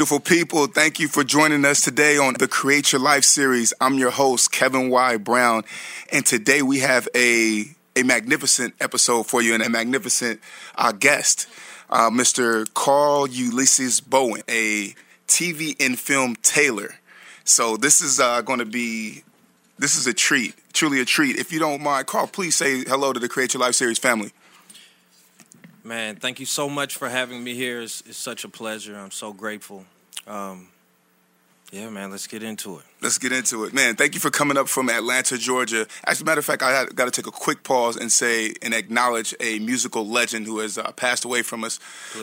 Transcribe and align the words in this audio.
Beautiful 0.00 0.18
people, 0.18 0.66
thank 0.66 0.98
you 0.98 1.08
for 1.08 1.22
joining 1.22 1.62
us 1.66 1.82
today 1.82 2.16
on 2.16 2.32
the 2.32 2.48
Create 2.48 2.90
Your 2.90 3.02
Life 3.02 3.22
series. 3.22 3.74
I'm 3.82 3.98
your 3.98 4.10
host, 4.10 4.50
Kevin 4.50 4.88
Y. 4.88 5.18
Brown, 5.18 5.62
and 6.10 6.24
today 6.24 6.62
we 6.62 6.78
have 6.78 7.06
a, 7.14 7.66
a 7.94 8.02
magnificent 8.02 8.72
episode 8.80 9.26
for 9.26 9.42
you 9.42 9.52
and 9.52 9.62
a 9.62 9.68
magnificent 9.68 10.40
uh, 10.76 10.92
guest, 10.92 11.48
uh, 11.90 12.08
Mr. 12.08 12.66
Carl 12.72 13.26
Ulysses 13.26 14.00
Bowen, 14.00 14.40
a 14.48 14.94
TV 15.28 15.76
and 15.78 15.98
film 15.98 16.34
tailor. 16.36 16.94
So 17.44 17.76
this 17.76 18.00
is 18.00 18.20
uh, 18.20 18.40
going 18.40 18.60
to 18.60 18.64
be 18.64 19.22
this 19.78 19.96
is 19.96 20.06
a 20.06 20.14
treat, 20.14 20.54
truly 20.72 21.02
a 21.02 21.04
treat. 21.04 21.36
If 21.36 21.52
you 21.52 21.58
don't 21.58 21.82
mind, 21.82 22.06
Carl, 22.06 22.26
please 22.26 22.54
say 22.56 22.84
hello 22.84 23.12
to 23.12 23.20
the 23.20 23.28
Create 23.28 23.52
Your 23.52 23.60
Life 23.60 23.74
series 23.74 23.98
family. 23.98 24.32
Man, 25.82 26.16
thank 26.16 26.40
you 26.40 26.46
so 26.46 26.68
much 26.68 26.96
for 26.96 27.08
having 27.08 27.42
me 27.42 27.54
here. 27.54 27.80
It's, 27.80 28.02
it's 28.02 28.18
such 28.18 28.44
a 28.44 28.48
pleasure. 28.48 28.96
I'm 28.96 29.10
so 29.10 29.32
grateful. 29.32 29.84
Um, 30.26 30.68
yeah, 31.72 31.88
man, 31.88 32.10
let's 32.10 32.26
get 32.26 32.42
into 32.42 32.78
it. 32.78 32.84
Let's 33.00 33.16
get 33.16 33.32
into 33.32 33.64
it, 33.64 33.72
man. 33.72 33.94
Thank 33.94 34.14
you 34.14 34.20
for 34.20 34.30
coming 34.30 34.58
up 34.58 34.68
from 34.68 34.90
Atlanta, 34.90 35.38
Georgia. 35.38 35.86
As 36.04 36.20
a 36.20 36.24
matter 36.24 36.40
of 36.40 36.44
fact, 36.44 36.62
I 36.62 36.84
got 36.86 37.04
to 37.04 37.10
take 37.10 37.28
a 37.28 37.30
quick 37.30 37.62
pause 37.62 37.96
and 37.96 38.10
say 38.10 38.54
and 38.60 38.74
acknowledge 38.74 39.34
a 39.40 39.60
musical 39.60 40.06
legend 40.06 40.46
who 40.46 40.58
has 40.58 40.76
uh, 40.76 40.90
passed 40.92 41.24
away 41.24 41.42
from 41.42 41.62
us 41.62 41.78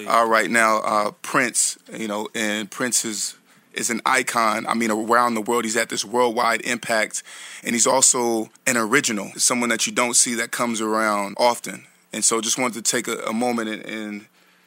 uh, 0.05 0.25
right 0.27 0.51
now, 0.51 0.79
uh, 0.79 1.11
Prince. 1.21 1.79
You 1.91 2.07
know, 2.07 2.27
and 2.35 2.69
Prince 2.69 3.05
is 3.05 3.37
is 3.73 3.89
an 3.89 4.01
icon. 4.05 4.67
I 4.67 4.73
mean, 4.73 4.91
around 4.91 5.35
the 5.35 5.41
world, 5.41 5.63
he's 5.63 5.77
at 5.77 5.89
this 5.89 6.03
worldwide 6.03 6.61
impact, 6.61 7.23
and 7.63 7.73
he's 7.73 7.87
also 7.87 8.49
an 8.65 8.75
original, 8.75 9.31
someone 9.37 9.69
that 9.69 9.87
you 9.87 9.93
don't 9.93 10.15
see 10.15 10.35
that 10.35 10.51
comes 10.51 10.81
around 10.81 11.35
often. 11.39 11.85
And 12.13 12.23
so, 12.23 12.41
just 12.41 12.57
wanted 12.57 12.85
to 12.85 12.91
take 12.91 13.07
a, 13.07 13.17
a 13.23 13.33
moment 13.33 13.69
and, 13.69 13.85
and 13.85 14.25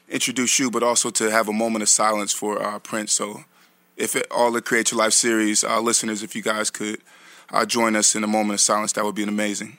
introduce 0.08 0.58
you, 0.58 0.70
but 0.70 0.82
also 0.82 1.10
to 1.10 1.30
have 1.30 1.48
a 1.48 1.52
moment 1.52 1.82
of 1.82 1.88
silence 1.88 2.32
for 2.32 2.62
uh, 2.62 2.78
Prince. 2.78 3.12
So, 3.12 3.44
if 3.96 4.16
it, 4.16 4.26
all 4.30 4.52
the 4.52 4.62
Create 4.62 4.90
Your 4.90 4.98
Life 4.98 5.12
series 5.12 5.64
uh, 5.64 5.80
listeners, 5.80 6.22
if 6.22 6.34
you 6.34 6.42
guys 6.42 6.70
could 6.70 7.00
uh, 7.50 7.64
join 7.64 7.96
us 7.96 8.14
in 8.14 8.24
a 8.24 8.26
moment 8.26 8.54
of 8.54 8.60
silence, 8.60 8.92
that 8.92 9.04
would 9.04 9.14
be 9.14 9.22
amazing. 9.22 9.78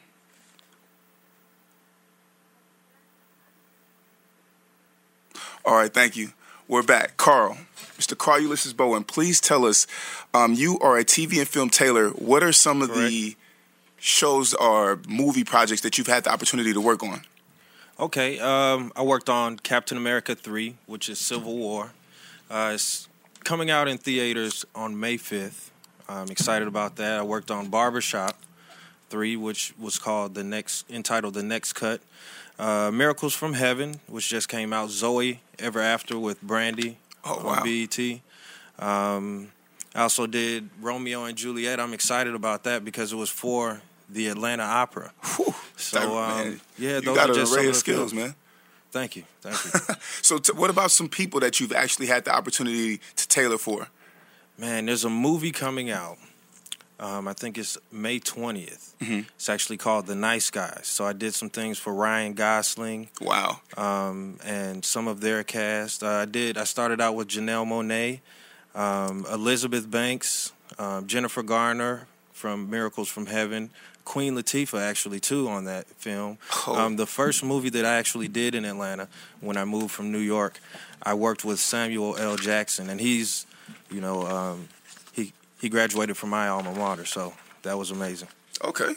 All 5.63 5.75
right, 5.75 5.93
thank 5.93 6.17
you. 6.17 6.31
We're 6.67 6.83
back. 6.83 7.17
Carl, 7.17 7.57
Mr. 7.97 8.17
Carl 8.17 8.39
Ulysses 8.39 8.73
Bowen, 8.73 9.03
please 9.03 9.39
tell 9.39 9.65
us 9.65 9.85
um, 10.33 10.53
you 10.53 10.79
are 10.79 10.97
a 10.97 11.05
TV 11.05 11.37
and 11.37 11.47
film 11.47 11.69
tailor. 11.69 12.09
What 12.09 12.43
are 12.43 12.51
some 12.51 12.81
of 12.81 12.93
the 12.93 13.35
shows 13.99 14.53
or 14.55 14.99
movie 15.07 15.43
projects 15.43 15.81
that 15.81 15.97
you've 15.97 16.07
had 16.07 16.23
the 16.23 16.31
opportunity 16.31 16.73
to 16.73 16.81
work 16.81 17.03
on? 17.03 17.21
Okay, 18.01 18.39
um, 18.39 18.91
I 18.95 19.03
worked 19.03 19.29
on 19.29 19.57
Captain 19.59 19.95
America 19.95 20.33
3, 20.33 20.75
which 20.87 21.07
is 21.07 21.19
Civil 21.19 21.55
War. 21.55 21.91
Uh, 22.49 22.71
it's 22.73 23.07
coming 23.43 23.69
out 23.69 23.87
in 23.87 23.99
theaters 23.99 24.65
on 24.73 24.99
May 24.99 25.17
5th. 25.17 25.69
I'm 26.09 26.29
excited 26.29 26.67
about 26.67 26.95
that. 26.95 27.19
I 27.19 27.23
worked 27.23 27.51
on 27.51 27.69
Barbershop 27.69 28.41
3, 29.11 29.35
which 29.37 29.75
was 29.79 29.99
called 29.99 30.33
the 30.33 30.43
next, 30.43 30.89
entitled 30.89 31.35
The 31.35 31.43
Next 31.43 31.73
Cut. 31.73 32.01
Uh, 32.57 32.89
Miracles 32.91 33.35
from 33.35 33.53
Heaven, 33.53 33.99
which 34.07 34.27
just 34.29 34.49
came 34.49 34.73
out. 34.73 34.89
Zoe 34.89 35.39
Ever 35.59 35.79
After 35.79 36.17
with 36.17 36.41
Brandy 36.41 36.97
Oh, 37.23 37.47
on. 37.49 37.63
BET. 37.63 37.99
Um, 38.79 39.49
I 39.93 40.01
also 40.01 40.25
did 40.25 40.71
Romeo 40.81 41.25
and 41.25 41.37
Juliet. 41.37 41.79
I'm 41.79 41.93
excited 41.93 42.33
about 42.33 42.63
that 42.63 42.83
because 42.83 43.13
it 43.13 43.15
was 43.15 43.29
for 43.29 43.81
the 44.09 44.27
Atlanta 44.27 44.63
Opera. 44.63 45.11
Whew, 45.37 45.53
So, 45.81 46.17
um, 46.17 46.61
yeah, 46.77 46.95
you 46.95 47.01
those 47.01 47.15
got 47.17 47.29
are 47.29 47.33
an 47.33 47.37
just 47.39 47.53
array 47.55 47.61
some 47.63 47.69
of 47.69 47.75
skills, 47.75 48.13
man. 48.13 48.35
Thank 48.91 49.15
you, 49.15 49.23
thank 49.41 49.55
you. 49.89 49.95
So, 50.21 50.37
t- 50.37 50.51
what 50.53 50.69
about 50.69 50.91
some 50.91 51.07
people 51.09 51.39
that 51.41 51.59
you've 51.59 51.71
actually 51.73 52.07
had 52.07 52.25
the 52.25 52.33
opportunity 52.33 52.99
to 53.15 53.27
tailor 53.27 53.57
for? 53.57 53.87
Man, 54.57 54.85
there's 54.85 55.05
a 55.05 55.09
movie 55.09 55.51
coming 55.51 55.89
out. 55.89 56.17
Um, 56.99 57.27
I 57.27 57.33
think 57.33 57.57
it's 57.57 57.79
May 57.91 58.19
20th. 58.19 58.93
Mhm. 59.01 59.25
It's 59.35 59.49
actually 59.49 59.77
called 59.77 60.05
The 60.05 60.13
Nice 60.13 60.51
Guys. 60.51 60.81
So 60.83 61.03
I 61.03 61.13
did 61.13 61.33
some 61.33 61.49
things 61.49 61.79
for 61.79 61.93
Ryan 61.95 62.33
Gosling 62.33 63.09
Wow. 63.19 63.61
um, 63.75 64.37
and 64.43 64.85
some 64.85 65.07
of 65.07 65.19
their 65.21 65.43
cast. 65.43 66.03
Uh, 66.03 66.09
I 66.09 66.25
did. 66.25 66.59
I 66.59 66.63
started 66.65 67.01
out 67.01 67.15
with 67.15 67.27
Janelle 67.27 67.65
Monáe, 67.65 68.19
um, 68.79 69.25
Elizabeth 69.31 69.89
Banks, 69.89 70.51
um, 70.77 71.07
Jennifer 71.07 71.41
Garner 71.41 72.07
from 72.33 72.69
Miracles 72.69 73.09
from 73.09 73.25
Heaven, 73.25 73.71
Queen 74.11 74.35
Latifah 74.35 74.81
actually 74.81 75.21
too 75.21 75.47
on 75.47 75.63
that 75.63 75.87
film. 75.87 76.37
Oh. 76.67 76.75
Um, 76.75 76.97
the 76.97 77.05
first 77.05 77.45
movie 77.45 77.69
that 77.69 77.85
I 77.85 77.95
actually 77.95 78.27
did 78.27 78.55
in 78.55 78.65
Atlanta 78.65 79.07
when 79.39 79.55
I 79.55 79.63
moved 79.63 79.91
from 79.91 80.11
New 80.11 80.19
York, 80.19 80.59
I 81.01 81.13
worked 81.13 81.45
with 81.45 81.61
Samuel 81.61 82.17
L. 82.17 82.35
Jackson, 82.35 82.89
and 82.89 82.99
he's, 82.99 83.45
you 83.89 84.01
know, 84.01 84.27
um, 84.27 84.67
he 85.13 85.31
he 85.61 85.69
graduated 85.69 86.17
from 86.17 86.29
my 86.29 86.49
alma 86.49 86.75
mater, 86.75 87.05
so 87.05 87.33
that 87.61 87.77
was 87.77 87.89
amazing. 87.89 88.27
Okay. 88.61 88.95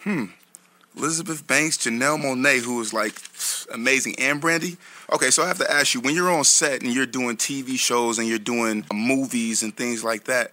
Hmm. 0.00 0.26
Elizabeth 0.94 1.46
Banks, 1.46 1.78
Janelle 1.78 2.20
Monáe, 2.20 2.60
who 2.60 2.76
was 2.76 2.92
like 2.92 3.14
amazing, 3.72 4.16
and 4.18 4.42
Brandy. 4.42 4.76
Okay, 5.10 5.30
so 5.30 5.42
I 5.42 5.48
have 5.48 5.58
to 5.58 5.72
ask 5.72 5.94
you, 5.94 6.02
when 6.02 6.14
you're 6.14 6.30
on 6.30 6.44
set 6.44 6.82
and 6.82 6.92
you're 6.92 7.06
doing 7.06 7.38
TV 7.38 7.78
shows 7.78 8.18
and 8.18 8.28
you're 8.28 8.38
doing 8.38 8.84
movies 8.92 9.62
and 9.62 9.74
things 9.74 10.04
like 10.04 10.24
that, 10.24 10.50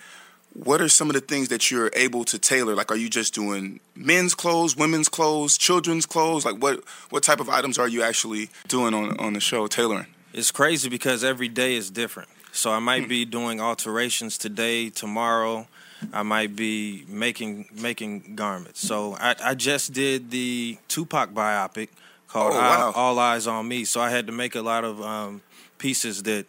what 0.53 0.81
are 0.81 0.89
some 0.89 1.09
of 1.09 1.13
the 1.13 1.21
things 1.21 1.49
that 1.49 1.69
you're 1.71 1.91
able 1.93 2.25
to 2.25 2.39
tailor? 2.39 2.75
Like, 2.75 2.91
are 2.91 2.97
you 2.97 3.09
just 3.09 3.33
doing 3.33 3.79
men's 3.95 4.35
clothes, 4.35 4.75
women's 4.75 5.09
clothes, 5.09 5.57
children's 5.57 6.05
clothes? 6.05 6.45
Like, 6.45 6.57
what 6.57 6.83
what 7.09 7.23
type 7.23 7.39
of 7.39 7.49
items 7.49 7.77
are 7.77 7.87
you 7.87 8.03
actually 8.03 8.49
doing 8.67 8.93
on 8.93 9.17
on 9.19 9.33
the 9.33 9.39
show, 9.39 9.67
tailoring? 9.67 10.07
It's 10.33 10.51
crazy 10.51 10.89
because 10.89 11.23
every 11.23 11.47
day 11.47 11.75
is 11.75 11.89
different. 11.89 12.29
So 12.51 12.71
I 12.71 12.79
might 12.79 13.07
be 13.07 13.25
doing 13.25 13.61
alterations 13.61 14.37
today, 14.37 14.89
tomorrow. 14.89 15.67
I 16.13 16.23
might 16.23 16.55
be 16.55 17.05
making 17.07 17.67
making 17.73 18.35
garments. 18.35 18.79
So 18.85 19.15
I, 19.19 19.35
I 19.43 19.55
just 19.55 19.93
did 19.93 20.31
the 20.31 20.77
Tupac 20.87 21.31
biopic 21.31 21.89
called 22.27 22.53
Oh, 22.53 22.57
wow. 22.57 22.91
All, 22.95 23.17
All 23.17 23.35
Eyez 23.35 23.51
on 23.51 23.67
Me. 23.67 23.85
So 23.85 24.01
I 24.01 24.09
had 24.09 24.27
to 24.27 24.33
make 24.33 24.55
a 24.55 24.61
lot 24.61 24.83
of 24.83 25.01
um, 25.01 25.41
pieces 25.77 26.23
that, 26.23 26.45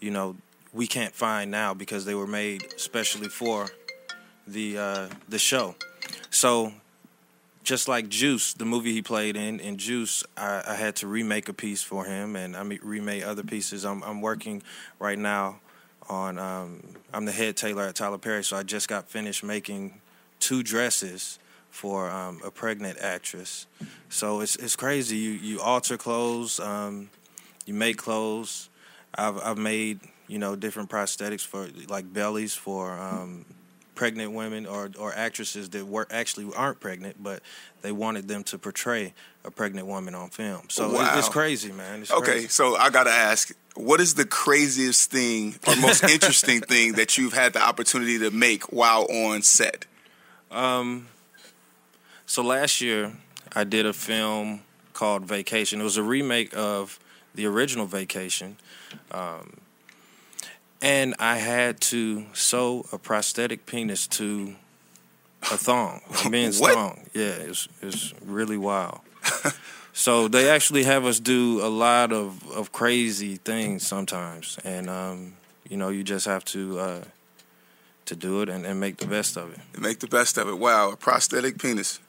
you 0.00 0.10
know, 0.10 0.36
we 0.78 0.86
can't 0.86 1.12
find 1.12 1.50
now 1.50 1.74
because 1.74 2.04
they 2.04 2.14
were 2.14 2.28
made 2.28 2.64
especially 2.76 3.28
for 3.28 3.66
the 4.46 4.78
uh, 4.78 5.08
the 5.28 5.38
show. 5.38 5.74
So 6.30 6.72
just 7.64 7.88
like 7.88 8.08
Juice, 8.08 8.54
the 8.54 8.64
movie 8.64 8.92
he 8.92 9.02
played 9.02 9.36
in, 9.36 9.58
in 9.58 9.76
Juice, 9.76 10.22
I, 10.36 10.62
I 10.68 10.74
had 10.76 10.94
to 10.96 11.08
remake 11.08 11.48
a 11.48 11.52
piece 11.52 11.82
for 11.82 12.04
him, 12.04 12.36
and 12.36 12.56
I 12.56 12.62
remade 12.62 13.24
other 13.24 13.42
pieces. 13.42 13.84
I'm, 13.84 14.04
I'm 14.04 14.20
working 14.20 14.62
right 15.00 15.18
now 15.18 15.58
on. 16.08 16.38
Um, 16.38 16.82
I'm 17.12 17.24
the 17.24 17.32
head 17.32 17.56
tailor 17.56 17.82
at 17.82 17.96
Tyler 17.96 18.18
Perry, 18.18 18.44
so 18.44 18.56
I 18.56 18.62
just 18.62 18.86
got 18.86 19.08
finished 19.08 19.42
making 19.42 20.00
two 20.38 20.62
dresses 20.62 21.40
for 21.70 22.08
um, 22.08 22.40
a 22.44 22.52
pregnant 22.52 22.98
actress. 23.00 23.66
So 24.10 24.40
it's 24.42 24.54
it's 24.54 24.76
crazy. 24.76 25.16
You 25.16 25.30
you 25.32 25.60
alter 25.60 25.96
clothes, 25.96 26.60
um, 26.60 27.10
you 27.66 27.74
make 27.74 27.96
clothes. 27.96 28.70
I've 29.16 29.38
I've 29.42 29.58
made 29.58 29.98
you 30.28 30.38
know, 30.38 30.54
different 30.56 30.88
prosthetics 30.90 31.40
for 31.44 31.68
like 31.88 32.12
bellies 32.12 32.54
for 32.54 32.96
um, 32.98 33.44
pregnant 33.94 34.32
women 34.32 34.66
or 34.66 34.90
or 34.98 35.12
actresses 35.14 35.70
that 35.70 35.86
were 35.86 36.06
actually 36.10 36.48
aren't 36.54 36.78
pregnant, 36.80 37.20
but 37.22 37.42
they 37.82 37.90
wanted 37.92 38.28
them 38.28 38.44
to 38.44 38.58
portray 38.58 39.12
a 39.44 39.50
pregnant 39.50 39.86
woman 39.88 40.14
on 40.14 40.30
film. 40.30 40.62
So 40.68 40.92
Wow. 40.92 41.14
it, 41.14 41.18
it's 41.18 41.28
crazy, 41.28 41.72
man. 41.72 42.02
It's 42.02 42.12
Okay, 42.12 42.32
crazy. 42.32 42.48
so 42.48 42.76
I 42.76 42.90
gotta 42.90 43.10
ask, 43.10 43.50
what 43.74 44.00
is 44.00 44.14
the 44.14 44.24
craziest 44.26 45.10
thing 45.10 45.56
or 45.66 45.74
most 45.76 46.04
interesting 46.08 46.60
thing 46.60 46.92
that 46.94 47.16
you've 47.18 47.32
had 47.32 47.54
the 47.54 47.62
opportunity 47.62 48.18
to 48.20 48.30
make 48.30 48.70
while 48.72 49.06
on 49.10 49.42
set? 49.42 49.86
Um, 50.50 51.08
So 52.26 52.42
last 52.42 52.80
year, 52.80 53.12
I 53.56 53.64
did 53.64 53.86
a 53.86 53.92
film 53.92 54.60
called 54.92 55.24
Vacation. 55.24 55.80
It 55.80 55.84
was 55.84 55.96
a 55.96 56.02
remake 56.02 56.54
of 56.56 56.98
the 57.34 57.46
original 57.46 57.86
Vacation. 57.86 58.56
Um, 59.10 59.58
and 60.80 61.14
I 61.18 61.38
had 61.38 61.80
to 61.82 62.26
sew 62.32 62.86
a 62.92 62.98
prosthetic 62.98 63.66
penis 63.66 64.06
to 64.08 64.54
a 65.42 65.56
thong, 65.56 66.00
a 66.24 66.30
men's 66.30 66.60
thong. 66.60 67.06
Yeah, 67.14 67.34
it's 67.38 67.68
it's 67.82 68.14
really 68.24 68.56
wild. 68.56 69.00
so 69.92 70.28
they 70.28 70.48
actually 70.48 70.84
have 70.84 71.04
us 71.04 71.20
do 71.20 71.60
a 71.62 71.68
lot 71.68 72.12
of, 72.12 72.48
of 72.52 72.72
crazy 72.72 73.36
things 73.36 73.86
sometimes, 73.86 74.58
and 74.64 74.88
um, 74.88 75.34
you 75.68 75.76
know 75.76 75.88
you 75.88 76.04
just 76.04 76.26
have 76.26 76.44
to 76.46 76.78
uh, 76.78 77.04
to 78.06 78.16
do 78.16 78.42
it 78.42 78.48
and, 78.48 78.64
and 78.64 78.80
make 78.80 78.98
the 78.98 79.06
best 79.06 79.36
of 79.36 79.52
it. 79.52 79.80
Make 79.80 80.00
the 80.00 80.06
best 80.06 80.38
of 80.38 80.48
it. 80.48 80.58
Wow, 80.58 80.92
a 80.92 80.96
prosthetic 80.96 81.58
penis. 81.58 82.00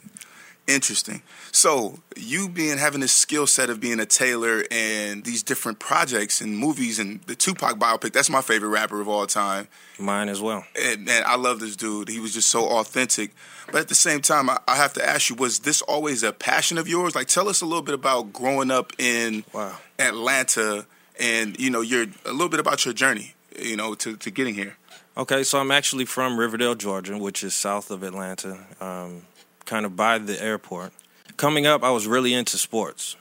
Interesting. 0.69 1.24
So 1.51 2.00
you 2.16 2.48
being 2.48 2.77
having 2.77 3.01
this 3.01 3.12
skill 3.12 3.48
set 3.48 3.71
of 3.71 3.80
being 3.80 4.00
a 4.00 4.06
tailor 4.06 4.63
and 4.69 5.24
these 5.24 5.42
different 5.42 5.80
projects 5.80 6.42
and 6.42 6.56
movies 6.56 7.00
and 7.00 7.21
the 7.24 7.36
Tupac 7.36 7.80
biopic, 7.80 8.13
that's 8.13 8.30
my 8.30 8.42
favorite 8.42 8.69
rapper 8.69 9.01
of 9.01 9.07
all 9.07 9.25
time. 9.25 9.68
Mine 9.98 10.30
as 10.30 10.39
well. 10.39 10.63
And 10.80 11.06
man, 11.06 11.24
I 11.25 11.38
love 11.38 11.60
this 11.60 11.75
dude. 11.75 12.07
He 12.07 12.19
was 12.19 12.33
just 12.33 12.50
so 12.50 12.68
authentic. 12.68 13.31
But 13.71 13.81
at 13.81 13.88
the 13.88 13.95
same 13.95 14.21
time, 14.21 14.50
I, 14.50 14.60
I 14.68 14.75
have 14.75 14.94
to 14.94 15.04
ask 15.04 15.30
you, 15.30 15.36
was 15.36 15.60
this 15.60 15.81
always 15.81 16.21
a 16.21 16.31
passion 16.31 16.77
of 16.77 16.88
yours? 16.88 17.16
Like 17.16 17.27
tell 17.27 17.50
us 17.50 17.62
a 17.62 17.66
little 17.66 17.81
bit 17.81 17.95
about 17.95 18.31
growing 18.31 18.69
up 18.69 18.94
in 19.00 19.44
Wow. 19.54 19.75
Atlanta 19.98 20.86
and, 21.19 21.60
you 21.60 21.71
know, 21.71 21.81
your 21.81 22.06
a 22.25 22.31
little 22.31 22.50
bit 22.50 22.60
about 22.60 22.86
your 22.86 22.94
journey, 22.94 23.33
you 23.60 23.75
know, 23.75 23.95
to, 23.95 24.16
to 24.18 24.30
getting 24.30 24.54
here. 24.54 24.77
Okay, 25.18 25.44
so 25.44 25.60
I'm 25.60 25.71
actually 25.71 26.06
from 26.06 26.39
Riverdale, 26.39 26.75
Georgia, 26.75 27.18
which 27.18 27.44
is 27.44 27.54
south 27.54 27.92
of 27.92 28.04
Atlanta, 28.04 28.57
um, 28.80 29.24
kind 29.69 29.86
of 29.86 29.95
by 29.95 30.18
the 30.18 30.42
airport. 30.42 30.92
Coming 31.38 31.68
up, 31.68 31.83
I 31.83 31.92
was 31.92 32.07
really 32.07 32.33
into 32.33 32.57
sports. 32.57 33.16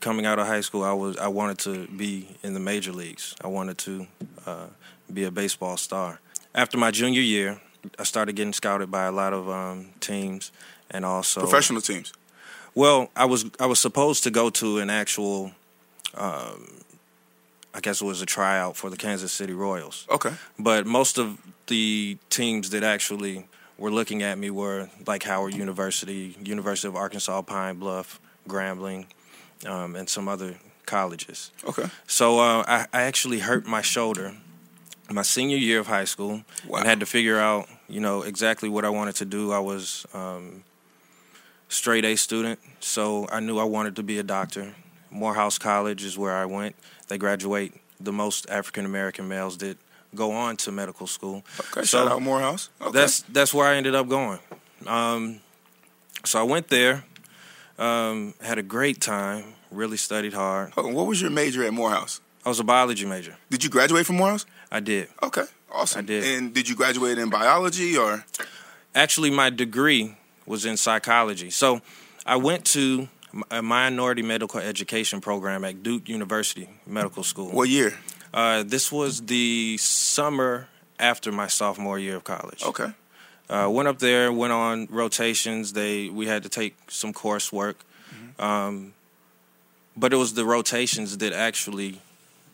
Coming 0.00 0.24
out 0.24 0.38
of 0.38 0.46
high 0.46 0.62
school, 0.62 0.82
I 0.82 0.94
was 0.94 1.18
I 1.18 1.28
wanted 1.28 1.58
to 1.58 1.86
be 1.88 2.26
in 2.42 2.54
the 2.54 2.60
major 2.60 2.90
leagues. 2.90 3.34
I 3.44 3.48
wanted 3.48 3.76
to 3.78 4.06
uh, 4.46 4.66
be 5.12 5.24
a 5.24 5.30
baseball 5.30 5.76
star. 5.76 6.20
After 6.54 6.78
my 6.78 6.90
junior 6.90 7.20
year, 7.20 7.60
I 7.98 8.04
started 8.04 8.34
getting 8.34 8.54
scouted 8.54 8.90
by 8.90 9.04
a 9.04 9.12
lot 9.12 9.34
of 9.34 9.46
um, 9.48 9.90
teams, 10.00 10.52
and 10.90 11.04
also 11.04 11.40
Professional 11.40 11.82
teams. 11.82 12.14
Well, 12.74 13.10
I 13.14 13.26
was 13.26 13.44
I 13.60 13.66
was 13.66 13.78
supposed 13.78 14.22
to 14.24 14.30
go 14.30 14.48
to 14.50 14.78
an 14.78 14.88
actual, 14.88 15.52
um, 16.14 16.82
I 17.74 17.80
guess 17.80 18.00
it 18.00 18.06
was 18.06 18.22
a 18.22 18.26
tryout 18.26 18.74
for 18.74 18.88
the 18.88 18.96
Kansas 18.96 19.32
City 19.32 19.52
Royals. 19.52 20.06
Okay. 20.08 20.32
But 20.58 20.86
most 20.86 21.18
of 21.18 21.36
the 21.66 22.16
teams 22.30 22.70
that 22.70 22.82
actually 22.82 23.44
were 23.78 23.90
looking 23.90 24.22
at 24.22 24.38
me 24.38 24.50
were 24.50 24.88
like 25.06 25.22
Howard 25.22 25.54
University, 25.54 26.36
University 26.42 26.88
of 26.88 26.96
Arkansas 26.96 27.42
Pine 27.42 27.76
Bluff, 27.78 28.20
Grambling, 28.48 29.06
um, 29.66 29.96
and 29.96 30.08
some 30.08 30.28
other 30.28 30.56
colleges. 30.86 31.50
Okay. 31.64 31.86
So 32.06 32.40
uh, 32.40 32.64
I, 32.66 32.86
I 32.92 33.02
actually 33.02 33.38
hurt 33.40 33.66
my 33.66 33.82
shoulder 33.82 34.34
my 35.10 35.22
senior 35.22 35.56
year 35.56 35.78
of 35.80 35.86
high 35.86 36.04
school 36.04 36.42
Wow. 36.66 36.80
and 36.80 36.86
had 36.86 37.00
to 37.00 37.06
figure 37.06 37.38
out, 37.38 37.66
you 37.88 37.98
know, 38.00 38.22
exactly 38.22 38.68
what 38.68 38.84
I 38.84 38.90
wanted 38.90 39.16
to 39.16 39.24
do. 39.24 39.52
I 39.52 39.58
was 39.58 40.06
um, 40.12 40.64
straight 41.68 42.04
A 42.04 42.16
student, 42.16 42.58
so 42.80 43.26
I 43.32 43.40
knew 43.40 43.58
I 43.58 43.64
wanted 43.64 43.96
to 43.96 44.02
be 44.02 44.18
a 44.18 44.22
doctor. 44.22 44.74
Morehouse 45.10 45.56
College 45.58 46.04
is 46.04 46.18
where 46.18 46.36
I 46.36 46.44
went. 46.44 46.76
They 47.08 47.16
graduate 47.16 47.72
the 47.98 48.12
most 48.12 48.48
African 48.50 48.84
American 48.84 49.28
males 49.28 49.56
that 49.58 49.78
go 50.14 50.32
on 50.32 50.56
to 50.58 50.72
medical 50.72 51.06
school. 51.06 51.44
Okay. 51.60 51.82
So- 51.84 51.98
Shout 52.04 52.12
out 52.12 52.22
Morehouse. 52.22 52.70
Okay. 52.80 52.92
That's 52.92 53.22
that's 53.22 53.52
where 53.54 53.66
I 53.66 53.76
ended 53.76 53.94
up 53.94 54.08
going. 54.08 54.38
Um, 54.86 55.40
so 56.24 56.38
I 56.40 56.42
went 56.42 56.68
there, 56.68 57.04
um, 57.78 58.34
had 58.40 58.58
a 58.58 58.62
great 58.62 59.00
time, 59.00 59.54
really 59.70 59.96
studied 59.96 60.32
hard. 60.34 60.72
What 60.76 61.06
was 61.06 61.20
your 61.20 61.30
major 61.30 61.64
at 61.64 61.72
Morehouse? 61.72 62.20
I 62.44 62.48
was 62.48 62.60
a 62.60 62.64
biology 62.64 63.04
major. 63.06 63.36
Did 63.50 63.62
you 63.64 63.70
graduate 63.70 64.06
from 64.06 64.16
Morehouse? 64.16 64.46
I 64.70 64.80
did. 64.80 65.08
Okay. 65.22 65.44
Awesome. 65.70 65.98
I 65.98 66.02
did. 66.02 66.24
And 66.24 66.54
did 66.54 66.68
you 66.68 66.74
graduate 66.76 67.18
in 67.18 67.28
biology 67.30 67.96
or? 67.96 68.24
Actually, 68.94 69.30
my 69.30 69.50
degree 69.50 70.16
was 70.46 70.64
in 70.64 70.76
psychology. 70.76 71.50
So 71.50 71.80
I 72.24 72.36
went 72.36 72.64
to 72.66 73.08
a 73.50 73.60
minority 73.60 74.22
medical 74.22 74.60
education 74.60 75.20
program 75.20 75.62
at 75.64 75.82
Duke 75.82 76.08
University 76.08 76.68
Medical 76.86 77.22
School. 77.22 77.50
What 77.50 77.68
year? 77.68 77.98
Uh, 78.32 78.62
this 78.62 78.92
was 78.92 79.22
the 79.22 79.76
summer 79.78 80.68
after 80.98 81.32
my 81.32 81.46
sophomore 81.46 81.98
year 81.98 82.16
of 82.16 82.24
college. 82.24 82.62
Okay. 82.64 82.92
Uh, 83.48 83.68
went 83.70 83.88
up 83.88 83.98
there, 83.98 84.32
went 84.32 84.52
on 84.52 84.86
rotations. 84.90 85.72
They 85.72 86.10
we 86.10 86.26
had 86.26 86.42
to 86.42 86.48
take 86.50 86.76
some 86.88 87.14
coursework, 87.14 87.76
um, 88.38 88.92
but 89.96 90.12
it 90.12 90.16
was 90.16 90.34
the 90.34 90.44
rotations 90.44 91.16
that 91.18 91.32
actually 91.32 92.00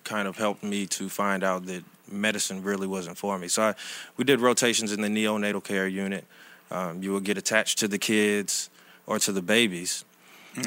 kind 0.05 0.29
of 0.29 0.37
helped 0.37 0.63
me 0.63 0.87
to 0.87 1.09
find 1.09 1.43
out 1.43 1.67
that 1.67 1.83
medicine 2.09 2.63
really 2.63 2.87
wasn't 2.87 3.19
for 3.19 3.39
me. 3.39 3.49
So 3.49 3.63
I, 3.63 3.75
we 4.17 4.25
did 4.25 4.41
rotations 4.41 4.93
in 4.93 5.01
the 5.01 5.09
neonatal 5.09 5.65
care 5.65 5.89
unit. 5.89 6.25
Um, 6.71 7.03
you 7.03 7.13
would 7.13 7.25
get 7.25 7.39
attached 7.39 7.79
to 7.79 7.89
the 7.89 7.99
kids 7.99 8.71
or 9.07 9.19
to 9.19 9.33
the 9.33 9.43
babies, 9.43 10.05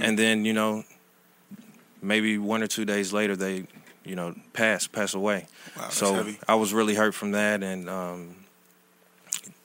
and 0.02 0.20
then 0.20 0.44
you 0.44 0.52
know 0.52 0.84
maybe 2.02 2.38
one 2.38 2.62
or 2.62 2.68
two 2.68 2.84
days 2.84 3.14
later 3.14 3.36
they 3.36 3.66
you 4.08 4.16
know 4.16 4.34
pass 4.54 4.88
pass 4.88 5.14
away. 5.14 5.48
Wow, 5.78 5.90
so 5.90 6.14
heavy. 6.14 6.40
I 6.48 6.56
was 6.56 6.74
really 6.74 6.96
hurt 6.96 7.14
from 7.14 7.32
that 7.32 7.64
and 7.64 7.90
um, 7.90 8.36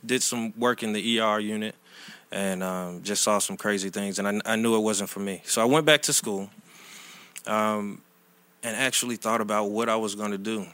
did 0.04 0.22
some 0.22 0.52
work 0.58 0.82
in 0.82 0.92
the 0.92 1.20
ER 1.20 1.38
unit 1.38 1.74
and 2.30 2.62
um, 2.62 3.02
just 3.02 3.22
saw 3.22 3.38
some 3.38 3.56
crazy 3.56 3.90
things 3.90 4.18
and 4.18 4.26
I, 4.28 4.52
I 4.52 4.56
knew 4.56 4.76
it 4.76 4.80
wasn't 4.80 5.10
for 5.10 5.20
me. 5.20 5.42
So 5.44 5.62
I 5.62 5.64
went 5.64 5.86
back 5.86 6.02
to 6.02 6.12
school 6.12 6.50
um, 7.46 8.00
and 8.62 8.76
actually 8.76 9.16
thought 9.16 9.40
about 9.40 9.70
what 9.70 9.88
I 9.88 9.96
was 9.96 10.14
going 10.14 10.30
to 10.32 10.38
do. 10.38 10.66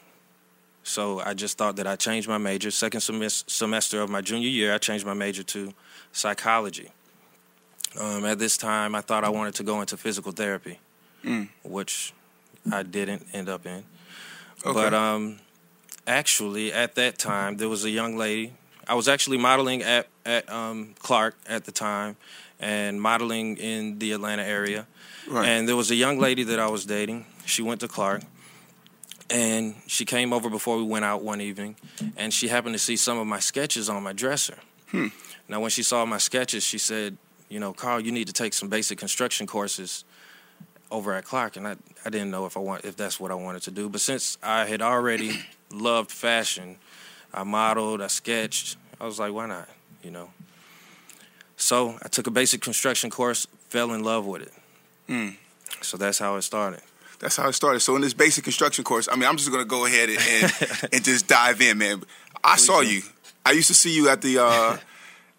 So 0.82 1.20
I 1.20 1.34
just 1.34 1.58
thought 1.58 1.76
that 1.76 1.86
I 1.86 1.96
changed 1.96 2.28
my 2.28 2.38
major. 2.38 2.70
Second 2.70 3.00
semes- 3.00 3.48
semester 3.50 4.00
of 4.00 4.08
my 4.08 4.22
junior 4.22 4.48
year, 4.48 4.72
I 4.72 4.78
changed 4.78 5.04
my 5.04 5.12
major 5.14 5.42
to 5.42 5.74
psychology. 6.12 6.90
Um, 8.00 8.24
at 8.24 8.38
this 8.38 8.56
time, 8.56 8.94
I 8.94 9.00
thought 9.02 9.24
I 9.24 9.28
wanted 9.28 9.54
to 9.56 9.64
go 9.64 9.80
into 9.80 9.96
physical 9.96 10.32
therapy, 10.32 10.78
which 11.62 12.12
I 12.70 12.82
didn't 12.82 13.26
end 13.32 13.48
up 13.48 13.66
in. 13.66 13.84
Okay. 14.64 14.72
But 14.72 14.94
um, 14.94 15.38
actually, 16.06 16.72
at 16.72 16.94
that 16.96 17.18
time, 17.18 17.56
there 17.56 17.68
was 17.68 17.84
a 17.84 17.90
young 17.90 18.16
lady. 18.16 18.52
I 18.86 18.94
was 18.94 19.08
actually 19.08 19.38
modeling 19.38 19.82
at 19.82 20.08
at 20.24 20.50
um, 20.50 20.94
Clark 20.98 21.36
at 21.46 21.64
the 21.64 21.72
time, 21.72 22.16
and 22.58 23.00
modeling 23.00 23.56
in 23.56 23.98
the 23.98 24.12
Atlanta 24.12 24.42
area. 24.42 24.86
Right. 25.28 25.46
And 25.46 25.68
there 25.68 25.76
was 25.76 25.90
a 25.90 25.94
young 25.94 26.18
lady 26.18 26.42
that 26.44 26.58
I 26.58 26.68
was 26.68 26.84
dating. 26.86 27.26
She 27.44 27.62
went 27.62 27.80
to 27.80 27.88
Clark, 27.88 28.22
and 29.30 29.76
she 29.86 30.04
came 30.04 30.32
over 30.32 30.50
before 30.50 30.76
we 30.76 30.84
went 30.84 31.04
out 31.04 31.22
one 31.22 31.40
evening, 31.40 31.76
and 32.16 32.32
she 32.32 32.48
happened 32.48 32.74
to 32.74 32.78
see 32.78 32.96
some 32.96 33.18
of 33.18 33.26
my 33.26 33.40
sketches 33.40 33.88
on 33.88 34.02
my 34.02 34.12
dresser. 34.12 34.58
Hmm. 34.90 35.08
Now, 35.48 35.60
when 35.60 35.70
she 35.70 35.82
saw 35.82 36.04
my 36.04 36.18
sketches, 36.18 36.64
she 36.64 36.78
said, 36.78 37.16
"You 37.48 37.60
know, 37.60 37.72
Carl, 37.72 38.00
you 38.00 38.12
need 38.12 38.26
to 38.26 38.32
take 38.32 38.54
some 38.54 38.68
basic 38.68 38.98
construction 38.98 39.46
courses 39.46 40.04
over 40.90 41.12
at 41.12 41.24
Clark." 41.24 41.56
And 41.56 41.66
I, 41.66 41.76
I 42.04 42.10
didn't 42.10 42.30
know 42.30 42.46
if 42.46 42.56
I 42.56 42.60
want 42.60 42.84
if 42.84 42.96
that's 42.96 43.18
what 43.20 43.30
I 43.30 43.34
wanted 43.34 43.62
to 43.62 43.70
do. 43.70 43.88
But 43.88 44.00
since 44.00 44.38
I 44.42 44.66
had 44.66 44.82
already 44.82 45.40
loved 45.72 46.10
fashion, 46.10 46.76
I 47.32 47.44
modeled, 47.44 48.00
I 48.02 48.08
sketched. 48.08 48.76
I 49.00 49.06
was 49.06 49.18
like, 49.18 49.32
why 49.32 49.46
not? 49.46 49.68
You 50.02 50.10
know. 50.10 50.30
So 51.56 51.98
I 52.02 52.08
took 52.08 52.26
a 52.26 52.30
basic 52.30 52.60
construction 52.62 53.10
course, 53.10 53.46
fell 53.68 53.92
in 53.92 54.04
love 54.04 54.26
with 54.26 54.42
it. 54.42 54.52
So 55.82 55.96
that's 55.96 56.18
how 56.18 56.36
it 56.36 56.42
started. 56.42 56.80
That's 57.18 57.36
how 57.36 57.48
it 57.48 57.52
started. 57.54 57.80
So 57.80 57.96
in 57.96 58.02
this 58.02 58.14
basic 58.14 58.44
construction 58.44 58.84
course, 58.84 59.08
I 59.10 59.16
mean, 59.16 59.28
I'm 59.28 59.36
just 59.36 59.50
gonna 59.50 59.64
go 59.64 59.86
ahead 59.86 60.08
and 60.08 60.18
and, 60.18 60.52
and 60.92 61.04
just 61.04 61.26
dive 61.26 61.60
in, 61.60 61.78
man. 61.78 62.02
I 62.42 62.56
saw 62.56 62.80
you. 62.80 63.02
I 63.44 63.52
used 63.52 63.68
to 63.68 63.74
see 63.74 63.94
you 63.94 64.08
at 64.08 64.22
the 64.22 64.38
uh, 64.38 64.76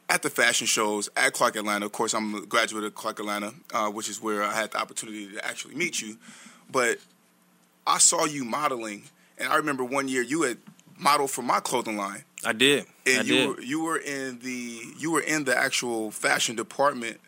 at 0.10 0.24
the 0.24 0.30
fashion 0.30 0.66
shows 0.68 1.08
at 1.16 1.34
Clark 1.34 1.56
Atlanta. 1.56 1.86
Of 1.86 1.92
course, 1.92 2.14
I'm 2.14 2.34
a 2.36 2.42
graduate 2.46 2.84
of 2.84 2.96
Clark 2.96 3.20
Atlanta, 3.20 3.54
uh, 3.74 3.90
which 3.90 4.10
is 4.10 4.22
where 4.22 4.44
I 4.44 4.54
had 4.54 4.72
the 4.72 4.80
opportunity 4.80 5.28
to 5.34 5.46
actually 5.46 5.76
meet 5.76 6.02
you. 6.02 6.18
But 6.72 6.98
I 7.86 8.00
saw 8.00 8.26
you 8.26 8.44
modeling, 8.44 9.04
and 9.38 9.50
I 9.50 9.56
remember 9.56 9.84
one 9.84 10.08
year 10.08 10.22
you 10.22 10.42
had 10.44 10.58
modeled 10.98 11.32
for 11.32 11.42
my 11.42 11.60
clothing 11.60 11.96
line, 11.98 12.24
I 12.46 12.54
did. 12.54 12.86
and 13.06 13.20
I 13.20 13.22
you 13.22 13.34
did. 13.34 13.50
were 13.50 13.62
you 13.62 13.84
were 13.84 13.98
in 13.98 14.40
the 14.40 14.82
you 14.98 15.12
were 15.12 15.22
in 15.22 15.46
the 15.46 15.58
actual 15.58 16.12
fashion 16.12 16.56
department. 16.56 17.20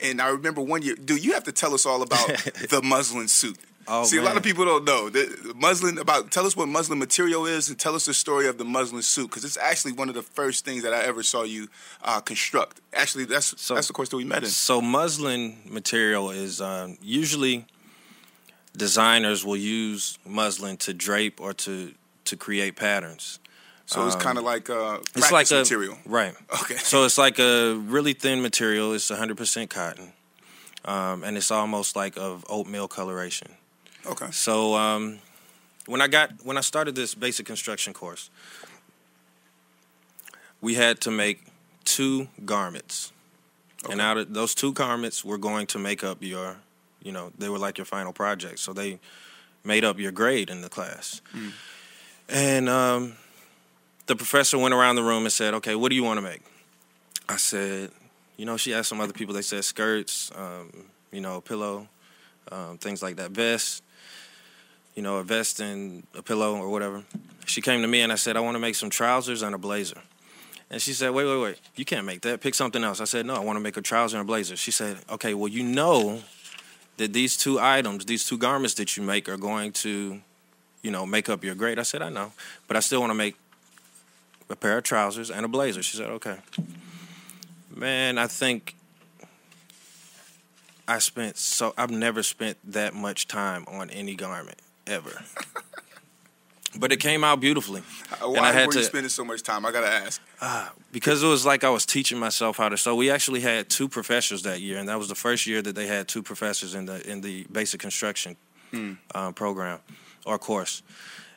And 0.00 0.22
I 0.22 0.28
remember 0.28 0.60
one 0.60 0.82
year, 0.82 0.94
dude, 0.94 1.24
you 1.24 1.32
have 1.32 1.42
to 1.44 1.52
tell 1.52 1.74
us 1.74 1.84
all 1.84 2.02
about 2.02 2.28
the 2.70 2.80
muslin 2.84 3.26
suit. 3.26 3.58
Oh, 3.90 4.04
See, 4.04 4.18
a 4.18 4.22
lot 4.22 4.36
of 4.36 4.42
people 4.42 4.64
don't 4.66 4.84
know 4.84 5.08
the 5.08 5.52
muslin 5.56 5.96
about. 5.98 6.30
Tell 6.30 6.46
us 6.46 6.54
what 6.56 6.68
muslin 6.68 6.98
material 6.98 7.46
is, 7.46 7.68
and 7.70 7.78
tell 7.78 7.94
us 7.94 8.04
the 8.04 8.12
story 8.14 8.46
of 8.46 8.58
the 8.58 8.64
muslin 8.64 9.02
suit, 9.02 9.28
because 9.30 9.44
it's 9.44 9.56
actually 9.56 9.92
one 9.92 10.08
of 10.08 10.14
the 10.14 10.22
first 10.22 10.64
things 10.64 10.82
that 10.82 10.92
I 10.92 11.02
ever 11.04 11.22
saw 11.22 11.42
you 11.42 11.68
uh, 12.04 12.20
construct. 12.20 12.80
Actually, 12.92 13.24
that's 13.24 13.54
So- 13.60 13.74
that's 13.74 13.86
the 13.86 13.92
course 13.94 14.10
that 14.10 14.16
we 14.16 14.24
met 14.24 14.44
in. 14.44 14.50
So 14.50 14.80
muslin 14.82 15.56
material 15.64 16.30
is 16.30 16.60
um, 16.60 16.98
usually 17.00 17.64
designers 18.76 19.44
will 19.44 19.56
use 19.56 20.18
muslin 20.26 20.76
to 20.78 20.92
drape 20.94 21.40
or 21.40 21.52
to 21.54 21.94
to 22.24 22.36
create 22.36 22.76
patterns. 22.76 23.38
So 23.86 24.06
it's 24.06 24.16
kind 24.16 24.36
of 24.36 24.44
like 24.44 24.68
uh, 24.68 24.96
um, 24.96 25.02
It's 25.16 25.32
like 25.32 25.50
a 25.50 25.54
material. 25.60 25.96
right. 26.04 26.34
Okay. 26.62 26.76
So 26.76 27.04
it's 27.06 27.16
like 27.16 27.38
a 27.38 27.72
really 27.74 28.12
thin 28.12 28.42
material. 28.42 28.92
It's 28.92 29.10
100% 29.10 29.70
cotton, 29.70 30.12
um, 30.84 31.24
and 31.24 31.38
it's 31.38 31.50
almost 31.50 31.96
like 31.96 32.18
of 32.18 32.44
oatmeal 32.50 32.86
coloration. 32.86 33.48
Okay. 34.06 34.30
So 34.30 34.74
um, 34.74 35.18
when 35.86 36.00
I 36.00 36.08
got 36.08 36.30
when 36.44 36.56
I 36.56 36.60
started 36.60 36.94
this 36.94 37.14
basic 37.14 37.46
construction 37.46 37.92
course, 37.92 38.30
we 40.60 40.74
had 40.74 41.00
to 41.02 41.10
make 41.10 41.44
two 41.84 42.28
garments, 42.44 43.12
and 43.90 44.00
out 44.00 44.18
of 44.18 44.34
those 44.34 44.54
two 44.54 44.72
garments 44.72 45.24
we're 45.24 45.38
going 45.38 45.66
to 45.68 45.78
make 45.78 46.04
up 46.04 46.18
your, 46.22 46.56
you 47.02 47.12
know, 47.12 47.32
they 47.38 47.48
were 47.48 47.58
like 47.58 47.78
your 47.78 47.84
final 47.84 48.12
project. 48.12 48.58
So 48.58 48.72
they 48.72 48.98
made 49.64 49.84
up 49.84 49.98
your 49.98 50.12
grade 50.12 50.50
in 50.50 50.60
the 50.60 50.68
class, 50.68 51.20
and 52.28 52.68
um, 52.68 53.14
the 54.06 54.16
professor 54.16 54.58
went 54.58 54.74
around 54.74 54.96
the 54.96 55.02
room 55.02 55.24
and 55.24 55.32
said, 55.32 55.54
"Okay, 55.54 55.74
what 55.74 55.88
do 55.88 55.96
you 55.96 56.04
want 56.04 56.18
to 56.18 56.22
make?" 56.22 56.42
I 57.28 57.36
said, 57.36 57.90
"You 58.36 58.44
know," 58.44 58.56
she 58.56 58.74
asked 58.74 58.88
some 58.88 59.00
other 59.00 59.12
people. 59.12 59.34
They 59.34 59.42
said 59.42 59.64
skirts, 59.64 60.30
um, 60.36 60.70
you 61.12 61.20
know, 61.20 61.40
pillow, 61.40 61.88
um, 62.52 62.78
things 62.78 63.02
like 63.02 63.16
that, 63.16 63.30
vest 63.30 63.82
you 64.98 65.02
know, 65.02 65.18
a 65.18 65.22
vest 65.22 65.60
and 65.60 66.02
a 66.16 66.22
pillow 66.24 66.56
or 66.56 66.68
whatever. 66.68 67.04
She 67.46 67.60
came 67.60 67.82
to 67.82 67.86
me 67.86 68.00
and 68.00 68.10
I 68.10 68.16
said, 68.16 68.36
I 68.36 68.40
want 68.40 68.56
to 68.56 68.58
make 68.58 68.74
some 68.74 68.90
trousers 68.90 69.42
and 69.42 69.54
a 69.54 69.58
blazer. 69.58 70.00
And 70.70 70.82
she 70.82 70.92
said, 70.92 71.12
Wait, 71.12 71.24
wait, 71.24 71.40
wait. 71.40 71.60
You 71.76 71.84
can't 71.84 72.04
make 72.04 72.22
that. 72.22 72.40
Pick 72.40 72.56
something 72.56 72.82
else. 72.82 73.00
I 73.00 73.04
said, 73.04 73.24
No, 73.24 73.36
I 73.36 73.38
want 73.38 73.56
to 73.58 73.60
make 73.60 73.76
a 73.76 73.80
trouser 73.80 74.16
and 74.16 74.24
a 74.24 74.26
blazer. 74.26 74.56
She 74.56 74.72
said, 74.72 74.98
Okay, 75.08 75.34
well, 75.34 75.46
you 75.46 75.62
know 75.62 76.22
that 76.96 77.12
these 77.12 77.36
two 77.36 77.60
items, 77.60 78.06
these 78.06 78.26
two 78.26 78.38
garments 78.38 78.74
that 78.74 78.96
you 78.96 79.04
make 79.04 79.28
are 79.28 79.36
going 79.36 79.70
to, 79.84 80.20
you 80.82 80.90
know, 80.90 81.06
make 81.06 81.28
up 81.28 81.44
your 81.44 81.54
grade. 81.54 81.78
I 81.78 81.84
said, 81.84 82.02
I 82.02 82.08
know. 82.08 82.32
But 82.66 82.76
I 82.76 82.80
still 82.80 82.98
want 82.98 83.10
to 83.10 83.14
make 83.14 83.36
a 84.50 84.56
pair 84.56 84.78
of 84.78 84.82
trousers 84.82 85.30
and 85.30 85.44
a 85.44 85.48
blazer. 85.48 85.80
She 85.80 85.96
said, 85.96 86.10
Okay. 86.10 86.38
Man, 87.72 88.18
I 88.18 88.26
think 88.26 88.74
I 90.88 90.98
spent 90.98 91.36
so 91.36 91.72
I've 91.78 91.92
never 91.92 92.24
spent 92.24 92.58
that 92.72 92.94
much 92.94 93.28
time 93.28 93.64
on 93.68 93.90
any 93.90 94.16
garment 94.16 94.58
ever. 94.88 95.22
but 96.78 96.92
it 96.92 97.00
came 97.00 97.24
out 97.24 97.40
beautifully. 97.40 97.82
Uh, 98.12 98.28
Why 98.28 98.38
and 98.38 98.46
I 98.46 98.52
had 98.52 98.66
were 98.66 98.72
to 98.72 98.78
you 98.78 98.84
spending 98.84 99.08
so 99.10 99.24
much 99.24 99.42
time? 99.42 99.64
I 99.66 99.72
gotta 99.72 99.88
ask. 99.88 100.20
because 100.92 101.22
it 101.22 101.26
was 101.26 101.44
like 101.46 101.64
I 101.64 101.70
was 101.70 101.86
teaching 101.86 102.18
myself 102.18 102.56
how 102.56 102.68
to 102.68 102.76
sew. 102.76 102.94
We 102.94 103.10
actually 103.10 103.40
had 103.40 103.68
two 103.68 103.88
professors 103.88 104.42
that 104.42 104.60
year, 104.60 104.78
and 104.78 104.88
that 104.88 104.98
was 104.98 105.08
the 105.08 105.14
first 105.14 105.46
year 105.46 105.62
that 105.62 105.74
they 105.74 105.86
had 105.86 106.08
two 106.08 106.22
professors 106.22 106.74
in 106.74 106.86
the 106.86 107.08
in 107.10 107.20
the 107.20 107.44
basic 107.50 107.80
construction 107.80 108.36
um, 109.14 109.34
program 109.34 109.80
or 110.26 110.38
course. 110.38 110.82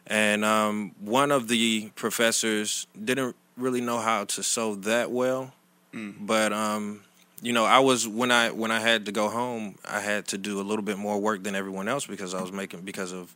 And 0.07 0.43
um, 0.43 0.93
one 0.99 1.31
of 1.31 1.47
the 1.47 1.91
professors 1.95 2.87
didn't 3.03 3.35
really 3.55 3.81
know 3.81 3.99
how 3.99 4.25
to 4.25 4.43
sew 4.43 4.75
that 4.75 5.11
well, 5.11 5.53
but 5.93 6.51
um, 6.51 7.01
you 7.41 7.53
know, 7.53 7.65
I 7.65 7.79
was 7.79 8.07
when 8.07 8.31
I 8.31 8.51
when 8.51 8.71
I 8.71 8.79
had 8.79 9.05
to 9.05 9.11
go 9.11 9.29
home, 9.29 9.75
I 9.87 9.99
had 9.99 10.27
to 10.27 10.37
do 10.37 10.61
a 10.61 10.63
little 10.63 10.83
bit 10.83 10.97
more 10.97 11.19
work 11.19 11.43
than 11.43 11.55
everyone 11.55 11.87
else 11.87 12.05
because 12.05 12.33
I 12.33 12.41
was 12.41 12.51
making 12.51 12.81
because 12.81 13.11
of 13.11 13.33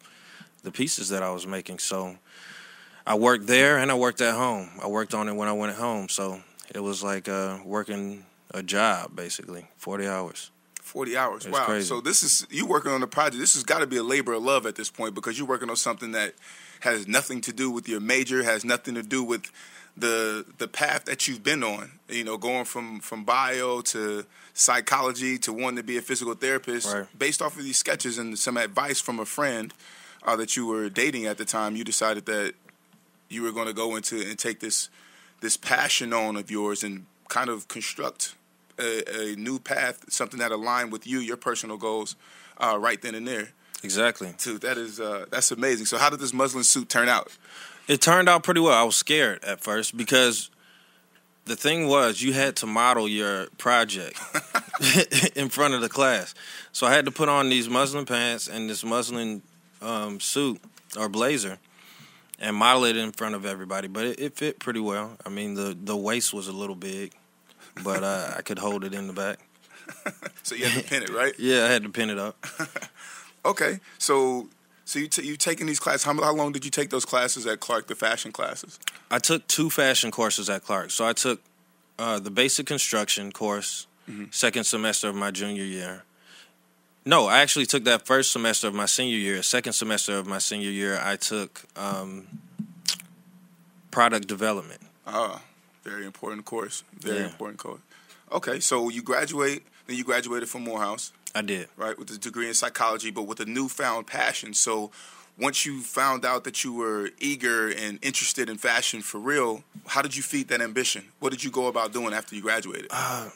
the 0.63 0.71
pieces 0.71 1.09
that 1.09 1.23
I 1.23 1.31
was 1.31 1.47
making. 1.47 1.79
So 1.79 2.17
I 3.07 3.15
worked 3.15 3.47
there 3.47 3.77
and 3.77 3.91
I 3.91 3.95
worked 3.95 4.21
at 4.21 4.35
home. 4.35 4.69
I 4.81 4.87
worked 4.87 5.13
on 5.13 5.27
it 5.27 5.33
when 5.33 5.47
I 5.47 5.53
went 5.53 5.75
home, 5.75 6.09
so 6.09 6.41
it 6.73 6.79
was 6.79 7.03
like 7.03 7.27
uh, 7.27 7.59
working 7.65 8.25
a 8.51 8.61
job 8.61 9.15
basically, 9.15 9.67
forty 9.75 10.07
hours. 10.07 10.51
Forty 10.81 11.17
hours. 11.17 11.45
It's 11.45 11.57
wow. 11.57 11.65
crazy. 11.65 11.87
So 11.87 11.99
this 11.99 12.21
is 12.21 12.45
you 12.51 12.67
working 12.67 12.91
on 12.91 13.01
the 13.01 13.07
project. 13.07 13.39
This 13.39 13.55
has 13.55 13.63
got 13.63 13.79
to 13.79 13.87
be 13.87 13.97
a 13.97 14.03
labor 14.03 14.33
of 14.33 14.43
love 14.43 14.67
at 14.67 14.75
this 14.75 14.91
point 14.91 15.15
because 15.15 15.37
you're 15.37 15.47
working 15.47 15.69
on 15.69 15.75
something 15.75 16.11
that 16.11 16.35
has 16.81 17.07
nothing 17.07 17.41
to 17.41 17.51
do 17.51 17.71
with 17.71 17.89
your 17.89 17.99
major, 17.99 18.43
has 18.43 18.63
nothing 18.63 18.93
to 18.93 19.01
do 19.01 19.23
with 19.23 19.51
the 19.97 20.45
the 20.57 20.67
path 20.67 21.05
that 21.05 21.27
you've 21.27 21.43
been 21.43 21.63
on. 21.63 21.91
You 22.09 22.23
know, 22.23 22.37
going 22.37 22.65
from 22.65 22.99
from 22.99 23.23
bio 23.23 23.81
to 23.81 24.25
psychology 24.53 25.37
to 25.39 25.51
wanting 25.53 25.77
to 25.77 25.83
be 25.83 25.97
a 25.97 26.01
physical 26.01 26.33
therapist, 26.33 26.93
Right. 26.93 27.07
based 27.17 27.41
off 27.41 27.57
of 27.57 27.63
these 27.63 27.77
sketches 27.77 28.17
and 28.17 28.37
some 28.39 28.57
advice 28.57 28.99
from 29.01 29.19
a 29.19 29.25
friend 29.25 29.73
uh, 30.23 30.35
that 30.37 30.55
you 30.55 30.65
were 30.65 30.89
dating 30.89 31.25
at 31.25 31.37
the 31.37 31.45
time. 31.45 31.75
You 31.75 31.83
decided 31.83 32.25
that 32.25 32.53
you 33.29 33.41
were 33.43 33.51
going 33.51 33.67
to 33.67 33.73
go 33.73 33.95
into 33.95 34.21
and 34.21 34.37
take 34.37 34.59
this 34.59 34.89
this 35.41 35.57
passion 35.57 36.13
on 36.13 36.35
of 36.35 36.49
yours 36.49 36.83
and 36.83 37.05
kind 37.27 37.49
of 37.49 37.67
construct 37.67 38.35
a, 38.79 39.31
a 39.31 39.35
new 39.35 39.59
path, 39.59 40.05
something 40.09 40.39
that 40.39 40.51
aligned 40.51 40.91
with 40.91 41.05
you, 41.07 41.19
your 41.19 41.37
personal 41.37 41.77
goals, 41.77 42.15
uh, 42.57 42.77
right 42.79 43.01
then 43.01 43.15
and 43.15 43.27
there. 43.27 43.49
Exactly. 43.83 44.33
Dude, 44.37 44.61
that 44.61 44.77
is 44.77 44.99
uh, 44.99 45.25
that's 45.29 45.51
amazing. 45.51 45.85
So, 45.85 45.97
how 45.97 46.09
did 46.09 46.19
this 46.19 46.33
muslin 46.33 46.63
suit 46.63 46.89
turn 46.89 47.09
out? 47.09 47.31
It 47.87 48.01
turned 48.01 48.27
out 48.27 48.43
pretty 48.43 48.61
well. 48.61 48.73
I 48.73 48.83
was 48.83 48.95
scared 48.95 49.43
at 49.43 49.61
first 49.61 49.95
because 49.95 50.49
the 51.45 51.55
thing 51.55 51.87
was 51.87 52.21
you 52.21 52.33
had 52.33 52.55
to 52.57 52.65
model 52.65 53.07
your 53.07 53.47
project 53.57 54.19
in 55.35 55.49
front 55.49 55.73
of 55.73 55.81
the 55.81 55.89
class. 55.89 56.33
So 56.71 56.87
I 56.87 56.93
had 56.93 57.05
to 57.05 57.11
put 57.11 57.29
on 57.29 57.49
these 57.49 57.69
muslin 57.69 58.05
pants 58.05 58.47
and 58.47 58.69
this 58.69 58.83
muslin 58.83 59.41
um, 59.81 60.19
suit 60.19 60.59
or 60.97 61.09
blazer 61.09 61.59
and 62.39 62.55
model 62.55 62.85
it 62.85 62.97
in 62.97 63.11
front 63.11 63.35
of 63.35 63.45
everybody. 63.45 63.87
But 63.87 64.05
it, 64.05 64.19
it 64.19 64.35
fit 64.35 64.59
pretty 64.59 64.79
well. 64.79 65.17
I 65.25 65.29
mean, 65.29 65.53
the, 65.53 65.77
the 65.79 65.95
waist 65.95 66.33
was 66.33 66.47
a 66.47 66.51
little 66.53 66.75
big, 66.75 67.13
but 67.83 68.03
uh, 68.03 68.33
I 68.37 68.41
could 68.41 68.59
hold 68.59 68.83
it 68.83 68.93
in 68.93 69.07
the 69.07 69.13
back. 69.13 69.39
So 70.43 70.53
you 70.53 70.65
had 70.65 70.83
to 70.83 70.87
pin 70.87 71.01
it, 71.01 71.09
right? 71.09 71.33
Yeah, 71.39 71.65
I 71.65 71.69
had 71.69 71.81
to 71.81 71.89
pin 71.89 72.11
it 72.11 72.19
up. 72.19 72.37
Okay. 73.45 73.79
So, 73.97 74.47
so 74.85 74.99
you 74.99 75.07
t- 75.07 75.25
you 75.27 75.35
taking 75.35 75.67
these 75.67 75.79
classes? 75.79 76.03
How, 76.03 76.13
how 76.21 76.33
long 76.33 76.51
did 76.51 76.63
you 76.63 76.71
take 76.71 76.89
those 76.89 77.05
classes 77.05 77.45
at 77.45 77.59
Clark, 77.59 77.87
the 77.87 77.95
fashion 77.95 78.31
classes? 78.31 78.79
I 79.11 79.19
took 79.19 79.45
two 79.47 79.69
fashion 79.69 80.11
courses 80.11 80.49
at 80.49 80.63
Clark. 80.63 80.91
So 80.91 81.05
I 81.05 81.13
took 81.13 81.41
uh, 81.99 82.19
the 82.19 82.31
basic 82.31 82.65
construction 82.67 83.31
course, 83.31 83.87
second 84.31 84.63
semester 84.65 85.09
of 85.09 85.15
my 85.15 85.31
junior 85.31 85.63
year. 85.63 86.03
No, 87.07 87.27
I 87.27 87.39
actually 87.39 87.65
took 87.67 87.83
that 87.83 88.05
first 88.07 88.31
semester 88.31 88.67
of 88.67 88.73
my 88.73 88.85
senior 88.87 89.17
year. 89.17 89.43
Second 89.43 89.73
semester 89.73 90.17
of 90.17 90.25
my 90.27 90.39
senior 90.39 90.71
year, 90.71 90.99
I 91.01 91.15
took 91.17 91.63
um, 91.75 92.27
product 93.91 94.27
development. 94.27 94.81
Ah, 95.07 95.41
very 95.83 96.05
important 96.05 96.45
course. 96.45 96.83
Very 96.99 97.19
Yeah. 97.19 97.25
important 97.25 97.59
course. 97.59 97.81
Okay, 98.31 98.59
so 98.59 98.89
you 98.89 99.01
graduate, 99.03 99.63
then 99.87 99.97
you 99.97 100.03
graduated 100.03 100.49
from 100.49 100.63
Morehouse. 100.63 101.11
I 101.35 101.41
did. 101.41 101.67
right, 101.75 101.97
with 101.99 102.09
a 102.11 102.17
degree 102.17 102.47
in 102.47 102.53
psychology, 102.53 103.11
but 103.11 103.23
with 103.23 103.39
a 103.41 103.45
newfound 103.45 104.07
passion. 104.07 104.53
So 104.53 104.89
once 105.37 105.65
you 105.65 105.81
found 105.81 106.23
out 106.25 106.45
that 106.45 106.63
you 106.63 106.73
were 106.73 107.09
eager 107.19 107.69
and 107.69 107.99
interested 108.01 108.49
in 108.49 108.57
fashion 108.57 109.01
for 109.01 109.19
real, 109.19 109.63
how 109.87 110.01
did 110.01 110.15
you 110.15 110.23
feed 110.23 110.47
that 110.47 110.61
ambition? 110.61 111.05
What 111.19 111.31
did 111.31 111.43
you 111.43 111.51
go 111.51 111.67
about 111.67 111.91
doing 111.91 112.13
after 112.13 112.35
you 112.35 112.41
graduated? 112.41 112.87
Uh, 112.89 113.29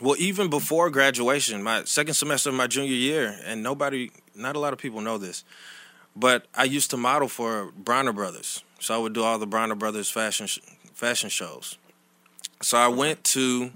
well, 0.00 0.14
even 0.18 0.48
before 0.48 0.88
graduation, 0.88 1.62
my 1.62 1.84
second 1.84 2.14
semester 2.14 2.50
of 2.50 2.54
my 2.54 2.68
junior 2.68 2.94
year, 2.94 3.36
and 3.44 3.62
nobody, 3.62 4.10
not 4.34 4.56
a 4.56 4.58
lot 4.58 4.72
of 4.72 4.78
people 4.78 5.00
know 5.00 5.18
this, 5.18 5.44
but 6.14 6.46
I 6.54 6.64
used 6.64 6.90
to 6.90 6.96
model 6.96 7.28
for 7.28 7.72
Bronner 7.76 8.12
Brothers. 8.12 8.62
So 8.78 8.94
I 8.94 8.98
would 8.98 9.12
do 9.12 9.22
all 9.22 9.38
the 9.38 9.46
Bronner 9.46 9.74
Brothers 9.74 10.10
fashion 10.10 10.46
sh- 10.46 10.58
fashion 10.94 11.28
shows. 11.28 11.76
So 12.60 12.78
I 12.78 12.88
went 12.88 13.24
to 13.24 13.72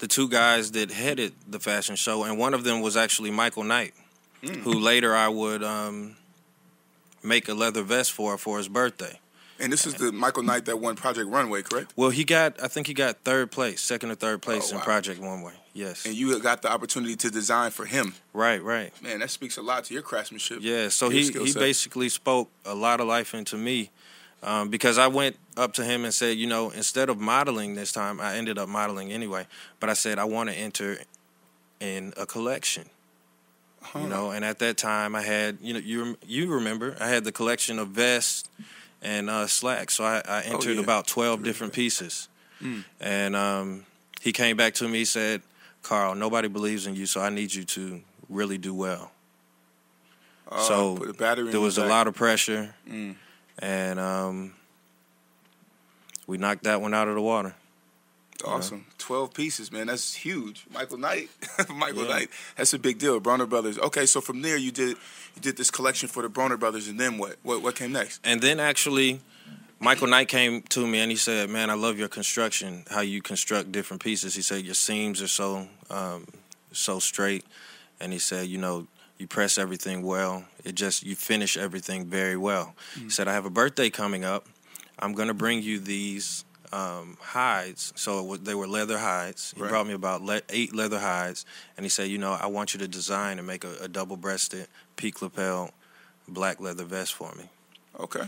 the 0.00 0.08
two 0.08 0.28
guys 0.28 0.72
that 0.72 0.90
headed 0.90 1.32
the 1.48 1.60
fashion 1.60 1.94
show, 1.96 2.24
and 2.24 2.36
one 2.38 2.52
of 2.54 2.64
them 2.64 2.80
was 2.82 2.96
actually 2.96 3.30
Michael 3.30 3.64
Knight, 3.64 3.94
who 4.42 4.78
later 4.80 5.14
I 5.14 5.28
would 5.28 5.62
um, 5.62 6.16
make 7.22 7.48
a 7.48 7.54
leather 7.54 7.82
vest 7.82 8.12
for 8.12 8.36
for 8.38 8.58
his 8.58 8.68
birthday. 8.68 9.18
and 9.58 9.70
this 9.72 9.86
is 9.86 9.94
the 9.94 10.10
Michael 10.10 10.42
Knight 10.42 10.64
that 10.64 10.80
won 10.80 10.96
Project 10.96 11.28
Runway, 11.28 11.62
correct? 11.62 11.92
Well, 11.96 12.10
he 12.10 12.24
got, 12.24 12.62
I 12.62 12.68
think 12.68 12.86
he 12.86 12.94
got 12.94 13.18
third 13.24 13.50
place, 13.50 13.80
second 13.82 14.10
or 14.10 14.14
third 14.14 14.40
place 14.40 14.72
Oh, 14.72 14.76
in. 14.76 14.82
Project 14.82 15.20
Runway. 15.20 15.52
Yes, 15.74 16.04
And 16.06 16.14
you 16.16 16.36
got 16.40 16.62
the 16.62 16.72
opportunity 16.72 17.14
to 17.16 17.30
design 17.30 17.70
for 17.70 17.84
him. 17.84 18.14
right, 18.32 18.60
right. 18.62 18.90
Man, 19.02 19.20
that 19.20 19.30
speaks 19.30 19.56
a 19.56 19.62
lot 19.62 19.84
to 19.84 19.94
your 19.94 20.02
craftsmanship. 20.02 20.58
Yeah, 20.62 20.88
so 20.88 21.10
he, 21.10 21.30
he 21.30 21.52
basically 21.52 22.08
spoke 22.08 22.48
a 22.64 22.74
lot 22.74 23.00
of 23.00 23.06
life 23.06 23.34
into 23.34 23.56
me 23.56 23.90
um, 24.42 24.68
because 24.68 24.98
I 24.98 25.06
went 25.06 25.36
up 25.56 25.74
to 25.74 25.84
him 25.84 26.04
and 26.04 26.14
said, 26.14 26.36
you 26.38 26.46
know, 26.46 26.70
instead 26.70 27.08
of 27.08 27.18
modeling 27.18 27.74
this 27.74 27.92
time, 27.92 28.20
I 28.20 28.36
ended 28.36 28.58
up 28.58 28.68
modeling 28.68 29.12
anyway. 29.12 29.46
But 29.78 29.90
I 29.90 29.94
said 29.94 30.18
I 30.18 30.24
want 30.24 30.48
to 30.50 30.56
enter 30.56 30.98
in 31.80 32.12
a 32.16 32.26
collection. 32.26 32.88
You 33.94 34.06
know, 34.08 34.30
and 34.30 34.44
at 34.44 34.58
that 34.58 34.76
time 34.76 35.16
I 35.16 35.22
had, 35.22 35.58
you 35.62 35.72
know, 35.72 35.80
you 35.80 36.16
you 36.26 36.52
remember 36.52 36.96
I 37.00 37.08
had 37.08 37.24
the 37.24 37.32
collection 37.32 37.78
of 37.78 37.88
vests 37.88 38.48
and 39.02 39.30
uh, 39.30 39.46
slacks. 39.46 39.94
So 39.94 40.04
I, 40.04 40.22
I 40.28 40.42
entered 40.42 40.76
yeah. 40.76 40.82
about 40.82 41.06
twelve 41.06 41.42
different 41.42 41.72
pieces, 41.72 42.28
and 43.00 43.34
um, 43.34 43.86
he 44.20 44.32
came 44.32 44.56
back 44.56 44.74
to 44.74 44.86
me. 44.86 44.98
He 44.98 45.04
said, 45.06 45.40
"Carl, 45.82 46.14
nobody 46.14 46.46
believes 46.46 46.86
in 46.86 46.94
you, 46.94 47.06
so 47.06 47.22
I 47.22 47.30
need 47.30 47.54
you 47.54 47.64
to 47.64 48.02
really 48.28 48.58
do 48.58 48.74
well." 48.74 49.10
Uh, 50.50 50.60
so 50.60 50.96
put 50.96 51.08
a 51.08 51.14
battery 51.14 51.44
there 51.44 51.52
the 51.54 51.60
was 51.60 51.78
a 51.78 51.86
lot 51.86 52.06
of 52.06 52.14
pressure, 52.14 52.74
Mm. 52.88 53.14
And 53.60 54.00
um, 54.00 54.54
we 56.26 56.38
knocked 56.38 56.64
that 56.64 56.80
one 56.80 56.94
out 56.94 57.06
of 57.08 57.14
the 57.14 57.22
water. 57.22 57.54
Awesome. 58.44 58.86
12 58.96 59.34
pieces, 59.34 59.70
man. 59.70 59.88
That's 59.88 60.14
huge. 60.14 60.64
Michael 60.72 60.96
Knight. 60.96 61.28
Michael 61.74 62.04
Yeah. 62.04 62.08
Knight. 62.08 62.30
That's 62.56 62.72
a 62.72 62.78
big 62.78 62.98
deal. 62.98 63.20
Bronner 63.20 63.44
Brothers. 63.44 63.78
Okay, 63.78 64.06
so 64.06 64.22
from 64.22 64.40
there 64.40 64.56
you 64.56 64.70
did 64.72 64.96
you 65.36 65.42
did 65.42 65.58
this 65.58 65.70
collection 65.70 66.08
for 66.08 66.22
the 66.22 66.30
Bronner 66.30 66.56
Brothers 66.56 66.88
and 66.88 66.98
then 66.98 67.18
what? 67.18 67.36
What 67.42 67.62
what 67.62 67.74
came 67.76 67.92
next? 67.92 68.20
And 68.24 68.40
then 68.40 68.58
actually, 68.58 69.20
Michael 69.78 70.06
Knight 70.08 70.28
came 70.28 70.62
to 70.70 70.86
me 70.86 71.00
and 71.00 71.10
he 71.10 71.18
said, 71.18 71.50
"Man, 71.50 71.68
I 71.68 71.74
love 71.74 71.98
your 71.98 72.08
construction. 72.08 72.84
How 72.90 73.02
you 73.02 73.20
construct 73.20 73.72
different 73.72 74.02
pieces." 74.02 74.34
He 74.34 74.42
said 74.42 74.64
your 74.64 74.74
seams 74.74 75.20
are 75.20 75.28
so 75.28 75.68
um, 75.90 76.26
so 76.72 76.98
straight, 76.98 77.44
and 78.00 78.10
he 78.10 78.18
said, 78.18 78.46
"You 78.46 78.56
know, 78.56 78.86
you 79.20 79.26
press 79.26 79.58
everything 79.58 80.02
well. 80.02 80.44
It 80.64 80.74
just 80.74 81.02
you 81.04 81.14
finish 81.14 81.56
everything 81.56 82.06
very 82.06 82.36
well." 82.36 82.74
He 82.98 83.10
said, 83.10 83.28
"I 83.28 83.32
have 83.34 83.44
a 83.44 83.50
birthday 83.50 83.90
coming 83.90 84.24
up. 84.24 84.46
I'm 84.98 85.14
gonna 85.14 85.34
bring 85.34 85.62
you 85.62 85.78
these." 85.78 86.44
Um, 86.72 87.16
hides, 87.20 87.92
so 87.96 88.20
it 88.20 88.26
wa- 88.26 88.38
they 88.40 88.54
were 88.54 88.68
leather 88.68 88.96
hides. 88.96 89.52
He 89.56 89.60
Right. 89.60 89.70
brought 89.70 89.88
me 89.88 89.92
about 89.92 90.22
le- 90.22 90.42
eight 90.50 90.72
leather 90.72 91.00
hides, 91.00 91.44
and 91.76 91.84
he 91.84 91.90
said, 91.90 92.08
"You 92.08 92.18
know, 92.18 92.32
I 92.32 92.46
want 92.46 92.74
you 92.74 92.78
to 92.78 92.86
design 92.86 93.38
and 93.38 93.46
make 93.46 93.64
a, 93.64 93.74
a 93.80 93.88
double-breasted, 93.88 94.68
peak 94.94 95.20
lapel, 95.20 95.72
black 96.28 96.60
leather 96.60 96.84
vest 96.84 97.12
for 97.14 97.34
me." 97.34 97.48
Okay. 97.98 98.22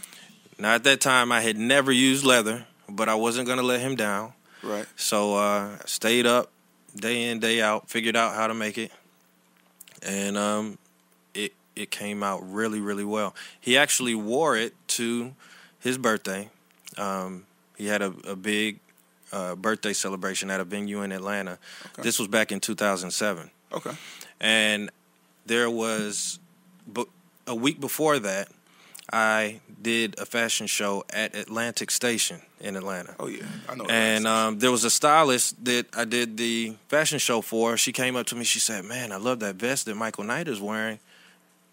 Now 0.59 0.75
at 0.75 0.83
that 0.83 1.01
time 1.01 1.31
I 1.31 1.41
had 1.41 1.57
never 1.57 1.93
used 1.93 2.25
leather, 2.25 2.67
but 2.89 3.09
I 3.09 3.15
wasn't 3.15 3.47
gonna 3.47 3.63
let 3.63 3.81
him 3.81 3.95
down. 3.95 4.33
Right. 4.65 4.87
So 4.97 5.37
uh, 5.37 5.77
I 5.81 5.87
stayed 5.87 6.27
up 6.27 6.51
day 6.97 7.29
in, 7.31 7.39
day 7.39 7.63
out, 7.63 7.91
figured 7.91 8.17
out 8.17 8.35
how 8.35 8.49
to 8.49 8.55
make 8.55 8.77
it. 8.77 8.91
And 10.07 10.37
um, 10.37 10.79
it 11.35 11.53
it 11.77 11.91
came 11.91 12.23
out 12.23 12.41
really, 12.51 12.81
really 12.81 13.05
well. 13.05 13.35
He 13.61 13.77
actually 13.77 14.15
wore 14.15 14.57
it 14.57 14.75
to 14.89 15.35
his 15.81 15.97
birthday. 15.99 16.51
Um, 16.99 17.47
he 17.77 17.87
had 17.87 18.03
a, 18.03 18.13
a 18.29 18.37
big 18.37 18.79
uh, 19.33 19.55
birthday 19.55 19.93
celebration 19.93 20.51
at 20.51 20.61
a 20.61 20.65
venue 20.65 21.03
in 21.03 21.11
Atlanta. 21.13 21.59
Okay. 21.93 22.03
This 22.03 22.19
was 22.19 22.29
back 22.29 22.53
in 22.53 22.61
2007 22.61 23.51
Okay. 23.73 23.93
and 24.41 24.91
there 25.47 25.71
was 25.71 26.39
bu- 26.87 27.07
a 27.47 27.55
week 27.55 27.81
before 27.81 28.19
that 28.19 28.49
i 29.13 29.61
did 29.81 30.19
a 30.19 30.25
fashion 30.25 30.67
show 30.67 31.05
at 31.11 31.35
atlantic 31.35 31.91
station 31.91 32.41
in 32.61 32.77
atlanta. 32.77 33.15
Oh 33.19 33.27
yeah. 33.27 33.45
I 33.69 33.75
know. 33.75 33.85
and 33.89 34.27
um, 34.27 34.59
there 34.59 34.71
was 34.71 34.85
a 34.85 34.91
stylist 34.91 35.65
that 35.65 35.87
i 35.97 36.05
did 36.05 36.37
the 36.37 36.75
fashion 36.89 37.19
show 37.19 37.41
for. 37.41 37.77
She 37.77 37.93
came 37.93 38.17
up 38.17 38.27
to 38.27 38.35
me. 38.37 38.45
She 38.45 38.59
said 38.61 38.85
man 38.85 39.13
i 39.13 39.17
love 39.17 39.41
that 39.41 39.57
vest 39.57 39.87
that 39.87 39.97
michael 39.97 40.25
knight 40.25 40.49
is 40.49 40.61
wearing. 40.61 40.99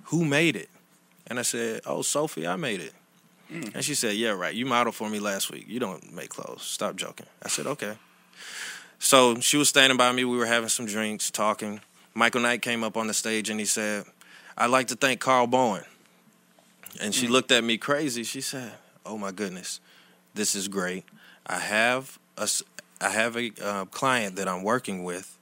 Who 0.05 0.25
made 0.25 0.55
it? 0.55 0.69
And 1.27 1.39
i 1.39 1.43
said 1.43 1.81
oh 1.86 2.01
sophie 2.01 2.48
i 2.48 2.55
made 2.55 2.81
it. 2.81 2.93
And 3.51 3.84
she 3.84 3.96
said 3.96 4.15
yeah 4.15 4.31
right. 4.31 4.53
You 4.53 4.65
modeled 4.65 4.96
for 4.96 5.10
me 5.10 5.19
last 5.19 5.51
week. 5.51 5.65
You 5.67 5.79
don't 5.79 6.13
make 6.13 6.29
clothes. 6.29 6.62
Stop 6.63 6.96
joking. 6.96 7.25
I 7.43 7.50
said 7.50 7.65
okay. 7.67 7.96
So 9.00 9.39
she 9.39 9.58
was 9.58 9.69
standing 9.69 9.98
by 9.98 10.12
me. 10.12 10.25
We 10.25 10.38
were 10.38 10.46
having 10.46 10.69
some 10.69 10.86
drinks 10.86 11.31
talking. 11.31 11.81
Michael 12.13 12.41
knight 12.41 12.62
came 12.62 12.84
up 12.84 12.98
on 12.98 13.08
the 13.08 13.13
stage 13.13 13.50
and 13.50 13.60
he 13.60 13.65
said 13.65 14.03
i'd 14.58 14.69
like 14.69 14.88
to 14.88 14.96
thank 14.96 15.22
carl 15.22 15.48
bowen 15.48 15.84
and 17.01 17.13
she 17.13 17.27
looked 17.27 17.51
at 17.51 17.63
me 17.63 17.77
crazy. 17.77 18.24
She 18.24 18.41
said 18.41 18.74
oh 19.05 19.17
my 19.17 19.31
goodness 19.31 19.79
this 20.34 20.55
is 20.55 20.67
great. 20.67 21.03
I 21.46 21.60
have 21.60 22.19
a 22.38 22.48
i 23.01 23.10
have 23.10 23.36
a 23.38 23.51
uh, 23.63 23.86
client 23.86 24.36
that 24.36 24.48
i'm 24.48 24.63
working 24.63 25.03
with 25.03 25.38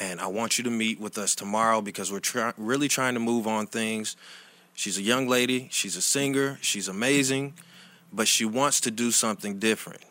and 0.00 0.20
i 0.20 0.26
want 0.26 0.56
you 0.58 0.64
to 0.64 0.70
meet 0.70 1.00
with 1.00 1.18
us 1.18 1.34
tomorrow 1.34 1.80
because 1.80 2.12
we're 2.12 2.20
try- 2.20 2.52
really 2.56 2.88
trying 2.88 3.14
to 3.14 3.20
move 3.20 3.46
on 3.46 3.66
things. 3.66 4.16
She's 4.74 4.98
a 4.98 5.02
young 5.02 5.26
lady. 5.26 5.68
She's 5.70 5.96
a 5.96 6.02
singer. 6.02 6.58
She's 6.60 6.86
amazing. 6.86 7.54
But 8.12 8.28
she 8.28 8.44
wants 8.44 8.80
to 8.82 8.90
do 8.90 9.10
something 9.10 9.58
different. 9.58 10.02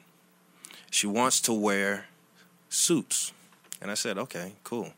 She 0.90 1.06
wants 1.08 1.40
to 1.42 1.54
wear 1.54 2.06
suits. 2.70 3.32
And 3.82 3.92
i 3.92 3.94
said 3.94 4.18
okay 4.18 4.54
cool. 4.64 4.92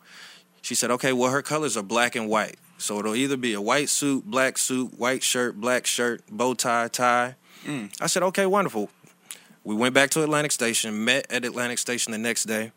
She 0.61 0.75
said 0.75 0.91
okay 0.91 1.13
well 1.13 1.31
her 1.31 1.41
colors 1.41 1.75
are 1.77 1.83
black 1.83 2.15
and 2.15 2.29
white 2.29 2.57
so 2.77 2.99
it'll 2.99 3.15
either 3.15 3.37
be 3.37 3.53
a 3.53 3.61
white 3.61 3.89
suit 3.89 4.25
black 4.25 4.57
suit 4.57 4.97
white 4.97 5.23
shirt 5.23 5.59
black 5.59 5.85
shirt 5.85 6.21
bow 6.29 6.53
tie 6.53 6.87
tie 6.87 7.35
i 8.01 8.07
said 8.07 8.23
okay 8.23 8.45
wonderful 8.45 8.89
we 9.63 9.75
went 9.75 9.93
back 9.93 10.09
to 10.09 10.23
atlantic 10.23 10.51
station 10.51 11.03
met 11.03 11.29
at 11.31 11.43
atlantic 11.43 11.77
station 11.77 12.11
the 12.11 12.17
next 12.17 12.45
day 12.45 12.71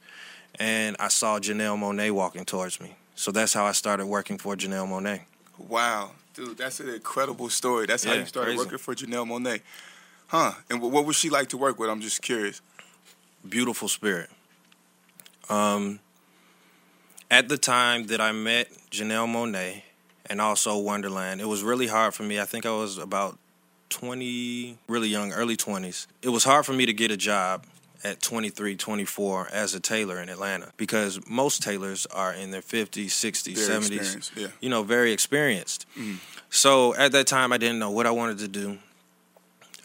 and 0.58 0.96
i 0.98 1.08
saw 1.08 1.38
janelle 1.38 1.78
monáe 1.78 2.10
walking 2.10 2.44
towards 2.44 2.80
me 2.80 2.94
so 3.14 3.30
that's 3.30 3.52
how 3.52 3.64
i 3.64 3.72
started 3.72 4.06
working 4.06 4.38
for 4.38 4.56
janelle 4.56 4.88
monáe 4.88 5.20
wow, 5.68 6.12
dude, 6.34 6.58
that's 6.58 6.80
an 6.80 6.88
incredible 6.88 7.48
story. 7.48 7.86
That's 7.86 8.04
how 8.04 8.14
you 8.14 8.26
started 8.26 8.50
crazy. 8.50 8.64
working 8.64 8.78
for 8.78 8.94
Janelle 8.94 9.26
Monáe. 9.26 9.60
Huh? 10.28 10.52
And 10.70 10.80
what, 10.80 10.92
what 10.92 11.06
was 11.06 11.16
she 11.16 11.30
like 11.30 11.48
to 11.48 11.56
work 11.56 11.78
with? 11.78 11.90
I'm 11.90 12.00
just 12.00 12.22
curious. 12.22 12.60
beautiful 13.48 13.88
spirit. 13.88 14.30
Um, 15.48 16.00
at 17.30 17.48
the 17.48 17.58
time 17.58 18.06
that 18.06 18.20
I 18.20 18.32
met 18.32 18.68
Janelle 18.90 19.28
Monáe 19.28 19.82
and 20.30 20.40
also 20.40 20.80
Wondaland, 20.80 21.40
it 21.40 21.46
was 21.46 21.62
really 21.62 21.88
hard 21.88 22.14
for 22.14 22.22
me. 22.22 22.40
I 22.40 22.44
think 22.46 22.64
I 22.64 22.70
was 22.70 22.96
about 22.96 23.36
20, 23.90 24.78
really 24.88 25.08
young, 25.08 25.32
early 25.32 25.56
20s. 25.56 26.06
It 26.22 26.28
was 26.30 26.44
hard 26.44 26.64
for 26.64 26.72
me 26.72 26.86
to 26.86 26.92
get 26.92 27.10
a 27.10 27.16
job 27.16 27.66
at 28.02 28.22
23, 28.22 28.76
24 28.76 29.48
as 29.52 29.74
a 29.74 29.80
tailor 29.80 30.22
in 30.22 30.28
Atlanta 30.30 30.70
because 30.78 31.20
most 31.28 31.62
tailors 31.62 32.06
are 32.06 32.32
in 32.32 32.50
their 32.52 32.62
50s, 32.62 33.06
60s, 33.06 33.66
Very 33.66 33.80
70s. 33.82 34.30
yeah. 34.36 34.46
You 34.60 34.70
know, 34.70 34.84
very 34.84 35.12
experienced. 35.12 35.84
So 36.48 36.94
at 36.94 37.12
that 37.12 37.26
time, 37.26 37.52
I 37.52 37.58
didn't 37.58 37.78
know 37.80 37.90
what 37.90 38.06
I 38.06 38.12
wanted 38.12 38.38
to 38.38 38.48
do. 38.48 38.78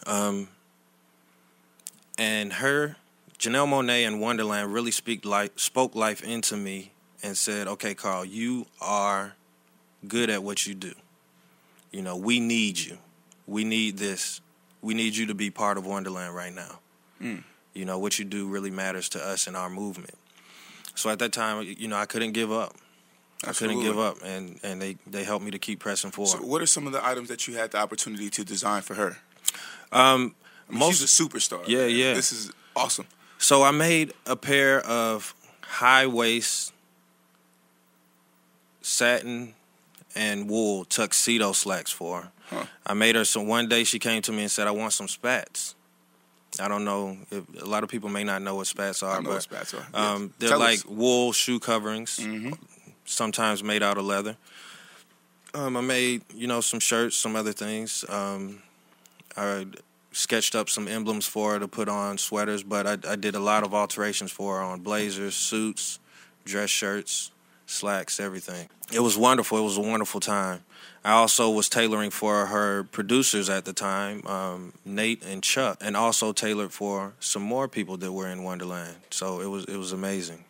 Um, 0.06 0.48
and 2.16 2.54
her 2.54 2.96
Janelle 3.38 3.66
Monáe 3.68 4.06
and 4.06 4.16
Wondaland 4.16 4.72
really 4.72 4.92
speak 4.92 5.24
life, 5.26 5.50
spoke 5.56 5.94
life 5.94 6.22
into 6.22 6.56
me 6.56 6.92
and 7.22 7.36
said, 7.36 7.66
"Okay, 7.68 7.92
Carl, 7.94 8.24
you 8.24 8.66
are 8.80 9.34
good 10.06 10.30
at 10.30 10.42
what 10.42 10.66
you 10.66 10.74
do. 10.74 10.92
You 11.90 12.02
know, 12.02 12.16
we 12.16 12.40
need 12.40 12.78
you. 12.78 12.98
We 13.46 13.64
need 13.64 13.98
this. 13.98 14.40
We 14.82 14.94
need 14.94 15.16
you 15.16 15.26
to 15.26 15.34
be 15.34 15.50
part 15.50 15.78
of 15.78 15.84
Wondaland 15.84 16.34
right 16.34 16.54
now. 16.54 16.78
Mm. 17.22 17.44
You 17.74 17.84
know, 17.84 17.98
what 17.98 18.18
you 18.18 18.24
do 18.24 18.48
really 18.48 18.70
matters 18.70 19.08
to 19.10 19.24
us 19.24 19.46
and 19.46 19.56
our 19.56 19.70
movement." 19.70 20.14
So 20.94 21.10
at 21.10 21.18
that 21.18 21.32
time, 21.32 21.62
you 21.78 21.88
know, 21.88 21.96
I 21.96 22.06
couldn't 22.06 22.32
give 22.32 22.50
up. 22.50 22.74
I 23.44 23.52
couldn't 23.52 23.80
give 23.80 23.98
up, 23.98 24.18
and 24.24 24.58
and 24.62 24.80
they 24.80 24.96
they 25.06 25.24
helped 25.24 25.44
me 25.44 25.50
to 25.50 25.58
keep 25.58 25.78
pressing 25.78 26.10
forward. 26.10 26.40
So, 26.40 26.46
what 26.46 26.62
are 26.62 26.66
some 26.66 26.86
of 26.86 26.92
the 26.92 27.04
items 27.04 27.28
that 27.28 27.46
you 27.46 27.54
had 27.54 27.70
the 27.70 27.78
opportunity 27.78 28.30
to 28.30 28.44
design 28.44 28.82
for 28.82 28.94
her? 28.94 29.18
um, 29.92 30.34
I 30.68 30.72
mean, 30.72 30.80
most 30.80 31.00
she's 31.00 31.20
a 31.20 31.24
superstar. 31.24 31.66
Yeah, 31.66 31.78
man. 31.80 31.90
yeah. 31.90 32.14
This 32.14 32.32
is 32.32 32.50
awesome. 32.74 33.06
So 33.38 33.62
I 33.62 33.70
made 33.70 34.12
a 34.24 34.36
pair 34.36 34.80
of 34.80 35.34
high 35.62 36.06
waist 36.06 36.72
satin 38.80 39.54
and 40.16 40.48
wool 40.50 40.84
tuxedo 40.84 41.52
slacks 41.52 41.90
for 41.92 42.22
her. 42.22 42.30
Huh. 42.50 42.64
I 42.86 42.94
made 42.94 43.14
her 43.16 43.24
some. 43.24 43.46
One 43.46 43.68
day 43.68 43.84
she 43.84 43.98
came 43.98 44.22
to 44.22 44.32
me 44.32 44.42
and 44.42 44.50
said, 44.50 44.66
"I 44.66 44.70
want 44.72 44.92
some 44.92 45.08
spats." 45.08 45.74
I 46.58 46.68
don't 46.68 46.84
know 46.84 47.18
if 47.30 47.44
a 47.62 47.66
lot 47.66 47.82
of 47.84 47.90
people 47.90 48.08
may 48.08 48.24
not 48.24 48.40
know 48.40 48.54
what 48.54 48.66
spats 48.66 49.02
are, 49.02 49.16
I 49.16 49.20
know 49.20 49.24
but 49.24 49.30
what 49.34 49.42
spats 49.42 49.74
are. 49.74 49.86
Um, 49.92 50.32
they're 50.38 50.50
Tell 50.50 50.58
like 50.58 50.78
us. 50.78 50.84
wool 50.86 51.32
shoe 51.32 51.58
coverings, 51.60 52.18
Mhm. 52.18 52.56
sometimes 53.04 53.62
made 53.62 53.82
out 53.82 53.98
of 53.98 54.04
leather. 54.04 54.36
Um, 55.54 55.76
I 55.76 55.80
made 55.82 56.22
you 56.34 56.46
know 56.46 56.60
some 56.60 56.80
shirts, 56.80 57.16
some 57.16 57.36
other 57.36 57.52
things. 57.52 58.04
Um, 58.08 58.62
I 59.36 59.66
sketched 60.12 60.54
up 60.54 60.70
some 60.70 60.88
emblems 60.88 61.26
for 61.26 61.52
her 61.54 61.58
to 61.58 61.68
put 61.68 61.88
on 61.90 62.16
sweaters, 62.16 62.62
but 62.62 62.86
I, 62.86 63.12
I 63.12 63.16
did 63.16 63.34
a 63.34 63.40
lot 63.40 63.62
of 63.64 63.74
alterations 63.74 64.32
for 64.32 64.56
her 64.56 64.62
on 64.62 64.80
blazers, 64.80 65.34
suits, 65.34 65.98
dress 66.46 66.70
shirts, 66.70 67.32
slacks, 67.66 68.18
everything. 68.20 68.68
It 68.92 69.00
was 69.00 69.18
wonderful. 69.18 69.58
It 69.58 69.62
was 69.62 69.76
a 69.76 69.80
wonderful 69.82 70.20
time. 70.20 70.64
I 71.04 71.12
also 71.12 71.50
was 71.50 71.68
tailoring 71.68 72.10
for 72.10 72.46
her 72.46 72.84
producers 72.84 73.48
at 73.48 73.64
the 73.64 73.72
time, 73.72 74.26
um, 74.26 74.72
Nate 74.84 75.24
and 75.24 75.42
Chuck, 75.42 75.78
and 75.80 75.96
also 75.96 76.32
tailored 76.32 76.72
for 76.72 77.12
some 77.20 77.42
more 77.42 77.68
people 77.68 77.96
that 77.98 78.12
were 78.12 78.28
in 78.28 78.40
Wondaland. 78.40 78.94
So 79.10 79.40
it 79.40 79.46
was 79.46 79.64
it 79.66 79.76
was 79.76 79.92
amazing. 79.92 80.44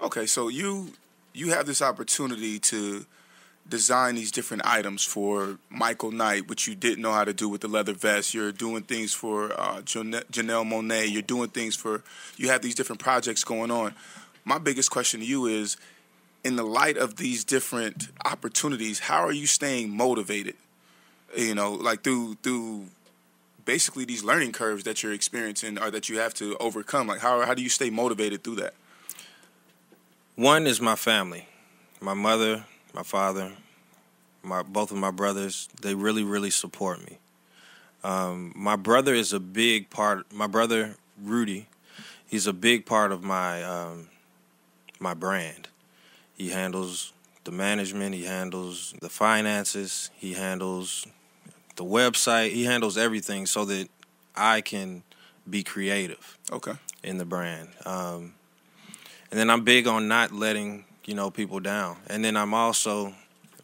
Okay, 0.00 0.26
so 0.26 0.48
you 0.48 0.92
you 1.34 1.50
have 1.50 1.66
this 1.66 1.82
opportunity 1.82 2.58
to 2.58 3.04
design 3.68 4.14
these 4.14 4.32
different 4.32 4.64
items 4.64 5.04
for 5.04 5.58
Michael 5.68 6.10
Knight, 6.10 6.48
which 6.48 6.66
you 6.66 6.74
didn't 6.74 7.02
know 7.02 7.12
how 7.12 7.24
to 7.24 7.34
do 7.34 7.48
with 7.48 7.60
the 7.60 7.68
leather 7.68 7.92
vest. 7.92 8.32
You're 8.32 8.52
doing 8.52 8.82
things 8.82 9.12
for 9.12 9.52
uh, 9.60 9.82
Jane- 9.82 10.12
Janelle 10.32 10.66
Monáe. 10.66 11.12
You're 11.12 11.20
doing 11.20 11.50
things 11.50 11.76
for. 11.76 12.02
You 12.38 12.48
have 12.48 12.62
these 12.62 12.74
different 12.74 13.00
projects 13.00 13.44
going 13.44 13.70
on. 13.70 13.94
My 14.44 14.56
biggest 14.56 14.90
question 14.90 15.20
to 15.20 15.26
you 15.26 15.44
is, 15.46 15.76
in 16.44 16.56
the 16.56 16.62
light 16.62 16.96
of 16.96 17.16
these 17.16 17.44
different 17.44 18.08
opportunities, 18.24 19.00
how 19.00 19.20
are 19.20 19.32
you 19.32 19.46
staying 19.46 19.96
motivated? 19.96 20.56
You 21.36 21.54
know, 21.54 21.72
like 21.72 22.02
through 22.02 22.36
through 22.42 22.86
basically 23.64 24.06
these 24.06 24.24
learning 24.24 24.52
curves 24.52 24.84
that 24.84 25.02
you're 25.02 25.12
experiencing 25.12 25.78
or 25.78 25.90
that 25.90 26.08
you 26.08 26.18
have 26.18 26.32
to 26.34 26.56
overcome. 26.58 27.06
Like 27.06 27.20
how 27.20 27.44
how 27.44 27.54
do 27.54 27.62
you 27.62 27.68
stay 27.68 27.90
motivated 27.90 28.42
through 28.42 28.56
that? 28.56 28.74
One 30.36 30.66
is 30.66 30.80
my 30.80 30.96
family, 30.96 31.48
my 32.00 32.14
mother, 32.14 32.64
my 32.94 33.02
father, 33.02 33.52
my 34.42 34.62
both 34.62 34.90
of 34.90 34.96
my 34.96 35.10
brothers, 35.10 35.68
they 35.82 35.94
really 35.94 36.24
really 36.24 36.50
support 36.50 37.04
me. 37.04 37.18
Um, 38.04 38.52
my 38.56 38.76
brother 38.76 39.12
is 39.14 39.32
a 39.32 39.40
big 39.40 39.90
part. 39.90 40.32
My 40.32 40.46
brother 40.46 40.96
Rudy, 41.22 41.66
he's 42.26 42.46
a 42.46 42.52
big 42.52 42.86
part 42.86 43.12
of 43.12 43.22
my 43.22 43.62
um, 43.62 44.08
my 44.98 45.14
brand. 45.14 45.68
He 46.38 46.50
handles 46.50 47.12
the 47.44 47.50
management. 47.50 48.14
He 48.14 48.24
handles 48.24 48.94
the 49.00 49.08
finances. 49.08 50.10
He 50.14 50.34
handles 50.34 51.06
the 51.76 51.84
website. 51.84 52.52
He 52.52 52.64
handles 52.64 52.96
everything 52.96 53.46
so 53.46 53.64
that 53.66 53.88
I 54.36 54.60
can 54.60 55.02
be 55.48 55.62
creative. 55.62 56.38
Okay. 56.50 56.72
In 57.02 57.18
the 57.18 57.24
brand, 57.24 57.68
um, 57.86 58.34
and 59.30 59.38
then 59.38 59.50
I'm 59.50 59.62
big 59.62 59.86
on 59.86 60.08
not 60.08 60.32
letting 60.32 60.84
you 61.04 61.14
know 61.14 61.30
people 61.30 61.60
down. 61.60 61.96
And 62.08 62.24
then 62.24 62.36
I'm 62.36 62.52
also 62.52 63.14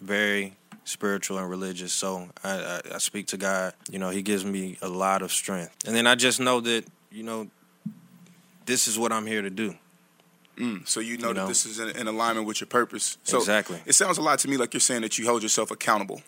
very 0.00 0.54
spiritual 0.84 1.38
and 1.38 1.50
religious. 1.50 1.92
So 1.92 2.28
I, 2.44 2.50
I, 2.50 2.80
I 2.94 2.98
speak 2.98 3.26
to 3.28 3.36
God. 3.36 3.74
You 3.90 3.98
know, 3.98 4.10
He 4.10 4.22
gives 4.22 4.44
me 4.44 4.78
a 4.82 4.88
lot 4.88 5.20
of 5.20 5.32
strength. 5.32 5.74
And 5.84 5.96
then 5.96 6.06
I 6.06 6.14
just 6.14 6.38
know 6.38 6.60
that 6.60 6.84
you 7.10 7.24
know 7.24 7.48
this 8.66 8.86
is 8.86 8.98
what 8.98 9.12
I'm 9.12 9.26
here 9.26 9.42
to 9.42 9.50
do. 9.50 9.74
Mm, 10.56 10.86
so 10.86 11.00
you 11.00 11.18
know 11.18 11.28
You 11.28 11.34
that 11.34 11.48
this 11.48 11.66
is 11.66 11.78
in, 11.78 11.88
in 11.90 12.06
alignment 12.06 12.46
with 12.46 12.60
your 12.60 12.68
purpose. 12.68 13.18
So 13.24 13.38
Exactly. 13.38 13.80
It 13.86 13.94
sounds 13.94 14.18
a 14.18 14.22
lot 14.22 14.38
to 14.40 14.48
me 14.48 14.56
like 14.56 14.72
you're 14.72 14.80
saying 14.80 15.02
that 15.02 15.18
you 15.18 15.26
hold 15.26 15.42
yourself 15.42 15.70
accountable. 15.70 16.22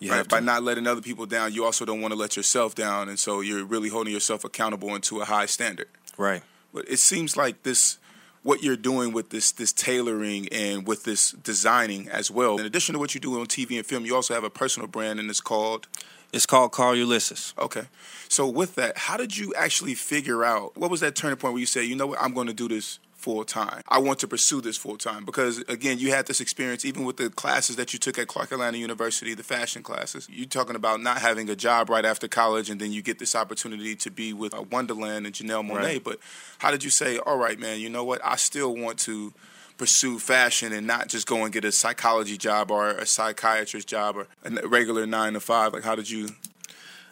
You 0.00 0.10
right? 0.10 0.28
By 0.28 0.40
not 0.40 0.62
letting 0.62 0.86
other 0.86 1.00
people 1.00 1.24
down, 1.24 1.52
you 1.52 1.64
also 1.64 1.84
don't 1.84 2.00
want 2.00 2.12
to 2.12 2.18
let 2.18 2.36
yourself 2.36 2.74
down, 2.74 3.08
and 3.08 3.18
so 3.18 3.40
you're 3.40 3.64
really 3.64 3.88
holding 3.88 4.12
yourself 4.12 4.44
accountable 4.44 4.94
into 4.94 5.20
a 5.20 5.24
high 5.24 5.46
standard. 5.46 5.88
right. 6.16 6.42
But 6.72 6.88
it 6.88 6.98
seems 6.98 7.36
like 7.36 7.62
this, 7.62 7.98
what 8.42 8.60
you're 8.60 8.76
doing 8.76 9.12
with 9.12 9.30
this 9.30 9.52
this 9.52 9.72
tailoring 9.72 10.48
and 10.50 10.86
with 10.86 11.04
this 11.04 11.30
designing 11.30 12.08
as 12.08 12.32
well. 12.32 12.58
In 12.58 12.66
addition 12.66 12.94
to 12.94 12.98
what 12.98 13.14
you 13.14 13.20
do 13.20 13.38
on 13.38 13.46
TV 13.46 13.76
and 13.76 13.86
film, 13.86 14.04
you 14.04 14.14
also 14.14 14.34
have 14.34 14.42
a 14.44 14.50
personal 14.50 14.88
brand, 14.88 15.20
and 15.20 15.30
it's 15.30 15.40
called. 15.40 15.86
It's 16.32 16.46
called 16.46 16.72
Carl 16.72 16.96
Ulysses. 16.96 17.54
Okay, 17.56 17.84
so 18.28 18.48
with 18.48 18.74
that, 18.74 18.98
how 18.98 19.16
did 19.16 19.38
you 19.38 19.54
actually 19.54 19.94
figure 19.94 20.44
out 20.44 20.76
what 20.76 20.90
was 20.90 20.98
that 21.00 21.14
turning 21.14 21.36
point 21.36 21.54
where 21.54 21.60
you 21.60 21.66
say, 21.66 21.84
you 21.84 21.94
know 21.94 22.08
what, 22.08 22.20
I'm 22.20 22.34
going 22.34 22.48
to 22.48 22.52
do 22.52 22.66
this 22.66 22.98
full 23.24 23.42
time. 23.42 23.80
I 23.88 24.00
want 24.00 24.18
to 24.18 24.28
pursue 24.28 24.60
this 24.60 24.76
full 24.76 24.98
time 24.98 25.24
because 25.24 25.58
again, 25.60 25.98
you 25.98 26.10
had 26.10 26.26
this 26.26 26.42
experience 26.42 26.84
even 26.84 27.04
with 27.04 27.16
the 27.16 27.30
classes 27.30 27.76
that 27.76 27.94
you 27.94 27.98
took 27.98 28.18
at 28.18 28.28
Clark 28.28 28.52
Atlanta 28.52 28.76
University, 28.76 29.32
the 29.32 29.42
fashion 29.42 29.82
classes. 29.82 30.28
You're 30.30 30.46
talking 30.46 30.76
about 30.76 31.00
not 31.00 31.22
having 31.22 31.48
a 31.48 31.56
job 31.56 31.88
right 31.88 32.04
after 32.04 32.28
college, 32.28 32.68
and 32.68 32.78
then 32.78 32.92
you 32.92 33.00
get 33.00 33.18
this 33.18 33.34
opportunity 33.34 33.96
to 33.96 34.10
be 34.10 34.34
with 34.34 34.52
uh, 34.52 34.62
Wondaland 34.64 35.24
and 35.24 35.32
Janelle 35.32 35.66
Monáe. 35.66 35.76
Right. 35.76 36.04
But 36.04 36.18
how 36.58 36.70
did 36.70 36.84
you 36.84 36.90
say, 36.90 37.16
all 37.16 37.38
right, 37.38 37.58
man, 37.58 37.80
you 37.80 37.88
know 37.88 38.04
what, 38.04 38.20
I 38.22 38.36
still 38.36 38.76
want 38.76 38.98
to 39.00 39.32
pursue 39.78 40.18
fashion 40.18 40.74
and 40.74 40.86
not 40.86 41.08
just 41.08 41.26
go 41.26 41.44
and 41.44 41.52
get 41.52 41.64
a 41.64 41.72
psychology 41.72 42.36
job 42.36 42.70
or 42.70 42.90
a 42.90 43.06
psychiatrist 43.06 43.88
job 43.88 44.18
or 44.18 44.26
a 44.44 44.68
regular 44.68 45.06
nine 45.06 45.32
to 45.32 45.40
five? 45.40 45.72
Like, 45.72 45.84
how 45.84 45.94
did 45.94 46.10
you 46.10 46.28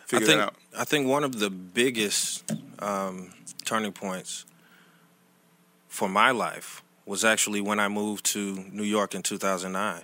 figure 0.05 0.27
I 0.27 0.29
think 0.29 0.41
that 0.41 0.41
out? 0.41 0.55
I 0.77 0.85
think 0.85 1.09
one 1.09 1.25
of 1.25 1.39
the 1.39 1.49
biggest 1.49 2.53
um, 2.81 3.33
turning 3.65 3.93
points 3.93 4.45
for 5.93 6.09
my 6.09 6.31
life 6.31 6.83
was 7.05 7.23
actually 7.23 7.61
when 7.61 7.79
I 7.79 7.87
moved 7.89 8.25
to 8.33 8.65
New 8.73 8.83
York 8.83 9.15
in 9.15 9.23
2009, 9.23 10.03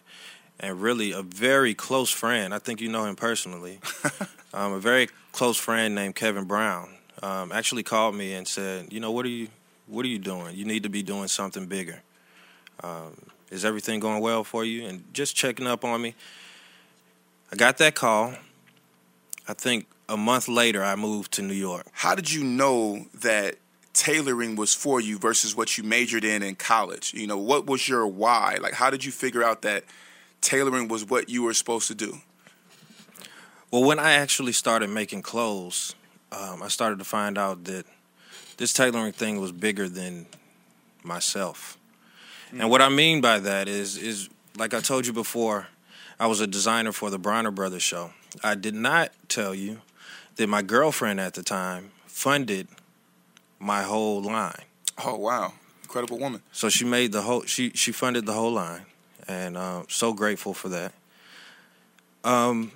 and 0.61 0.83
really 0.83 1.13
a 1.13 1.23
very 1.23 1.73
close 1.73 2.11
friend. 2.11 2.53
I 2.53 2.59
think 2.59 2.83
you 2.83 2.91
know 2.91 3.07
him 3.07 3.17
personally. 3.17 3.81
um, 4.53 4.75
a 4.75 4.81
very 4.81 5.09
close 5.33 5.57
friend 5.57 5.95
named 5.95 6.15
Kevin 6.15 6.45
Brown 6.45 6.91
um, 7.23 7.53
actually 7.53 7.85
called 7.85 8.15
me 8.15 8.35
and 8.35 8.47
said, 8.47 8.93
"You 8.93 9.01
know 9.01 9.11
what 9.11 9.25
are 9.25 9.31
you 9.31 9.49
what 9.87 10.05
are 10.05 10.09
you 10.09 10.19
doing? 10.19 10.55
You 10.55 10.67
need 10.67 10.83
to 10.83 10.91
be 10.91 11.03
doing 11.03 11.27
something 11.27 11.65
bigger. 11.65 12.03
Um, 12.85 13.17
is 13.51 13.65
everything 13.65 13.99
going 13.99 14.21
well 14.21 14.45
for 14.45 14.67
you?" 14.67 14.87
And 14.87 15.03
just 15.15 15.35
checking 15.35 15.67
up 15.67 15.87
on 15.87 16.03
me. 16.03 16.15
I 17.51 17.57
got 17.57 17.79
that 17.79 17.95
call. 17.95 18.35
I 19.49 19.55
think 19.55 19.87
a 20.07 20.19
month 20.19 20.49
later, 20.49 20.85
I 20.85 20.97
moved 20.97 21.33
to 21.33 21.43
New 21.43 21.55
York. 21.55 21.87
How 21.93 22.15
did 22.15 22.31
you 22.31 22.45
know 22.45 23.07
that 23.15 23.57
tailoring 23.93 24.57
was 24.57 24.75
for 24.75 25.01
you 25.01 25.19
versus 25.19 25.57
what 25.57 25.77
you 25.77 25.85
majored 25.85 26.25
in 26.25 26.43
in 26.43 26.55
college? 26.55 27.15
You 27.15 27.27
know, 27.27 27.39
what 27.39 27.67
was 27.67 27.89
your 27.89 28.07
why? 28.07 28.59
Like, 28.61 28.75
how 28.75 28.91
did 28.91 29.05
you 29.05 29.13
figure 29.13 29.43
out 29.43 29.63
that 29.63 29.85
tailoring 30.41 30.89
was 30.89 31.05
what 31.05 31.29
you 31.29 31.43
were 31.43 31.55
supposed 31.55 31.89
to 31.89 31.95
do? 31.95 32.19
Well, 33.71 33.85
when 33.85 33.99
I 33.99 34.13
actually 34.13 34.53
started 34.53 34.89
making 34.89 35.23
clothes, 35.23 35.95
um, 36.33 36.63
I 36.63 36.69
started 36.69 36.99
to 36.99 37.05
find 37.05 37.37
out 37.37 37.65
that 37.65 37.85
this 38.57 38.73
tailoring 38.73 39.13
thing 39.13 39.41
was 39.41 39.53
bigger 39.53 39.89
than 39.89 40.27
myself. 41.03 41.77
And 42.51 42.71
what 42.71 42.81
I 42.81 42.89
mean 42.89 43.21
by 43.21 43.39
that 43.41 43.69
is, 43.69 43.97
is 43.97 44.29
like 44.57 44.75
I 44.75 44.81
told 44.81 45.07
you 45.07 45.13
before, 45.13 45.67
I 46.19 46.27
was 46.27 46.41
a 46.41 46.47
designer 46.47 46.93
for 46.93 47.11
the 47.11 47.19
Bronner 47.19 47.51
Brothers 47.51 47.83
show. 47.83 48.11
I 48.43 48.55
did 48.55 48.75
not 48.75 49.13
tell 49.29 49.55
you 49.55 49.83
that 50.37 50.49
my 50.49 50.63
girlfriend 50.63 51.21
at 51.21 51.35
the 51.35 51.43
time 51.43 51.91
funded 52.07 52.69
my 53.59 53.83
whole 53.83 54.23
line. 54.23 54.63
Oh, 55.05 55.17
wow. 55.17 55.53
Incredible 55.83 56.19
woman. 56.19 56.43
So 56.53 56.69
she 56.69 56.85
made 56.85 57.13
the 57.13 57.23
whole 57.23 57.45
she 57.45 57.71
she 57.71 57.93
funded 57.93 58.27
the 58.27 58.35
whole 58.35 58.53
line, 58.53 58.83
and 59.27 59.57
um, 59.57 59.87
so 59.89 60.13
grateful 60.13 60.53
for 60.53 60.69
that. 60.69 60.93
Um, 62.25 62.73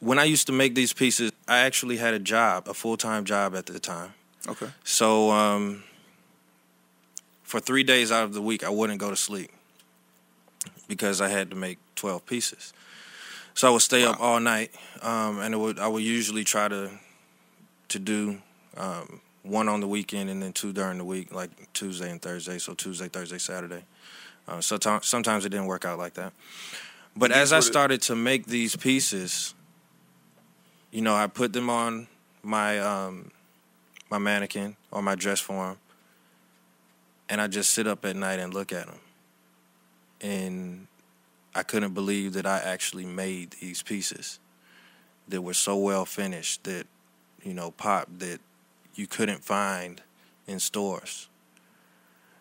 when 0.00 0.20
I 0.20 0.24
used 0.24 0.46
to 0.46 0.52
make 0.52 0.76
these 0.76 0.92
pieces, 0.92 1.32
I 1.48 1.58
actually 1.58 1.96
had 1.96 2.14
a 2.14 2.20
job, 2.20 2.68
a 2.68 2.74
full 2.74 2.96
time 2.96 3.24
job 3.24 3.56
at 3.56 3.66
the 3.66 3.80
time. 3.80 4.14
Okay. 4.46 4.68
So 4.84 5.32
um, 5.32 5.82
for 7.42 7.58
three 7.58 7.82
days 7.82 8.12
out 8.12 8.22
of 8.22 8.34
the 8.34 8.42
week, 8.42 8.62
I 8.62 8.70
wouldn't 8.70 9.00
go 9.00 9.10
to 9.10 9.16
sleep 9.16 9.50
because 10.86 11.20
I 11.20 11.28
had 11.28 11.50
to 11.50 11.56
make 11.56 11.78
twelve 11.96 12.24
pieces. 12.24 12.72
So 13.54 13.66
I 13.66 13.72
would 13.72 13.82
stay 13.82 14.04
up 14.04 14.20
all 14.20 14.38
night, 14.38 14.70
um, 15.02 15.40
and 15.40 15.54
it 15.54 15.56
would 15.56 15.80
I 15.80 15.88
would 15.88 16.04
usually 16.04 16.44
try 16.44 16.68
to 16.68 16.90
to 17.88 17.98
do 17.98 18.38
um, 18.76 19.20
one 19.48 19.68
on 19.68 19.80
the 19.80 19.88
weekend 19.88 20.30
and 20.30 20.42
then 20.42 20.52
two 20.52 20.72
during 20.72 20.98
the 20.98 21.04
week, 21.04 21.32
like 21.32 21.72
Tuesday 21.72 22.10
and 22.10 22.20
Thursday. 22.20 22.58
So 22.58 22.74
Tuesday, 22.74 23.08
Thursday, 23.08 23.38
Saturday. 23.38 23.84
Uh, 24.46 24.60
so 24.60 24.76
to- 24.78 25.00
sometimes 25.02 25.44
it 25.44 25.50
didn't 25.50 25.66
work 25.66 25.84
out 25.84 25.98
like 25.98 26.14
that. 26.14 26.32
But 27.16 27.32
as 27.32 27.52
I 27.52 27.60
started 27.60 28.02
to 28.02 28.14
make 28.14 28.46
these 28.46 28.76
pieces, 28.76 29.54
you 30.92 31.02
know, 31.02 31.14
I 31.14 31.26
put 31.26 31.52
them 31.52 31.68
on 31.68 32.06
my 32.42 32.78
um, 32.78 33.30
my 34.10 34.18
mannequin 34.18 34.76
or 34.90 35.02
my 35.02 35.14
dress 35.16 35.40
form, 35.40 35.78
and 37.28 37.40
I 37.40 37.48
just 37.48 37.72
sit 37.72 37.86
up 37.86 38.04
at 38.04 38.14
night 38.14 38.38
and 38.38 38.54
look 38.54 38.72
at 38.72 38.86
them, 38.86 39.00
and 40.20 40.86
I 41.54 41.62
couldn't 41.64 41.92
believe 41.92 42.34
that 42.34 42.46
I 42.46 42.58
actually 42.58 43.04
made 43.04 43.56
these 43.60 43.82
pieces 43.82 44.38
that 45.26 45.42
were 45.42 45.54
so 45.54 45.76
well 45.76 46.04
finished 46.04 46.64
that 46.64 46.86
you 47.42 47.52
know 47.52 47.72
pop 47.72 48.08
that 48.18 48.40
you 48.98 49.06
couldn't 49.06 49.44
find 49.44 50.02
in 50.46 50.58
stores. 50.60 51.28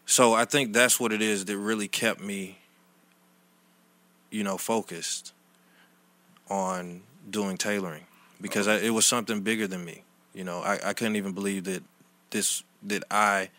So 0.05 0.33
I 0.33 0.45
think 0.45 0.73
that's 0.73 0.99
what 0.99 1.11
it 1.13 1.21
is 1.21 1.45
that 1.45 1.57
really 1.57 1.87
kept 1.87 2.19
me 2.21 2.57
you 4.31 4.43
know 4.43 4.57
focused 4.57 5.33
on 6.49 7.01
doing 7.29 7.57
tailoring 7.57 8.03
because 8.41 8.67
I, 8.67 8.77
it 8.77 8.89
was 8.89 9.05
something 9.05 9.41
bigger 9.41 9.67
than 9.67 9.83
me. 9.85 10.03
You 10.33 10.43
know, 10.43 10.59
I, 10.59 10.79
I 10.89 10.93
couldn't 10.93 11.15
even 11.15 11.33
believe 11.33 11.65
that 11.65 11.83
this 12.29 12.63
that 12.83 13.03
I, 13.11 13.49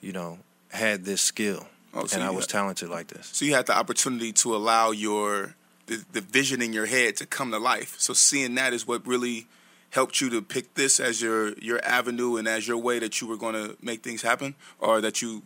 you 0.00 0.12
know, 0.12 0.38
had 0.70 1.04
this 1.04 1.20
skill 1.22 1.66
Oh, 1.92 2.06
so 2.06 2.16
and 2.16 2.24
I 2.24 2.30
was 2.30 2.44
had- 2.44 2.50
talented 2.50 2.88
like 2.88 3.08
this. 3.08 3.28
So 3.32 3.44
you 3.44 3.54
had 3.54 3.66
the 3.66 3.76
opportunity 3.76 4.32
to 4.32 4.54
allow 4.54 4.90
your 4.92 5.54
the, 5.86 6.04
the 6.12 6.20
vision 6.20 6.62
in 6.62 6.72
your 6.72 6.86
head 6.86 7.16
to 7.16 7.26
come 7.26 7.50
to 7.50 7.58
life. 7.58 7.96
So 7.98 8.12
seeing 8.12 8.54
that 8.56 8.72
is 8.72 8.86
what 8.86 9.04
really 9.06 9.46
helped 9.90 10.20
you 10.20 10.30
to 10.30 10.40
pick 10.40 10.74
this 10.74 10.98
as 11.00 11.20
your 11.20 11.52
your 11.54 11.84
avenue 11.84 12.36
and 12.36 12.48
as 12.48 12.66
your 12.66 12.78
way 12.78 12.98
that 12.98 13.20
you 13.20 13.26
were 13.26 13.36
going 13.36 13.54
to 13.54 13.76
make 13.82 14.02
things 14.02 14.22
happen, 14.22 14.54
or 14.78 15.00
that 15.00 15.20
you 15.20 15.42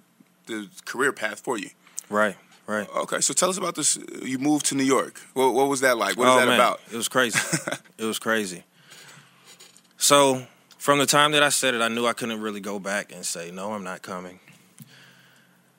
the 0.47 0.69
career 0.85 1.13
path 1.13 1.41
for 1.41 1.59
you. 1.59 1.71
Right, 2.09 2.37
right. 2.67 2.89
Okay, 2.95 3.21
so 3.21 3.35
tell 3.35 3.51
us 3.51 3.57
about 3.57 3.75
this. 3.75 3.99
You 4.23 4.39
moved 4.39 4.67
to 4.67 4.75
New 4.75 4.85
York. 4.85 5.21
What, 5.33 5.55
what 5.55 5.69
was 5.69 5.81
that 5.81 5.97
like? 5.97 6.17
What 6.17 6.29
is 6.29 6.35
oh, 6.35 6.41
that 6.41 6.47
man. 6.47 6.61
about? 6.61 6.81
It 6.93 6.97
was 6.97 7.09
crazy. 7.09 7.39
it 7.99 8.05
was 8.05 8.19
crazy. 8.19 8.65
So 9.97 10.47
from 10.79 10.99
the 10.99 11.07
time 11.07 11.33
that 11.33 11.43
I 11.43 11.49
said 11.49 11.75
it, 11.75 11.81
I 11.81 11.89
knew 11.89 12.07
I 12.07 12.13
couldn't 12.13 12.41
really 12.41 12.61
go 12.61 12.79
back 12.79 13.13
and 13.13 13.25
say 13.25 13.51
no, 13.51 13.73
I'm 13.73 13.85
not 13.85 14.03
coming. 14.03 14.41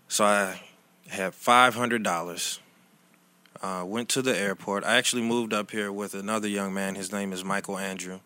So 0.08 0.26
I 0.26 0.60
had 1.08 1.34
five 1.34 1.76
hundred 1.76 2.04
dollars. 2.04 2.60
Uh, 3.62 3.84
went 3.84 4.10
to 4.10 4.22
the 4.22 4.38
airport. 4.38 4.84
I 4.84 4.98
actually 4.98 5.24
moved 5.24 5.52
up 5.52 5.72
here 5.72 5.92
with 5.92 6.14
another 6.14 6.48
young 6.48 6.74
man. 6.74 6.94
His 6.94 7.12
name 7.12 7.34
is 7.34 7.44
Michael 7.44 7.80
Andrew. 7.80 8.20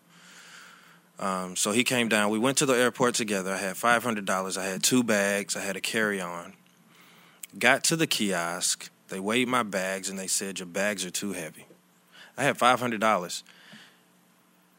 Um, 1.20 1.54
so 1.54 1.70
he 1.72 1.84
came 1.84 2.08
down. 2.08 2.30
We 2.30 2.38
went 2.38 2.56
to 2.58 2.66
the 2.66 2.72
airport 2.72 3.14
together. 3.14 3.52
I 3.52 3.58
had 3.58 3.76
five 3.76 4.02
hundred 4.02 4.24
dollars. 4.24 4.56
I 4.56 4.64
had 4.64 4.82
two 4.82 5.04
bags. 5.04 5.54
I 5.54 5.60
had 5.60 5.76
a 5.76 5.80
carry-on. 5.80 6.54
Got 7.58 7.84
to 7.84 7.96
the 7.96 8.06
kiosk. 8.06 8.90
They 9.08 9.20
weighed 9.20 9.48
my 9.48 9.62
bags 9.62 10.08
and 10.08 10.18
they 10.18 10.26
said 10.26 10.58
your 10.58 10.66
bags 10.66 11.04
are 11.04 11.10
too 11.10 11.32
heavy. 11.32 11.66
I 12.38 12.44
had 12.44 12.56
five 12.56 12.80
hundred 12.80 13.00
dollars. 13.00 13.44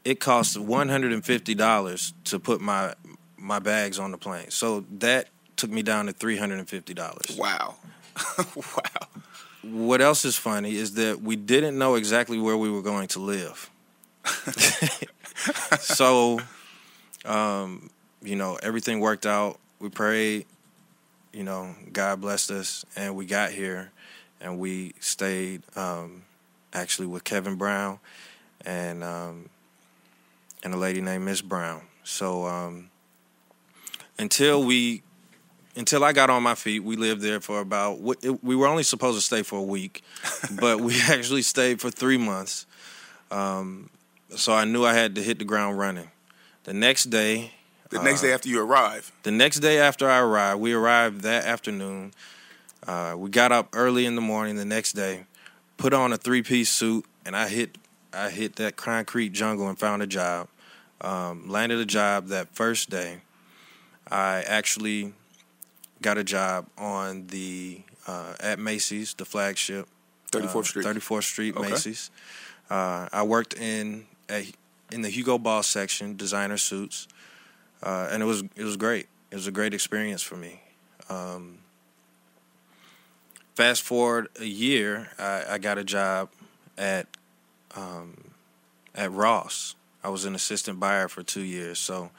It 0.03 0.19
cost 0.19 0.57
one 0.57 0.89
hundred 0.89 1.13
and 1.13 1.23
fifty 1.23 1.53
dollars 1.53 2.13
to 2.25 2.39
put 2.39 2.59
my 2.59 2.95
my 3.37 3.59
bags 3.59 3.99
on 3.99 4.09
the 4.09 4.17
plane. 4.17 4.49
So 4.49 4.85
that 4.97 5.27
took 5.57 5.69
me 5.69 5.83
down 5.83 6.07
to 6.07 6.13
three 6.13 6.37
hundred 6.37 6.57
and 6.57 6.67
fifty 6.67 6.95
dollars. 6.95 7.37
Wow, 7.37 7.75
wow. 8.55 9.21
what 9.61 10.01
else 10.01 10.25
is 10.25 10.37
funny 10.37 10.75
is 10.75 10.95
that 10.95 11.21
we 11.21 11.35
didn't 11.35 11.77
know 11.77 11.93
exactly 11.95 12.39
where 12.39 12.57
we 12.57 12.71
were 12.71 12.81
going 12.81 13.09
to 13.09 13.19
live. 13.19 13.69
so, 15.79 16.39
um, 17.25 17.89
you 18.21 18.35
know, 18.35 18.57
everything 18.61 18.99
worked 18.99 19.25
out. 19.25 19.59
We 19.79 19.89
prayed, 19.89 20.45
you 21.33 21.43
know, 21.43 21.75
God 21.91 22.21
blessed 22.21 22.51
us, 22.51 22.85
and 22.95 23.15
we 23.15 23.25
got 23.25 23.51
here, 23.51 23.91
and 24.39 24.59
we 24.59 24.93
stayed 24.99 25.63
um, 25.75 26.23
actually 26.73 27.07
with 27.07 27.23
Kevin 27.23 27.55
Brown 27.55 27.99
and 28.65 29.03
um, 29.03 29.49
and 30.63 30.73
a 30.73 30.77
lady 30.77 31.01
named 31.01 31.25
Miss 31.25 31.41
Brown. 31.41 31.81
So 32.03 32.45
um, 32.45 32.89
until 34.17 34.63
we 34.63 35.03
until 35.75 36.03
I 36.03 36.11
got 36.13 36.29
on 36.29 36.43
my 36.43 36.55
feet, 36.55 36.83
we 36.83 36.95
lived 36.95 37.21
there 37.21 37.39
for 37.39 37.59
about. 37.59 37.99
We 37.99 38.55
were 38.55 38.67
only 38.67 38.83
supposed 38.83 39.17
to 39.17 39.25
stay 39.25 39.43
for 39.43 39.59
a 39.59 39.63
week, 39.63 40.03
but 40.59 40.81
we 40.81 40.99
actually 41.07 41.41
stayed 41.41 41.81
for 41.81 41.89
three 41.89 42.17
months. 42.17 42.65
Um, 43.29 43.89
so 44.35 44.53
I 44.53 44.65
knew 44.65 44.85
I 44.85 44.93
had 44.93 45.15
to 45.15 45.23
hit 45.23 45.39
the 45.39 45.45
ground 45.45 45.77
running. 45.77 46.09
The 46.63 46.73
next 46.73 47.05
day. 47.05 47.53
The 47.89 48.01
next 48.01 48.23
uh, 48.23 48.27
day 48.27 48.33
after 48.33 48.49
you 48.49 48.61
arrive. 48.61 49.11
The 49.23 49.31
next 49.31 49.59
day 49.59 49.79
after 49.79 50.09
I 50.09 50.19
arrived, 50.19 50.61
we 50.61 50.73
arrived 50.73 51.21
that 51.21 51.45
afternoon. 51.45 52.13
Uh, 52.87 53.15
we 53.17 53.29
got 53.29 53.51
up 53.51 53.69
early 53.73 54.05
in 54.05 54.15
the 54.15 54.21
morning 54.21 54.55
the 54.55 54.65
next 54.65 54.93
day, 54.93 55.25
put 55.77 55.93
on 55.93 56.13
a 56.13 56.17
three 56.17 56.41
piece 56.41 56.69
suit, 56.69 57.05
and 57.25 57.35
I 57.35 57.47
hit 57.47 57.77
I 58.13 58.29
hit 58.29 58.55
that 58.57 58.75
concrete 58.75 59.29
jungle 59.29 59.67
and 59.67 59.77
found 59.77 60.01
a 60.01 60.07
job. 60.07 60.47
Um, 61.01 61.49
landed 61.49 61.79
a 61.79 61.85
job 61.85 62.27
that 62.27 62.53
first 62.55 62.89
day. 62.89 63.21
I 64.09 64.43
actually 64.47 65.13
got 66.01 66.17
a 66.17 66.23
job 66.23 66.67
on 66.77 67.27
the 67.27 67.81
uh, 68.07 68.33
at 68.39 68.59
Macy's, 68.59 69.13
the 69.13 69.25
flagship. 69.25 69.87
34th 70.31 70.55
uh, 70.55 70.63
Street. 70.63 70.85
34th 70.85 71.23
Street, 71.23 71.55
okay. 71.55 71.69
Macy's. 71.69 72.11
Uh, 72.69 73.09
I 73.11 73.23
worked 73.23 73.53
in 73.53 74.05
a, 74.31 74.47
in 74.91 75.01
the 75.01 75.09
Hugo 75.09 75.37
Boss 75.37 75.67
section, 75.67 76.15
designer 76.15 76.57
suits, 76.57 77.07
uh, 77.83 78.09
and 78.11 78.23
it 78.23 78.25
was 78.25 78.43
it 78.55 78.63
was 78.63 78.77
great. 78.77 79.07
It 79.29 79.35
was 79.35 79.47
a 79.47 79.51
great 79.51 79.73
experience 79.73 80.21
for 80.21 80.35
me. 80.35 80.61
Um, 81.09 81.59
fast 83.55 83.81
forward 83.81 84.27
a 84.39 84.45
year, 84.45 85.09
I, 85.19 85.43
I 85.51 85.57
got 85.57 85.77
a 85.77 85.83
job 85.83 86.29
at 86.77 87.07
um, 87.75 88.17
at 88.95 89.11
Ross. 89.11 89.75
I 90.03 90.09
was 90.09 90.25
an 90.25 90.35
assistant 90.35 90.79
buyer 90.79 91.07
for 91.07 91.23
two 91.23 91.43
years. 91.43 91.79
So 91.79 92.09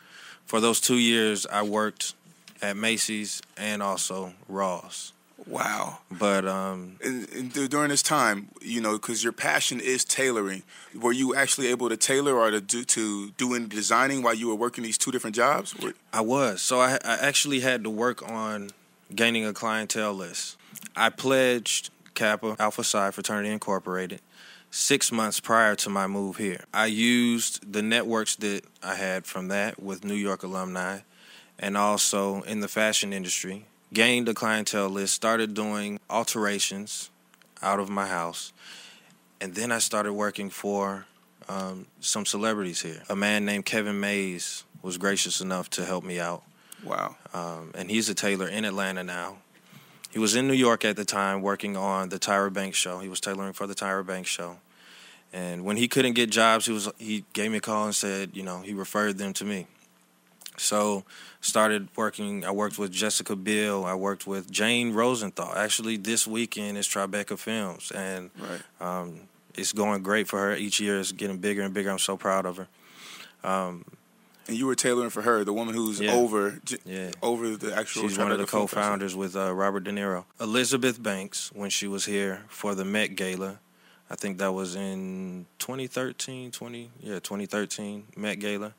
for 0.47 0.61
those 0.61 0.81
two 0.81 0.99
years, 0.99 1.47
I 1.47 1.63
worked 1.63 2.15
at 2.61 2.77
Macy's 2.77 3.43
and 3.57 3.83
also 3.83 4.35
Ross. 4.49 5.13
Wow. 5.47 5.99
But 6.11 6.47
um, 6.47 6.97
and, 7.05 7.29
and 7.31 7.71
during 7.71 7.89
this 7.89 8.03
time, 8.03 8.49
you 8.61 8.81
know, 8.81 8.93
because 8.93 9.25
your 9.25 9.33
passion 9.33 9.81
is 9.81 10.05
tailoring, 10.05 10.63
were 10.95 11.13
you 11.13 11.35
actually 11.35 11.69
able 11.69 11.89
to 11.89 11.97
tailor 11.97 12.37
or 12.37 12.51
to 12.51 12.61
do 12.61 12.85
to 12.85 13.31
do 13.33 13.55
any 13.55 13.67
designing 13.67 14.23
while 14.23 14.35
you 14.35 14.49
were 14.49 14.55
working 14.55 14.85
these 14.85 14.99
two 14.99 15.11
different 15.11 15.37
jobs? 15.37 15.75
I 16.13 16.21
was. 16.21 16.63
So 16.63 16.81
I, 16.81 16.99
I 17.05 17.17
actually 17.21 17.61
had 17.61 17.83
to 17.85 17.91
work 17.91 18.29
on 18.29 18.71
gaining 19.15 19.45
a 19.45 19.53
clientele 19.53 20.15
list. 20.15 20.57
I 20.97 21.11
pledged 21.11 21.91
Kappa 22.15 22.57
Alpha 22.59 22.85
Psi 22.85 23.11
Fraternity 23.11 23.51
Incorporated 23.51 24.21
six 24.71 25.13
months 25.13 25.39
prior 25.39 25.75
to 25.77 25.91
my 25.91 26.07
move 26.07 26.39
here. 26.39 26.65
I 26.73 26.87
used 26.87 27.73
the 27.73 27.83
networks 27.83 28.37
that 28.37 28.63
I 28.83 28.95
had 28.95 29.27
from 29.27 29.49
that 29.49 29.83
with 29.83 30.05
New 30.05 30.15
York 30.15 30.43
alumni 30.43 31.01
and 31.59 31.77
also 31.77 32.43
in 32.43 32.61
the 32.61 32.69
fashion 32.69 33.13
industry. 33.13 33.67
Gained 33.93 34.29
a 34.29 34.35
clientele 34.35 34.89
list, 34.89 35.15
started 35.15 35.55
doing 35.55 36.01
alterations 36.09 37.11
out 37.63 37.79
of 37.79 37.89
my 37.89 38.07
house, 38.07 38.53
and 39.41 39.55
then 39.55 39.71
I 39.71 39.79
started 39.79 40.15
working 40.15 40.51
for 40.51 41.07
um, 41.49 41.87
some 42.01 42.25
celebrities 42.25 42.81
here. 42.81 43.03
A 43.09 43.17
man 43.17 43.45
named 43.45 43.67
Kevin 43.67 44.01
Mays 44.01 44.65
was 44.83 44.99
gracious 44.99 45.41
enough 45.41 45.69
to 45.71 45.85
help 45.85 46.05
me 46.05 46.19
out. 46.19 46.43
Wow. 46.85 47.17
Um, 47.33 47.73
and 47.75 47.91
he's 47.91 48.09
a 48.09 48.15
tailor 48.15 48.49
in 48.49 48.65
Atlanta 48.65 49.05
now. 49.05 49.39
He 50.11 50.19
was 50.19 50.35
in 50.37 50.47
New 50.47 50.55
York 50.55 50.85
at 50.85 50.97
the 50.97 51.05
time 51.05 51.41
working 51.41 51.77
on 51.77 52.11
the 52.11 52.19
Tyra 52.19 52.53
Banks 52.53 52.77
show. 52.77 52.99
He 52.99 53.09
was 53.09 53.21
tailoring 53.21 53.55
for 53.55 53.67
the 53.67 53.75
Tyra 53.75 54.07
Banks 54.07 54.29
show. 54.29 54.59
And 55.33 55.65
when 55.65 55.79
he 55.79 55.89
couldn't 55.89 56.13
get 56.13 56.31
jobs, 56.31 56.67
he 56.67 56.73
was 56.73 56.91
he 56.99 57.25
gave 57.33 57.51
me 57.51 57.59
a 57.59 57.61
call 57.61 57.87
and 57.87 57.95
said, 57.95 58.31
you 58.35 58.43
know, 58.43 58.61
he 58.61 58.75
referred 58.75 59.17
them 59.17 59.33
to 59.35 59.45
me. 59.45 59.67
So 60.57 61.05
started 61.41 61.89
working. 61.97 62.45
I 62.45 62.51
worked 62.51 62.79
with 62.79 62.93
Jessica 62.93 63.37
Biel. 63.37 63.85
I 63.85 63.95
worked 63.95 64.27
with 64.27 64.51
Jane 64.51 64.93
Rosenthal. 64.93 65.53
Actually, 65.55 65.97
this 65.97 66.27
weekend 66.27 66.79
is 66.79 66.87
Tribeca 66.87 67.39
Films, 67.39 67.91
and 67.91 68.31
right. 68.39 68.63
um, 68.81 69.21
it's 69.55 69.73
going 69.73 70.03
great 70.03 70.29
for 70.29 70.39
her. 70.39 70.57
Each 70.57 70.81
year 70.81 70.99
is 70.99 71.13
getting 71.13 71.39
bigger 71.39 71.63
and 71.63 71.75
bigger. 71.75 71.91
I'm 71.91 71.99
so 71.99 72.17
proud 72.17 72.47
of 72.47 72.59
her. 72.59 72.69
Um, 73.45 73.85
and 74.49 74.57
you 74.57 74.67
were 74.67 74.75
tailoring 74.75 75.11
for 75.11 75.23
her, 75.23 75.45
the 75.45 75.53
woman 75.53 75.75
who's 75.75 76.01
yeah. 76.01 76.15
over, 76.15 76.61
yeah. 76.85 77.11
over 77.23 77.57
the 77.57 77.75
actual. 77.75 78.03
She's 78.03 78.19
one 78.19 78.33
of 78.33 78.39
the 78.39 78.47
co-founders 78.47 79.15
with 79.15 79.37
uh, 79.37 79.55
Robert 79.55 79.85
De 79.85 79.93
Niro. 79.93 80.25
Elizabeth 80.41 81.03
Banks, 81.03 81.51
when 81.55 81.71
she 81.71 81.87
was 81.87 82.05
here 82.07 82.43
for 82.49 82.75
the 82.75 82.85
Met 82.85 83.15
Gala, 83.15 83.61
I 84.11 84.17
think 84.17 84.39
that 84.39 84.53
was 84.53 84.75
in 84.75 85.47
2013, 85.59 86.51
20 86.51 86.91
yeah, 87.01 87.15
2013 87.15 88.05
Met 88.17 88.41
Gala. 88.41 88.75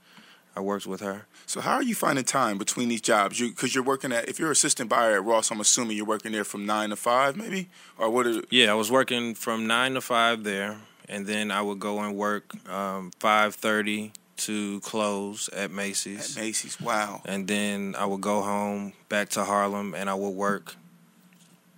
I 0.56 0.60
worked 0.62 0.86
with 0.86 1.02
her. 1.02 1.26
So 1.46 1.62
how 1.62 1.74
are 1.74 1.84
you 1.84 1.96
finding 1.96 2.26
time 2.26 2.58
between 2.58 2.90
these 2.90 3.02
jobs? 3.02 3.40
You 3.40 3.50
because 3.50 3.74
you're 3.74 3.84
working 3.84 4.12
at 4.12 4.30
if 4.30 4.40
you're 4.40 4.52
assistant 4.52 4.90
buyer 4.90 5.16
at 5.16 5.24
Ross, 5.24 5.52
I'm 5.52 5.60
assuming 5.60 5.98
you're 5.98 6.06
working 6.06 6.32
there 6.32 6.44
from 6.44 6.66
nine 6.66 6.90
to 6.90 6.96
five, 6.96 7.36
maybe, 7.36 7.70
or 7.98 8.10
what? 8.10 8.28
Are, 8.28 8.42
yeah, 8.50 8.72
I 8.72 8.76
was 8.76 8.92
working 8.92 9.36
from 9.36 9.68
nine 9.68 9.94
to 9.96 10.02
five 10.02 10.44
there, 10.44 10.78
and 11.10 11.26
then 11.26 11.52
I 11.52 11.62
would 11.62 11.80
go 11.80 12.00
and 12.00 12.16
work 12.16 12.54
um, 12.70 13.12
five 13.20 13.56
thirty 13.56 14.12
to 14.38 14.80
close 14.82 15.50
at 15.50 15.72
Macy's. 15.72 16.36
At 16.36 16.44
Macy's, 16.44 16.80
wow. 16.82 17.22
And 17.26 17.48
then 17.48 17.96
I 17.98 18.06
would 18.06 18.22
go 18.22 18.42
home 18.42 18.94
back 19.10 19.30
to 19.30 19.44
Harlem 19.44 19.94
and 19.94 20.10
I 20.10 20.16
would 20.16 20.32
work 20.32 20.76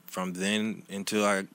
from 0.08 0.34
then 0.34 0.84
until 0.90 1.26
I, 1.26 1.46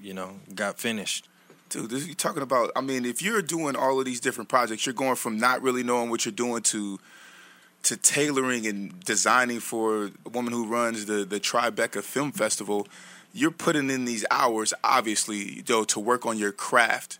you 0.00 0.14
know, 0.14 0.36
got 0.54 0.78
finished. 0.78 1.28
Dude, 1.72 1.90
this, 1.90 2.06
you're 2.06 2.14
talking 2.14 2.42
about. 2.42 2.70
I 2.76 2.80
mean, 2.80 3.04
if 3.04 3.22
you're 3.22 3.42
doing 3.42 3.76
all 3.76 3.98
of 3.98 4.04
these 4.04 4.20
different 4.20 4.48
projects, 4.48 4.86
you're 4.86 4.94
going 4.94 5.16
from 5.16 5.38
not 5.38 5.62
really 5.62 5.82
knowing 5.82 6.10
what 6.10 6.24
you're 6.24 6.32
doing 6.32 6.62
to 6.62 6.98
to 7.84 7.96
tailoring 7.96 8.66
and 8.66 9.00
designing 9.00 9.58
for 9.58 10.10
a 10.24 10.28
woman 10.28 10.52
who 10.52 10.66
runs 10.66 11.06
the 11.06 11.24
the 11.24 11.40
Tribeca 11.40 12.02
Film 12.02 12.32
Festival. 12.32 12.86
You're 13.34 13.50
putting 13.50 13.88
in 13.88 14.04
these 14.04 14.26
hours, 14.30 14.74
obviously, 14.84 15.62
though, 15.62 15.84
to 15.84 15.98
work 15.98 16.26
on 16.26 16.36
your 16.36 16.52
craft 16.52 17.18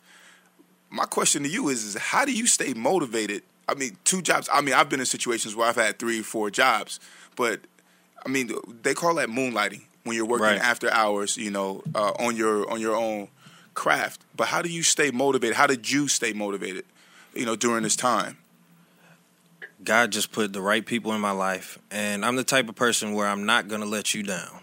my 0.93 1.07
question 1.07 1.43
to 1.43 1.49
you 1.49 1.69
is, 1.69 1.85
is 1.85 1.97
how 1.97 2.25
do 2.25 2.33
you 2.33 2.47
stay 2.47 2.75
motivated? 2.75 3.43
I 3.67 3.75
mean, 3.75 3.97
two 4.05 4.21
jobs. 4.23 4.49
I 4.53 4.61
mean, 4.61 4.75
I've 4.75 4.89
been 4.89 5.01
in 5.01 5.07
situations 5.07 5.57
where 5.57 5.69
I've 5.69 5.77
had 5.77 5.99
three, 5.99 6.21
four 6.21 6.51
jobs, 6.51 7.01
but 7.35 7.61
I 8.25 8.29
mean, 8.29 8.51
they 8.83 8.95
call 8.95 9.15
that 9.15 9.29
moonlighting 9.29 9.83
when 10.05 10.17
you're 10.17 10.27
working 10.27 10.45
right. 10.45 10.61
after 10.61 10.93
hours, 10.93 11.37
you 11.37 11.51
know, 11.51 11.83
uh, 11.95 12.13
on 12.19 12.37
your 12.37 12.71
on 12.71 12.81
your 12.81 12.95
own 12.95 13.29
craft. 13.75 14.23
But 14.37 14.49
how 14.49 14.63
do 14.63 14.69
you 14.69 14.83
stay 14.83 15.11
motivated? 15.11 15.57
How 15.57 15.67
did 15.67 15.91
you 15.91 16.09
stay 16.09 16.33
motivated, 16.33 16.85
you 17.35 17.47
know, 17.47 17.57
during 17.57 17.83
this 17.83 17.97
time? 17.97 18.39
God 19.85 20.13
just 20.13 20.31
put 20.31 20.53
the 20.53 20.61
right 20.61 20.85
people 20.85 21.13
in 21.13 21.21
my 21.21 21.33
life, 21.33 21.79
and 21.91 22.25
I'm 22.25 22.37
the 22.37 22.45
type 22.45 22.69
of 22.69 22.77
person 22.77 23.15
where 23.15 23.27
I'm 23.27 23.47
not 23.47 23.69
gonna 23.69 23.87
let 23.87 24.15
you 24.15 24.23
down. 24.23 24.61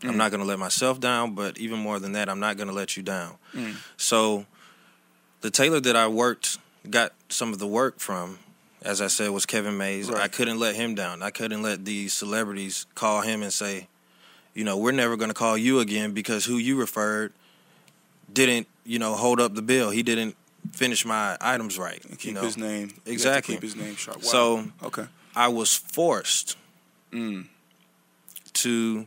Mm. 0.00 0.10
I'm 0.10 0.16
not 0.16 0.32
gonna 0.32 0.44
let 0.44 0.58
myself 0.58 0.98
down, 0.98 1.34
but 1.34 1.56
even 1.58 1.78
more 1.78 2.00
than 2.00 2.12
that, 2.12 2.28
I'm 2.28 2.40
not 2.40 2.56
gonna 2.56 2.72
let 2.72 2.96
you 2.96 3.02
down. 3.02 3.36
Mm. 3.54 3.76
So 3.96 4.44
the 5.40 5.50
tailor 5.50 5.80
that 5.80 5.94
I 5.94 6.08
worked 6.08 6.58
got 6.90 7.12
some 7.28 7.52
of 7.52 7.58
the 7.58 7.66
work 7.66 8.00
from, 8.00 8.38
as 8.82 9.00
I 9.00 9.06
said, 9.06 9.30
was 9.30 9.46
Kevin 9.46 9.76
Mays. 9.76 10.10
Right. 10.10 10.22
I 10.22 10.28
couldn't 10.28 10.58
let 10.58 10.74
him 10.74 10.94
down. 10.94 11.22
I 11.22 11.30
couldn't 11.30 11.62
let 11.62 11.84
these 11.84 12.12
celebrities 12.12 12.86
call 12.94 13.20
him 13.20 13.42
and 13.42 13.52
say, 13.52 13.88
you 14.54 14.64
know, 14.64 14.76
we're 14.76 14.92
never 14.92 15.16
going 15.16 15.28
to 15.28 15.34
call 15.34 15.56
you 15.58 15.80
again 15.80 16.12
because 16.12 16.44
who 16.44 16.56
you 16.56 16.76
referred 16.76 17.32
didn't, 18.32 18.66
you 18.84 18.98
know, 18.98 19.14
hold 19.14 19.40
up 19.40 19.54
the 19.54 19.62
bill. 19.62 19.90
He 19.90 20.02
didn't 20.02 20.36
finish 20.72 21.04
my 21.04 21.36
items 21.40 21.78
right. 21.78 22.02
keep 22.02 22.24
you 22.24 22.32
know? 22.32 22.42
his 22.42 22.56
name 22.56 22.92
exactly. 23.06 23.54
keep 23.54 23.62
his 23.62 23.76
name 23.76 23.94
sharp. 23.96 24.18
Wow. 24.18 24.22
So 24.22 24.64
okay, 24.82 25.06
I 25.34 25.48
was 25.48 25.74
forced 25.74 26.56
mm. 27.12 27.46
to 28.54 29.06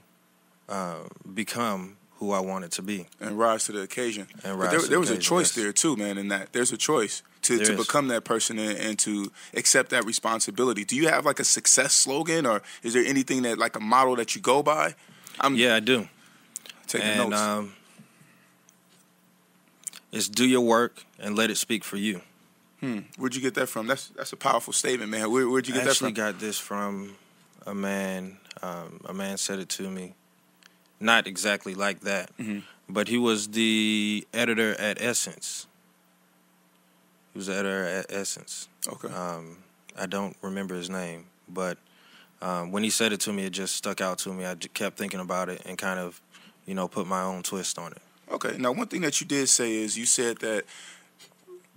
uh, 0.68 0.96
become 1.34 1.98
who 2.16 2.32
I 2.32 2.40
wanted 2.40 2.72
to 2.74 2.82
be 2.82 3.08
and 3.22 3.40
rise 3.40 3.66
to 3.66 3.72
the 3.72 3.82
occasion. 3.82 4.28
And 4.44 4.60
rise 4.60 4.72
there, 4.72 4.82
there 4.82 5.00
was 5.00 5.10
occasion, 5.10 5.22
a 5.22 5.24
choice 5.24 5.56
yes. 5.58 5.64
there 5.64 5.74
too, 5.74 5.96
man. 5.96 6.18
In 6.18 6.28
that 6.30 6.54
there's 6.54 6.72
a 6.72 6.78
choice 6.78 7.24
to, 7.44 7.58
There 7.58 7.66
to 7.66 7.74
is. 7.74 7.80
become 7.80 8.10
that 8.10 8.24
person 8.24 8.60
and, 8.60 8.78
and 8.78 9.00
to 9.00 9.32
accept 9.54 9.90
that 9.92 10.06
responsibility. 10.06 10.84
Do 10.84 10.96
you 10.96 11.08
have 11.08 11.26
like 11.26 11.40
a 11.40 11.44
success 11.44 11.94
slogan, 11.94 12.46
or 12.46 12.62
is 12.84 12.94
there 12.94 13.04
anything 13.04 13.44
that 13.44 13.58
like 13.58 13.76
a 13.76 13.80
model 13.80 14.16
that 14.18 14.36
you 14.36 14.42
go 14.42 14.62
by? 14.62 14.96
I'm 15.40 15.56
Yeah, 15.56 15.76
I 15.76 15.80
do. 15.80 16.08
taking 16.88 17.08
and 17.08 17.30
notes. 17.30 17.42
um, 17.42 17.74
it's 20.12 20.28
do 20.30 20.48
your 20.48 20.62
work 20.62 21.04
and 21.20 21.36
let 21.36 21.50
it 21.52 21.58
speak 21.58 21.84
for 21.84 21.98
you. 21.98 22.22
hmm. 22.80 23.00
Where'd 23.18 23.36
you 23.36 23.42
get 23.42 23.54
that 23.56 23.68
from? 23.68 23.88
That's 23.88 24.08
that's 24.10 24.34
a 24.34 24.38
powerful 24.38 24.74
statement, 24.74 25.12
man. 25.12 25.32
Where, 25.32 25.48
where'd 25.50 25.68
you 25.68 25.74
get 25.74 25.84
that 25.86 25.96
from? 25.98 26.06
I 26.08 26.10
actually 26.10 26.12
got 26.14 26.40
this 26.40 26.58
from 26.60 27.16
a 27.66 27.74
man. 27.76 28.38
Um, 28.62 29.00
a 29.06 29.14
man 29.14 29.38
said 29.38 29.60
it 29.60 29.70
to 29.70 29.90
me, 29.90 30.16
not 31.00 31.28
exactly 31.28 31.76
like 31.76 32.02
that, 32.02 32.36
Mm-hmm. 32.38 32.60
but 32.90 33.08
he 33.08 33.18
was 33.18 33.48
the 33.50 34.28
editor 34.34 34.72
at 34.80 35.02
Essence. 35.02 35.66
He 37.34 37.38
was 37.40 37.48
the 37.48 37.54
editor 37.56 37.86
at 37.86 38.08
Essence. 38.10 38.68
Okay. 38.88 39.08
Um, 39.08 39.60
I 39.98 40.08
don't 40.08 40.36
remember 40.42 40.76
his 40.76 40.90
name, 40.90 41.26
but 41.48 41.78
um, 42.42 42.72
when 42.72 42.84
he 42.84 42.90
said 42.90 43.14
it 43.14 43.20
to 43.22 43.34
me, 43.34 43.46
it 43.46 43.52
just 43.52 43.76
stuck 43.76 44.02
out 44.02 44.18
to 44.20 44.34
me. 44.34 44.46
I 44.46 44.56
kept 44.56 44.98
thinking 44.98 45.20
about 45.20 45.48
it 45.50 45.62
and 45.66 45.78
kind 45.78 46.00
of, 46.00 46.20
you 46.66 46.74
know, 46.74 46.88
put 46.88 47.08
my 47.08 47.22
own 47.22 47.44
twist 47.44 47.78
on 47.80 47.92
it. 47.94 48.02
Okay. 48.32 48.56
Now, 48.58 48.72
one 48.72 48.88
thing 48.88 49.02
that 49.02 49.20
you 49.22 49.28
did 49.28 49.50
say 49.50 49.74
is 49.76 49.98
you 49.98 50.06
said 50.06 50.38
that 50.40 50.66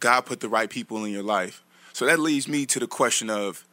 God 0.01 0.23
put 0.23 0.41
the 0.41 0.49
right 0.49 0.69
people 0.69 1.05
in 1.05 1.13
your 1.13 1.23
life. 1.23 1.63
So 1.93 2.07
that 2.07 2.19
leads 2.19 2.49
me 2.49 2.67
to 2.67 2.79
the 2.81 2.87
question 2.87 3.31
of 3.31 3.65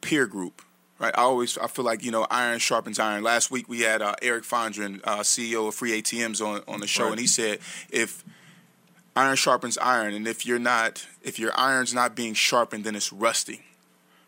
peer 0.00 0.26
group. 0.26 0.62
Right. 0.98 1.12
I 1.16 1.22
always 1.22 1.58
I 1.58 1.66
feel 1.66 1.84
like 1.84 2.02
you 2.02 2.10
know 2.10 2.26
iron 2.30 2.58
sharpens 2.58 2.98
iron. 2.98 3.22
Last 3.22 3.50
week 3.50 3.68
we 3.68 3.80
had 3.80 4.00
uh, 4.00 4.14
Eric 4.22 4.44
Fondren, 4.44 5.00
uh, 5.04 5.18
CEO 5.18 5.68
of 5.68 5.74
Free 5.74 6.00
ATMs, 6.00 6.40
on 6.40 6.62
on 6.66 6.80
the 6.80 6.86
show, 6.86 7.04
Right. 7.04 7.12
and 7.12 7.20
he 7.20 7.26
said 7.26 7.58
if 7.90 8.24
iron 9.14 9.36
sharpens 9.36 9.76
iron, 9.76 10.14
and 10.14 10.26
if 10.26 10.46
you're 10.46 10.58
not 10.58 11.06
if 11.22 11.38
your 11.38 11.52
iron's 11.58 11.92
not 11.92 12.14
being 12.16 12.32
sharpened, 12.32 12.84
then 12.84 12.96
it's 12.96 13.12
rusty. 13.12 13.60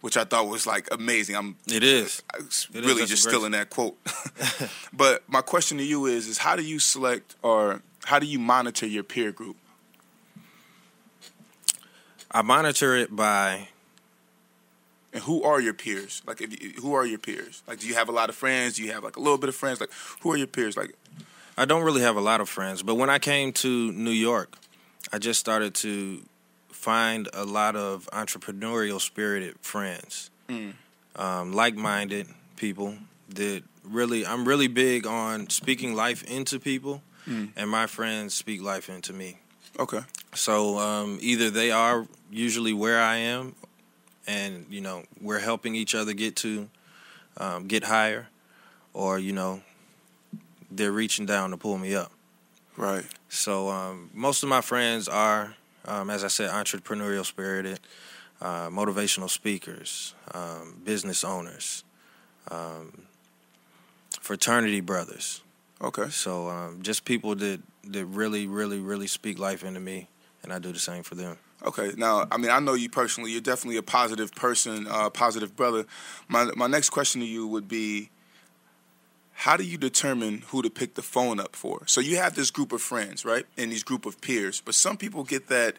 Which 0.00 0.16
I 0.16 0.24
thought 0.24 0.46
was 0.46 0.66
like 0.66 0.88
amazing. 0.92 1.34
I'm 1.34 1.56
It 1.66 1.82
is. 1.82 2.22
I 2.32 2.38
It 2.38 2.44
is. 2.46 2.70
really 2.74 3.02
a 3.02 3.06
just 3.06 3.24
still 3.24 3.44
in 3.44 3.52
that 3.52 3.68
quote. 3.70 3.98
but 4.92 5.24
my 5.28 5.40
question 5.40 5.78
to 5.78 5.84
you 5.84 6.06
is: 6.06 6.28
is 6.28 6.38
how 6.38 6.54
do 6.56 6.62
you 6.62 6.78
select 6.78 7.34
or 7.42 7.82
how 8.04 8.18
do 8.18 8.26
you 8.26 8.38
monitor 8.38 8.86
your 8.86 9.02
peer 9.02 9.32
group? 9.32 9.56
I 12.30 12.42
monitor 12.42 12.94
it 12.94 13.14
by 13.14 13.68
And 15.12 15.22
who 15.24 15.42
are 15.42 15.60
your 15.60 15.72
peers? 15.74 16.22
Like, 16.26 16.40
if 16.42 16.62
you, 16.62 16.72
who 16.80 16.94
are 16.94 17.06
your 17.06 17.18
peers? 17.18 17.62
Like, 17.66 17.80
do 17.80 17.86
you 17.88 17.94
have 17.94 18.08
a 18.08 18.12
lot 18.12 18.28
of 18.28 18.34
friends? 18.36 18.76
Do 18.76 18.82
you 18.84 18.92
have 18.92 19.02
like 19.02 19.16
a 19.16 19.20
little 19.20 19.38
bit 19.38 19.48
of 19.48 19.54
friends? 19.56 19.80
Like, 19.80 19.90
who 20.20 20.32
are 20.32 20.36
your 20.36 20.46
peers? 20.46 20.76
Like, 20.76 20.94
I 21.56 21.64
don't 21.64 21.82
really 21.82 22.02
have 22.02 22.16
a 22.16 22.20
lot 22.20 22.40
of 22.40 22.48
friends, 22.48 22.82
but 22.82 22.94
when 22.96 23.10
I 23.10 23.18
came 23.18 23.52
to 23.54 23.90
New 23.92 24.10
York, 24.12 24.54
I 25.12 25.18
just 25.18 25.40
started 25.40 25.74
to 25.76 26.22
find 26.78 27.28
a 27.34 27.44
lot 27.44 27.74
of 27.76 28.08
entrepreneurial 28.12 29.00
spirited 29.00 29.56
friends, 29.60 30.30
um, 31.16 31.52
like 31.52 31.74
minded 31.74 32.26
people 32.56 32.94
that 33.34 33.62
really, 33.84 34.24
I'm 34.24 34.46
really 34.46 34.68
big 34.68 35.06
on 35.06 35.50
speaking 35.50 35.94
life 35.94 36.22
into 36.24 36.58
people, 36.60 37.02
and 37.26 37.68
my 37.68 37.86
friends 37.86 38.32
speak 38.34 38.62
life 38.62 38.88
into 38.88 39.12
me. 39.12 39.36
okay, 39.78 40.00
So 40.34 40.78
um, 40.78 41.18
either 41.20 41.50
they 41.50 41.70
are 41.70 42.06
usually 42.30 42.72
where 42.72 43.02
I 43.02 43.16
am, 43.16 43.54
and 44.26 44.64
you 44.70 44.80
know 44.80 45.02
we're 45.20 45.40
helping 45.40 45.74
each 45.74 45.94
other 45.94 46.14
get 46.14 46.36
to 46.36 46.68
um, 47.36 47.66
get 47.68 47.84
higher, 47.84 48.28
or 48.94 49.18
you 49.18 49.32
know 49.34 49.60
they're 50.70 50.92
reaching 50.92 51.26
down 51.26 51.50
to 51.50 51.56
pull 51.58 51.76
me 51.78 51.94
up. 51.94 52.12
right, 52.78 53.04
So 53.28 53.68
um, 53.68 54.10
most 54.14 54.42
of 54.42 54.48
my 54.48 54.60
friends 54.62 55.08
are, 55.08 55.54
um, 55.88 56.10
as 56.10 56.22
I 56.22 56.28
said, 56.28 56.50
entrepreneurial 56.50 57.24
spirited, 57.24 57.80
uh, 58.40 58.68
motivational 58.68 59.28
speakers, 59.28 60.14
um, 60.34 60.80
business 60.84 61.24
owners, 61.24 61.84
um, 62.50 63.02
fraternity 64.20 64.80
brothers. 64.80 65.42
okay, 65.80 66.08
So 66.10 66.48
um, 66.48 66.82
just 66.82 67.04
people 67.04 67.34
that 67.36 67.60
that 67.84 68.04
really, 68.04 68.46
really, 68.46 68.78
really 68.80 69.06
speak 69.06 69.38
life 69.38 69.64
into 69.64 69.80
me, 69.80 70.08
and 70.42 70.52
I 70.52 70.58
do 70.58 70.72
the 70.72 70.78
same 70.78 71.02
for 71.02 71.14
them. 71.14 71.38
okay. 71.64 71.92
Now, 71.96 72.26
I 72.30 72.36
mean, 72.36 72.50
I 72.50 72.60
know 72.60 72.74
you 72.74 72.90
personally. 72.90 73.32
You're 73.32 73.40
definitely 73.40 73.78
a 73.78 73.82
positive 73.82 74.32
person, 74.32 74.86
uh, 74.88 75.10
positive 75.10 75.56
brother. 75.56 75.86
My 76.28 76.50
my 76.56 76.66
next 76.66 76.90
question 76.90 77.20
to 77.22 77.26
you 77.26 77.46
would 77.46 77.66
be. 77.68 78.10
How 79.38 79.56
do 79.56 79.62
you 79.62 79.78
determine 79.78 80.42
who 80.48 80.62
to 80.62 80.68
pick 80.68 80.94
the 80.94 81.02
phone 81.02 81.38
up 81.38 81.54
for? 81.54 81.82
So 81.86 82.00
you 82.00 82.16
have 82.16 82.34
this 82.34 82.50
group 82.50 82.72
of 82.72 82.82
friends, 82.82 83.24
right, 83.24 83.46
and 83.56 83.70
these 83.70 83.84
group 83.84 84.04
of 84.04 84.20
peers. 84.20 84.60
But 84.60 84.74
some 84.74 84.96
people 84.96 85.22
get 85.22 85.46
that, 85.46 85.76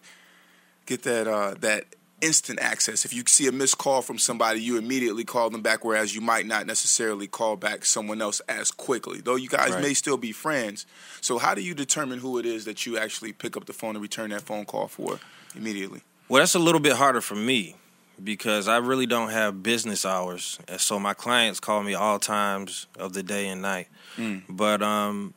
get 0.86 1.04
that, 1.04 1.28
uh, 1.28 1.56
that 1.60 1.84
instant 2.22 2.60
access. 2.62 3.04
If 3.04 3.14
you 3.14 3.22
see 3.28 3.48
a 3.48 3.52
missed 3.52 3.78
call 3.78 4.02
from 4.02 4.18
somebody, 4.18 4.62
you 4.62 4.78
immediately 4.78 5.26
call 5.26 5.50
them 5.50 5.62
back, 5.62 5.84
whereas 5.84 6.16
you 6.16 6.22
might 6.22 6.46
not 6.46 6.68
necessarily 6.68 7.28
call 7.28 7.58
back 7.58 7.84
someone 7.84 8.22
else 8.22 8.40
as 8.48 8.72
quickly. 8.72 9.20
Though 9.20 9.36
you 9.36 9.50
guys 9.50 9.72
Right. 9.72 9.82
may 9.82 9.94
still 9.94 10.16
be 10.18 10.32
friends. 10.32 10.86
So 11.20 11.38
how 11.38 11.54
do 11.54 11.62
you 11.62 11.74
determine 11.74 12.20
who 12.20 12.38
it 12.38 12.46
is 12.46 12.64
that 12.64 12.86
you 12.86 12.98
actually 12.98 13.34
pick 13.34 13.58
up 13.58 13.66
the 13.66 13.74
phone 13.74 13.98
and 13.98 14.02
return 14.02 14.30
that 14.30 14.44
phone 14.44 14.64
call 14.64 14.88
for 14.88 15.20
immediately? 15.54 16.04
Well, 16.30 16.42
that's 16.42 16.56
a 16.56 16.60
little 16.60 16.80
bit 16.80 16.94
harder 16.94 17.20
for 17.20 17.36
me 17.36 17.76
because 18.24 18.68
I 18.68 18.78
really 18.78 19.06
don't 19.06 19.30
have 19.30 19.64
business 19.64 20.06
hours, 20.06 20.60
and 20.68 20.80
so 20.80 21.00
my 21.00 21.14
clients 21.14 21.60
call 21.60 21.84
me 21.84 21.94
all 21.94 22.20
times 22.20 22.88
of 22.98 23.14
the 23.14 23.24
day 23.24 23.48
and 23.48 23.62
night. 23.62 23.88
Mm. 24.18 24.44
But 24.50 24.82
um, 24.82 25.34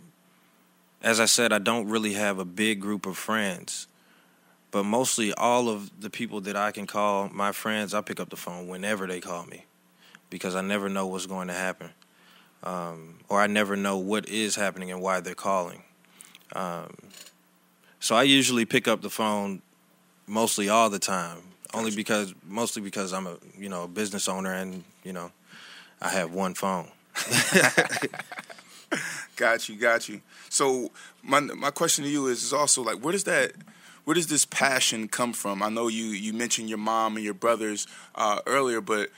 as 1.02 1.20
I 1.20 1.26
said, 1.26 1.52
I 1.52 1.58
don't 1.58 1.88
really 1.88 2.14
have 2.14 2.38
a 2.38 2.44
big 2.44 2.80
group 2.80 3.06
of 3.06 3.16
friends. 3.16 3.86
But 4.70 4.84
mostly, 4.84 5.34
all 5.34 5.68
of 5.68 6.00
the 6.00 6.08
people 6.08 6.40
that 6.42 6.56
I 6.56 6.70
can 6.70 6.86
call 6.86 7.28
my 7.28 7.52
friends, 7.52 7.92
I 7.92 8.00
pick 8.00 8.18
up 8.18 8.30
the 8.30 8.36
phone 8.36 8.68
whenever 8.68 9.06
they 9.06 9.20
call 9.20 9.44
me 9.44 9.66
because 10.30 10.54
I 10.54 10.62
never 10.62 10.88
know 10.88 11.06
what's 11.06 11.26
going 11.26 11.48
to 11.48 11.54
happen, 11.54 11.90
um, 12.62 13.18
or 13.28 13.38
I 13.38 13.48
never 13.48 13.76
know 13.76 13.98
what 13.98 14.28
is 14.30 14.56
happening 14.56 14.90
and 14.90 15.02
why 15.02 15.20
they're 15.20 15.34
calling. 15.34 15.82
Um, 16.54 16.96
so 18.00 18.16
I 18.16 18.22
usually 18.22 18.64
pick 18.64 18.88
up 18.88 19.02
the 19.02 19.10
phone 19.10 19.60
mostly 20.26 20.70
all 20.70 20.88
the 20.88 20.98
time 20.98 21.51
only 21.74 21.90
because 21.94 22.34
mostly 22.46 22.82
because 22.82 23.12
I'm 23.12 23.26
a 23.26 23.36
you 23.58 23.68
know 23.68 23.84
a 23.84 23.88
business 23.88 24.28
owner 24.28 24.52
and 24.52 24.84
you 25.04 25.12
know 25.12 25.30
I 26.00 26.08
have 26.10 26.32
one 26.32 26.54
phone. 26.54 26.88
Got 29.36 29.68
you, 29.68 29.76
got 29.76 30.08
you. 30.08 30.20
So 30.50 30.90
my 31.22 31.40
my 31.40 31.70
question 31.70 32.04
to 32.04 32.10
you 32.10 32.26
is, 32.26 32.42
is 32.44 32.52
also 32.52 32.82
like, 32.82 32.98
where 32.98 33.12
does 33.12 33.24
that, 33.24 33.52
where 34.04 34.14
does 34.14 34.26
this 34.26 34.44
passion 34.44 35.08
come 35.08 35.32
from? 35.32 35.62
I 35.62 35.70
know 35.70 35.88
you 35.88 36.04
you 36.04 36.34
mentioned 36.34 36.68
your 36.68 36.78
mom 36.78 37.16
and 37.16 37.24
your 37.24 37.32
brothers 37.34 37.86
uh, 38.14 38.40
earlier, 38.46 38.82
but 38.82 39.08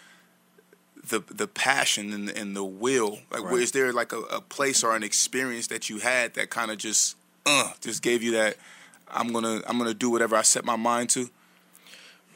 the 1.08 1.20
the 1.28 1.48
passion 1.48 2.12
and, 2.12 2.30
and 2.30 2.54
the 2.56 2.62
will, 2.64 3.18
like, 3.32 3.42
where 3.42 3.54
Right. 3.54 3.62
is 3.62 3.72
there 3.72 3.92
like 3.92 4.12
a, 4.12 4.20
a 4.20 4.40
place 4.40 4.84
or 4.84 4.94
an 4.94 5.02
experience 5.02 5.66
that 5.66 5.90
you 5.90 5.98
had 5.98 6.34
that 6.34 6.50
kind 6.50 6.70
of 6.70 6.78
just 6.78 7.16
uh 7.44 7.72
just 7.80 8.00
gave 8.00 8.22
you 8.22 8.30
that 8.32 8.56
I'm 9.10 9.32
gonna 9.32 9.60
I'm 9.66 9.76
gonna 9.78 9.92
do 9.94 10.08
whatever 10.10 10.36
I 10.36 10.42
set 10.42 10.64
my 10.64 10.76
mind 10.76 11.10
to. 11.10 11.28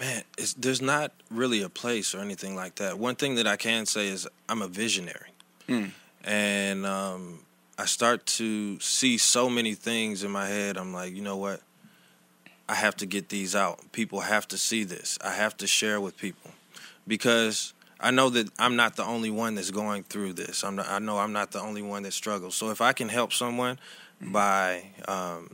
Man, 0.00 0.22
it's, 0.36 0.54
there's 0.54 0.80
not 0.80 1.12
really 1.30 1.62
a 1.62 1.68
place 1.68 2.14
or 2.14 2.20
anything 2.20 2.54
like 2.54 2.76
that. 2.76 2.98
One 2.98 3.16
thing 3.16 3.34
that 3.34 3.46
I 3.48 3.56
can 3.56 3.84
say 3.86 4.08
is 4.08 4.28
I'm 4.48 4.62
a 4.62 4.68
visionary, 4.68 5.30
Mm. 5.68 5.90
and 6.24 6.86
um, 6.86 7.40
I 7.76 7.84
start 7.86 8.24
to 8.26 8.78
see 8.80 9.18
so 9.18 9.50
many 9.50 9.74
things 9.74 10.22
in 10.22 10.30
my 10.30 10.46
head. 10.46 10.76
I'm 10.78 10.92
like, 10.94 11.14
you 11.14 11.22
know 11.22 11.36
what? 11.36 11.60
I 12.68 12.74
have 12.74 12.96
to 12.98 13.06
get 13.06 13.28
these 13.28 13.56
out. 13.56 13.92
People 13.92 14.20
have 14.20 14.46
to 14.48 14.58
see 14.58 14.84
this. 14.84 15.18
I 15.24 15.32
have 15.32 15.56
to 15.58 15.66
share 15.66 16.00
with 16.00 16.16
people 16.16 16.52
because 17.06 17.72
I 17.98 18.10
know 18.10 18.30
that 18.30 18.50
I'm 18.58 18.76
not 18.76 18.96
the 18.96 19.04
only 19.04 19.30
one 19.30 19.56
that's 19.56 19.70
going 19.70 20.04
through 20.04 20.34
this. 20.34 20.62
I'm 20.62 20.76
not, 20.76 20.88
I 20.88 20.98
know 21.00 21.18
I'm 21.18 21.32
not 21.32 21.50
the 21.50 21.60
only 21.60 21.82
one 21.82 22.02
that 22.04 22.12
struggles. 22.12 22.54
So 22.54 22.70
if 22.70 22.80
I 22.80 22.92
can 22.92 23.08
help 23.08 23.32
someone 23.32 23.78
by 24.20 24.84
um, 25.08 25.50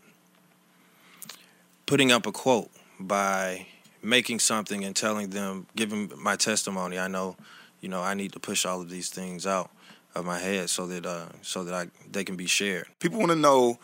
putting 1.87 2.13
up 2.13 2.27
a 2.27 2.33
quote, 2.33 2.71
by 3.01 3.67
making 4.05 4.39
something 4.39 4.85
and 4.85 4.95
telling 4.95 5.31
them, 5.31 5.67
giving 5.75 6.13
my 6.19 6.37
testimony, 6.37 6.99
I 6.99 7.09
know, 7.09 7.37
you 7.81 7.89
know, 7.89 8.03
I 8.03 8.15
need 8.15 8.33
to 8.33 8.39
push 8.41 8.65
all 8.65 8.81
of 8.81 8.91
these 8.91 9.09
things 9.09 9.47
out 9.47 9.71
of 10.15 10.25
my 10.25 10.39
head 10.39 10.71
so 10.71 10.87
that 10.87 11.05
uh, 11.07 11.27
so 11.43 11.65
that 11.65 11.75
I 11.75 11.89
they 12.11 12.23
can 12.25 12.37
be 12.37 12.47
shared. 12.47 12.87
People 13.01 13.19
want 13.19 13.31
to 13.33 13.37
know 13.37 13.79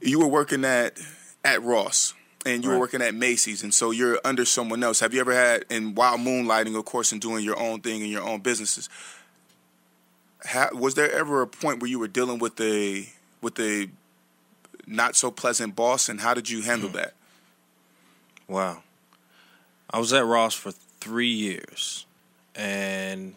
you 0.00 0.18
were 0.18 0.28
working 0.28 0.64
at 0.64 0.98
at 1.44 1.62
Ross 1.62 2.14
and 2.46 2.62
you 2.64 2.70
were 2.70 2.76
Right. 2.76 2.80
working 2.80 3.02
at 3.02 3.14
Macy's, 3.14 3.62
and 3.62 3.74
so 3.74 3.90
you're 3.90 4.18
under 4.24 4.46
someone 4.46 4.82
else. 4.82 5.00
Have 5.00 5.12
you 5.12 5.20
ever 5.20 5.34
had, 5.34 5.66
and 5.68 5.94
while 5.94 6.16
moonlighting, 6.16 6.74
of 6.78 6.84
course, 6.86 7.12
and 7.12 7.20
doing 7.20 7.44
your 7.44 7.58
own 7.58 7.80
thing 7.82 8.00
in 8.00 8.08
your 8.08 8.22
own 8.22 8.40
businesses, 8.40 8.88
ha, 10.46 10.70
was 10.72 10.94
there 10.94 11.12
ever 11.12 11.42
a 11.42 11.46
point 11.46 11.80
where 11.80 11.90
you 11.90 11.98
were 11.98 12.08
dealing 12.08 12.38
with 12.38 12.58
a 12.60 13.08
with 13.42 13.58
a 13.60 13.88
not 14.86 15.14
so 15.16 15.30
pleasant 15.30 15.76
boss, 15.76 16.08
and 16.08 16.20
how 16.20 16.32
did 16.34 16.48
you 16.48 16.62
handle 16.62 16.88
that? 16.90 17.12
Wow. 18.48 18.82
I 19.92 19.98
was 19.98 20.12
at 20.12 20.24
Ross 20.24 20.54
for 20.54 20.70
three 21.00 21.30
years. 21.30 22.06
And 22.54 23.34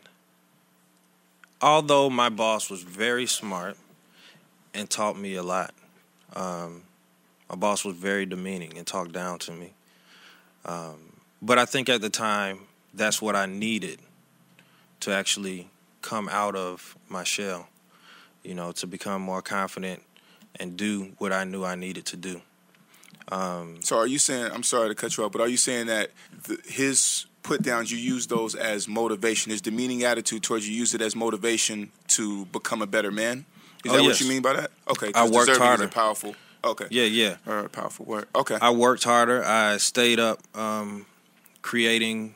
although 1.62 2.10
my 2.10 2.30
boss 2.30 2.70
was 2.70 2.84
very 2.84 3.26
smart 3.26 3.76
and 4.74 4.90
taught 4.90 5.18
me 5.18 5.36
a 5.36 5.44
lot, 5.44 5.74
um, 6.36 6.84
my 7.50 7.56
boss 7.56 7.84
was 7.84 7.96
very 7.96 8.26
demeaning 8.26 8.78
and 8.78 8.86
talked 8.86 9.12
down 9.12 9.40
to 9.40 9.52
me. 9.52 9.74
Um, 10.66 11.14
but 11.42 11.58
I 11.58 11.66
think 11.66 11.90
at 11.90 12.02
the 12.02 12.10
time, 12.10 12.60
that's 12.94 13.22
what 13.22 13.36
I 13.36 13.48
needed 13.48 14.00
to 15.00 15.12
actually 15.12 15.70
come 16.02 16.30
out 16.30 16.56
of 16.56 16.96
my 17.10 17.24
shell, 17.24 17.68
you 18.44 18.54
know, 18.54 18.72
to 18.74 18.86
become 18.86 19.22
more 19.22 19.42
confident 19.42 20.04
and 20.60 20.78
do 20.78 21.14
what 21.18 21.34
I 21.34 21.44
knew 21.44 21.64
I 21.64 21.76
needed 21.76 22.06
to 22.08 22.18
do. 22.18 22.42
Um, 23.32 23.82
So, 23.82 23.98
are 23.98 24.08
you 24.08 24.20
saying? 24.20 24.52
I'm 24.54 24.64
sorry 24.64 24.90
to 24.90 24.96
cut 24.96 25.16
you 25.18 25.24
off, 25.24 25.32
but 25.32 25.42
are 25.42 25.48
you 25.48 25.58
saying 25.58 25.88
that 25.88 26.12
the, 26.44 26.58
his 26.66 27.26
put 27.42 27.62
downs 27.62 27.92
you 27.92 27.98
use 27.98 28.28
those 28.28 28.56
as 28.56 28.88
motivation? 28.88 29.52
His 29.52 29.62
demeaning 29.62 30.04
attitude 30.04 30.44
towards 30.44 30.68
you 30.68 30.76
use 30.76 30.94
it 30.94 31.02
as 31.02 31.16
motivation 31.16 31.92
to 32.10 32.46
become 32.48 32.82
a 32.82 32.88
better 32.88 33.12
man. 33.12 33.46
Is 33.86 33.92
Oh, 33.92 33.96
that 33.98 34.04
yes. 34.04 34.12
what 34.14 34.22
you 34.22 34.30
mean 34.30 34.42
by 34.42 34.54
that? 34.54 34.72
Okay, 34.90 35.12
I 35.14 35.28
worked 35.30 35.56
harder. 35.58 35.88
powerful. 35.88 36.36
Okay. 36.64 36.86
Yeah, 36.90 37.04
yeah. 37.04 37.36
All 37.46 37.54
right, 37.56 37.70
powerful 37.72 38.06
word. 38.06 38.28
Okay. 38.34 38.58
I 38.62 38.70
worked 38.70 39.04
harder. 39.04 39.44
I 39.44 39.76
stayed 39.78 40.20
up 40.20 40.40
um, 40.58 41.06
creating 41.62 42.36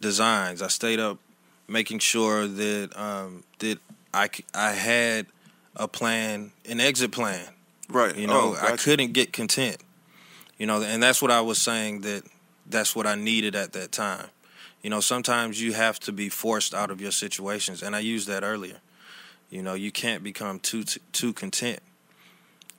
designs. 0.00 0.62
I 0.62 0.68
stayed 0.68 1.00
up 1.00 1.18
making 1.66 1.98
sure 1.98 2.46
that 2.46 2.90
um, 2.96 3.42
that 3.58 3.78
I, 4.14 4.30
I 4.54 4.70
had 4.72 5.26
a 5.76 5.86
plan, 5.86 6.52
an 6.66 6.80
exit 6.80 7.10
plan. 7.12 7.44
right. 7.90 8.16
You 8.16 8.26
know, 8.26 8.56
oh, 8.56 8.58
I 8.60 8.76
couldn't 8.76 9.12
get 9.12 9.32
content. 9.34 9.76
You 10.58 10.66
know, 10.66 10.82
and 10.82 11.02
that's 11.02 11.22
what 11.22 11.30
I 11.30 11.40
was 11.40 11.58
saying 11.58 12.00
that 12.02 12.24
that's 12.66 12.94
what 12.94 13.06
I 13.06 13.14
needed 13.14 13.54
at 13.54 13.72
that 13.72 13.92
time. 13.92 14.26
You 14.82 14.90
know, 14.90 15.00
sometimes 15.00 15.60
you 15.60 15.72
have 15.72 15.98
to 16.00 16.12
be 16.12 16.28
forced 16.28 16.74
out 16.74 16.90
of 16.90 17.00
your 17.00 17.10
situations, 17.10 17.82
and 17.82 17.96
I 17.96 18.00
used 18.00 18.28
that 18.28 18.42
earlier. 18.42 18.78
You 19.50 19.62
know, 19.62 19.74
you 19.74 19.90
can't 19.90 20.22
become 20.22 20.60
too 20.60 20.84
too 20.84 21.32
content 21.32 21.80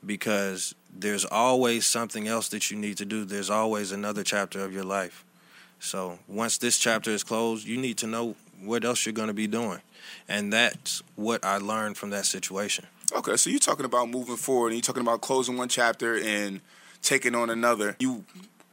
because 0.06 0.76
there's 0.94 1.26
always 1.26 1.86
something 1.86 2.28
else 2.28 2.50
that 2.50 2.72
you 2.72 2.78
need 2.78 2.98
to 2.98 3.06
do. 3.06 3.26
There's 3.26 3.50
always 3.50 3.92
another 3.92 4.24
chapter 4.24 4.64
of 4.64 4.74
your 4.74 4.84
life. 4.84 5.26
So 5.80 6.20
once 6.28 6.58
this 6.58 6.78
chapter 6.78 7.12
is 7.12 7.24
closed, 7.24 7.66
you 7.66 7.78
need 7.78 7.98
to 8.00 8.08
know 8.08 8.36
what 8.62 8.84
else 8.84 9.06
you're 9.06 9.14
going 9.14 9.30
to 9.30 9.34
be 9.34 9.48
doing, 9.48 9.80
and 10.28 10.52
that's 10.52 11.02
what 11.16 11.44
I 11.44 11.58
learned 11.58 11.98
from 11.98 12.10
that 12.12 12.26
situation. 12.26 12.86
Okay, 13.14 13.38
so 13.38 13.50
you're 13.50 13.60
talking 13.60 13.86
about 13.86 14.10
moving 14.10 14.36
forward, 14.36 14.68
and 14.68 14.76
you're 14.76 14.82
talking 14.82 15.02
about 15.02 15.22
closing 15.22 15.58
one 15.58 15.70
chapter 15.70 16.18
and 16.18 16.62
taking 17.02 17.36
on 17.36 17.50
another. 17.50 17.95
You 18.00 18.24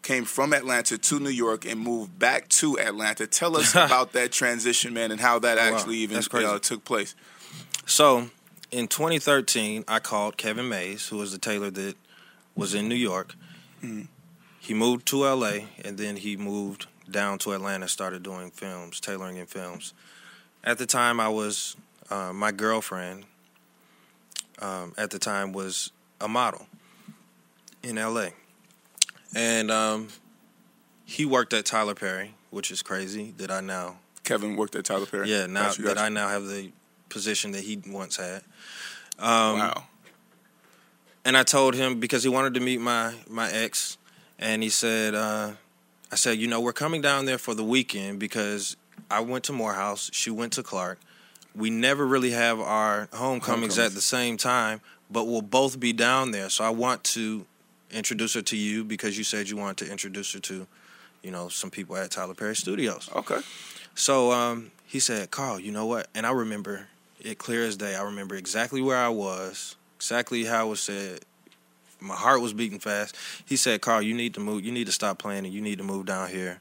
came 0.02 0.24
from 0.24 0.52
Atlanta 0.52 0.96
to 0.96 1.18
New 1.18 1.30
York 1.30 1.64
and 1.64 1.80
moved 1.80 2.18
back 2.18 2.48
to 2.48 2.78
Atlanta. 2.78 3.26
Tell 3.26 3.56
us 3.56 3.74
about 3.74 4.12
that 4.12 4.30
transition, 4.32 4.94
man, 4.94 5.10
and 5.10 5.20
how 5.20 5.38
that 5.40 5.58
Oh, 5.58 5.70
wow. 5.70 5.76
actually 5.76 5.96
even 5.98 6.22
crazy. 6.22 6.46
uh, 6.46 6.58
took 6.58 6.84
place. 6.84 7.14
So, 7.86 8.30
in 8.70 8.88
2013, 8.88 9.84
I 9.88 9.98
called 9.98 10.36
Kevin 10.36 10.68
Mays, 10.68 11.08
who 11.08 11.18
was 11.18 11.32
the 11.32 11.38
tailor 11.38 11.70
that 11.70 11.94
was 12.54 12.74
in 12.74 12.88
New 12.88 12.94
York. 12.96 13.34
He 14.60 14.74
moved 14.74 15.06
to 15.06 15.22
LA, 15.24 15.66
and 15.84 15.96
then 15.98 16.16
he 16.16 16.36
moved 16.36 16.86
down 17.08 17.38
to 17.38 17.52
Atlanta, 17.52 17.86
started 17.86 18.22
doing 18.24 18.50
films, 18.50 18.98
tailoring 18.98 19.36
in 19.36 19.46
films. 19.46 19.94
At 20.64 20.78
the 20.78 20.86
time, 20.86 21.20
I 21.20 21.28
was 21.28 21.76
uh, 22.10 22.32
my 22.32 22.50
girlfriend. 22.50 23.24
Um, 24.60 24.94
at 24.96 25.10
the 25.10 25.18
time, 25.18 25.52
was 25.52 25.92
a 26.20 26.26
model 26.28 26.66
in 27.86 27.96
LA, 27.96 28.28
and 29.34 29.70
um, 29.70 30.08
he 31.04 31.24
worked 31.24 31.52
at 31.52 31.64
Tyler 31.64 31.94
Perry, 31.94 32.34
which 32.50 32.70
is 32.70 32.82
crazy 32.82 33.32
that 33.38 33.50
I 33.50 33.60
now 33.60 33.98
Kevin 34.24 34.56
worked 34.56 34.74
at 34.74 34.84
Tyler 34.84 35.06
Perry. 35.06 35.30
yeah, 35.30 35.46
now 35.46 35.68
Gotcha, 35.68 35.82
that. 35.82 35.98
I 35.98 36.08
now 36.08 36.28
have 36.28 36.46
the 36.46 36.70
position 37.08 37.52
that 37.52 37.62
he 37.62 37.80
once 37.86 38.16
had. 38.16 38.42
Um, 39.18 39.58
wow. 39.58 39.84
And 41.24 41.36
I 41.36 41.42
told 41.42 41.74
him 41.74 41.98
because 41.98 42.22
he 42.22 42.28
wanted 42.28 42.54
to 42.54 42.60
meet 42.60 42.80
my 42.80 43.14
my 43.28 43.50
ex, 43.50 43.98
and 44.38 44.62
he 44.62 44.68
said, 44.68 45.14
uh, 45.14 45.52
I 46.12 46.16
said, 46.16 46.38
you 46.38 46.46
know, 46.46 46.60
we're 46.60 46.72
coming 46.72 47.00
down 47.00 47.24
there 47.26 47.38
for 47.38 47.54
the 47.54 47.64
weekend 47.64 48.20
because 48.20 48.76
I 49.10 49.20
went 49.20 49.44
to 49.44 49.52
Morehouse, 49.52 50.10
she 50.12 50.30
went 50.30 50.52
to 50.54 50.62
Clark. 50.62 51.00
We 51.54 51.70
never 51.70 52.06
really 52.06 52.32
have 52.32 52.60
our 52.60 53.08
homecomings, 53.12 53.46
Homecomings. 53.46 53.78
at 53.78 53.92
the 53.94 54.00
same 54.02 54.36
time, 54.36 54.82
but 55.10 55.24
we'll 55.26 55.40
both 55.42 55.80
be 55.80 55.92
down 55.92 56.30
there. 56.30 56.50
So 56.50 56.62
I 56.64 56.70
want 56.70 57.02
to 57.04 57.46
introduce 57.90 58.34
her 58.34 58.42
to 58.42 58.56
you 58.56 58.84
because 58.84 59.16
you 59.16 59.24
said 59.24 59.48
you 59.48 59.56
wanted 59.56 59.84
to 59.84 59.90
introduce 59.90 60.32
her 60.32 60.40
to, 60.40 60.66
you 61.22 61.30
know, 61.30 61.48
some 61.48 61.70
people 61.70 61.96
at 61.96 62.10
Tyler 62.10 62.34
Perry 62.34 62.56
Studios. 62.56 63.08
Okay. 63.14 63.40
So 63.94 64.32
um, 64.32 64.70
he 64.84 65.00
said, 65.00 65.30
Carl, 65.30 65.58
you 65.58 65.72
know 65.72 65.86
what? 65.86 66.08
And 66.14 66.26
I 66.26 66.32
remember 66.32 66.88
it 67.20 67.38
clear 67.38 67.64
as 67.64 67.76
day. 67.76 67.94
I 67.96 68.02
remember 68.02 68.34
exactly 68.34 68.82
where 68.82 68.96
I 68.96 69.08
was, 69.08 69.76
exactly 69.96 70.44
how 70.44 70.66
it 70.66 70.70
was 70.70 70.80
said. 70.80 71.20
My 71.98 72.14
heart 72.14 72.42
was 72.42 72.52
beating 72.52 72.78
fast. 72.78 73.16
He 73.46 73.56
said, 73.56 73.80
Carl, 73.80 74.02
you 74.02 74.14
need 74.14 74.34
to 74.34 74.40
move. 74.40 74.64
You 74.64 74.72
need 74.72 74.86
to 74.86 74.92
stop 74.92 75.18
playing 75.18 75.46
and 75.46 75.54
you 75.54 75.62
need 75.62 75.78
to 75.78 75.84
move 75.84 76.04
down 76.04 76.28
here 76.28 76.60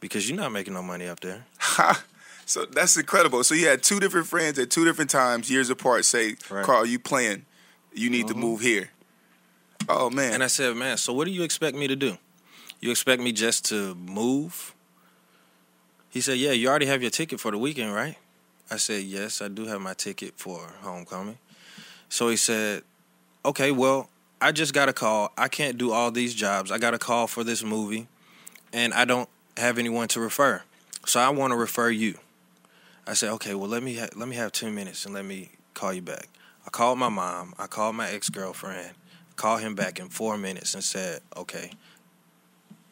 because 0.00 0.28
you're 0.28 0.36
not 0.38 0.52
making 0.52 0.74
no 0.74 0.82
money 0.82 1.08
up 1.08 1.20
there. 1.20 1.46
Ha. 1.58 2.04
So 2.46 2.66
that's 2.66 2.94
incredible. 2.98 3.42
So 3.42 3.54
you 3.54 3.68
had 3.68 3.82
two 3.82 3.98
different 3.98 4.26
friends 4.26 4.58
at 4.58 4.70
two 4.70 4.84
different 4.84 5.08
times, 5.08 5.50
years 5.50 5.70
apart, 5.70 6.04
say, 6.04 6.26
Right. 6.26 6.38
Mm-hmm. 6.38 6.64
Carl, 6.64 6.84
you 6.84 6.98
playing. 6.98 7.46
You 7.94 8.10
need 8.10 8.28
to 8.28 8.34
move 8.34 8.60
here. 8.60 8.90
Oh, 9.88 10.10
man. 10.10 10.32
And 10.34 10.42
I 10.42 10.46
said, 10.46 10.76
man, 10.76 10.96
so 10.96 11.12
what 11.12 11.26
do 11.26 11.30
you 11.30 11.42
expect 11.42 11.76
me 11.76 11.88
to 11.88 11.96
do? 11.96 12.18
You 12.80 12.90
expect 12.90 13.22
me 13.22 13.32
just 13.32 13.64
to 13.66 13.94
move? 13.94 14.74
He 16.10 16.20
said, 16.20 16.38
yeah, 16.38 16.52
you 16.52 16.68
already 16.68 16.86
have 16.86 17.02
your 17.02 17.10
ticket 17.10 17.40
for 17.40 17.50
the 17.50 17.58
weekend, 17.58 17.94
right? 17.94 18.16
I 18.70 18.76
said, 18.76 19.02
yes, 19.02 19.42
I 19.42 19.48
do 19.48 19.66
have 19.66 19.80
my 19.80 19.94
ticket 19.94 20.34
for 20.36 20.58
homecoming. 20.80 21.38
So 22.08 22.28
he 22.28 22.36
said, 22.36 22.82
okay, 23.44 23.72
well, 23.72 24.08
I 24.40 24.52
just 24.52 24.74
got 24.74 24.88
a 24.88 24.92
call. 24.92 25.32
I 25.36 25.48
can't 25.48 25.78
do 25.78 25.92
all 25.92 26.10
these 26.10 26.34
jobs. 26.34 26.70
I 26.70 26.78
got 26.78 26.94
a 26.94 26.98
call 26.98 27.26
for 27.26 27.44
this 27.44 27.62
movie, 27.64 28.06
and 28.72 28.94
I 28.94 29.04
don't 29.04 29.28
have 29.56 29.78
anyone 29.78 30.08
to 30.08 30.20
refer. 30.20 30.62
So 31.06 31.20
I 31.20 31.28
want 31.30 31.52
to 31.52 31.56
refer 31.56 31.90
you. 31.90 32.18
I 33.06 33.14
said, 33.14 33.30
okay, 33.32 33.54
well, 33.54 33.68
let 33.68 33.82
me 33.82 33.96
ha- 33.96 34.08
let 34.16 34.28
me 34.28 34.36
have 34.36 34.52
ten 34.52 34.74
minutes 34.74 35.04
and 35.04 35.14
let 35.14 35.24
me 35.24 35.50
call 35.74 35.92
you 35.92 36.02
back. 36.02 36.28
I 36.66 36.70
called 36.70 36.98
my 36.98 37.10
mom. 37.10 37.54
I 37.58 37.66
called 37.66 37.96
my 37.96 38.08
ex 38.08 38.30
girlfriend. 38.30 38.92
Called 39.36 39.60
him 39.60 39.74
back 39.74 39.98
in 39.98 40.08
four 40.08 40.38
minutes 40.38 40.74
and 40.74 40.84
said, 40.84 41.20
okay, 41.36 41.72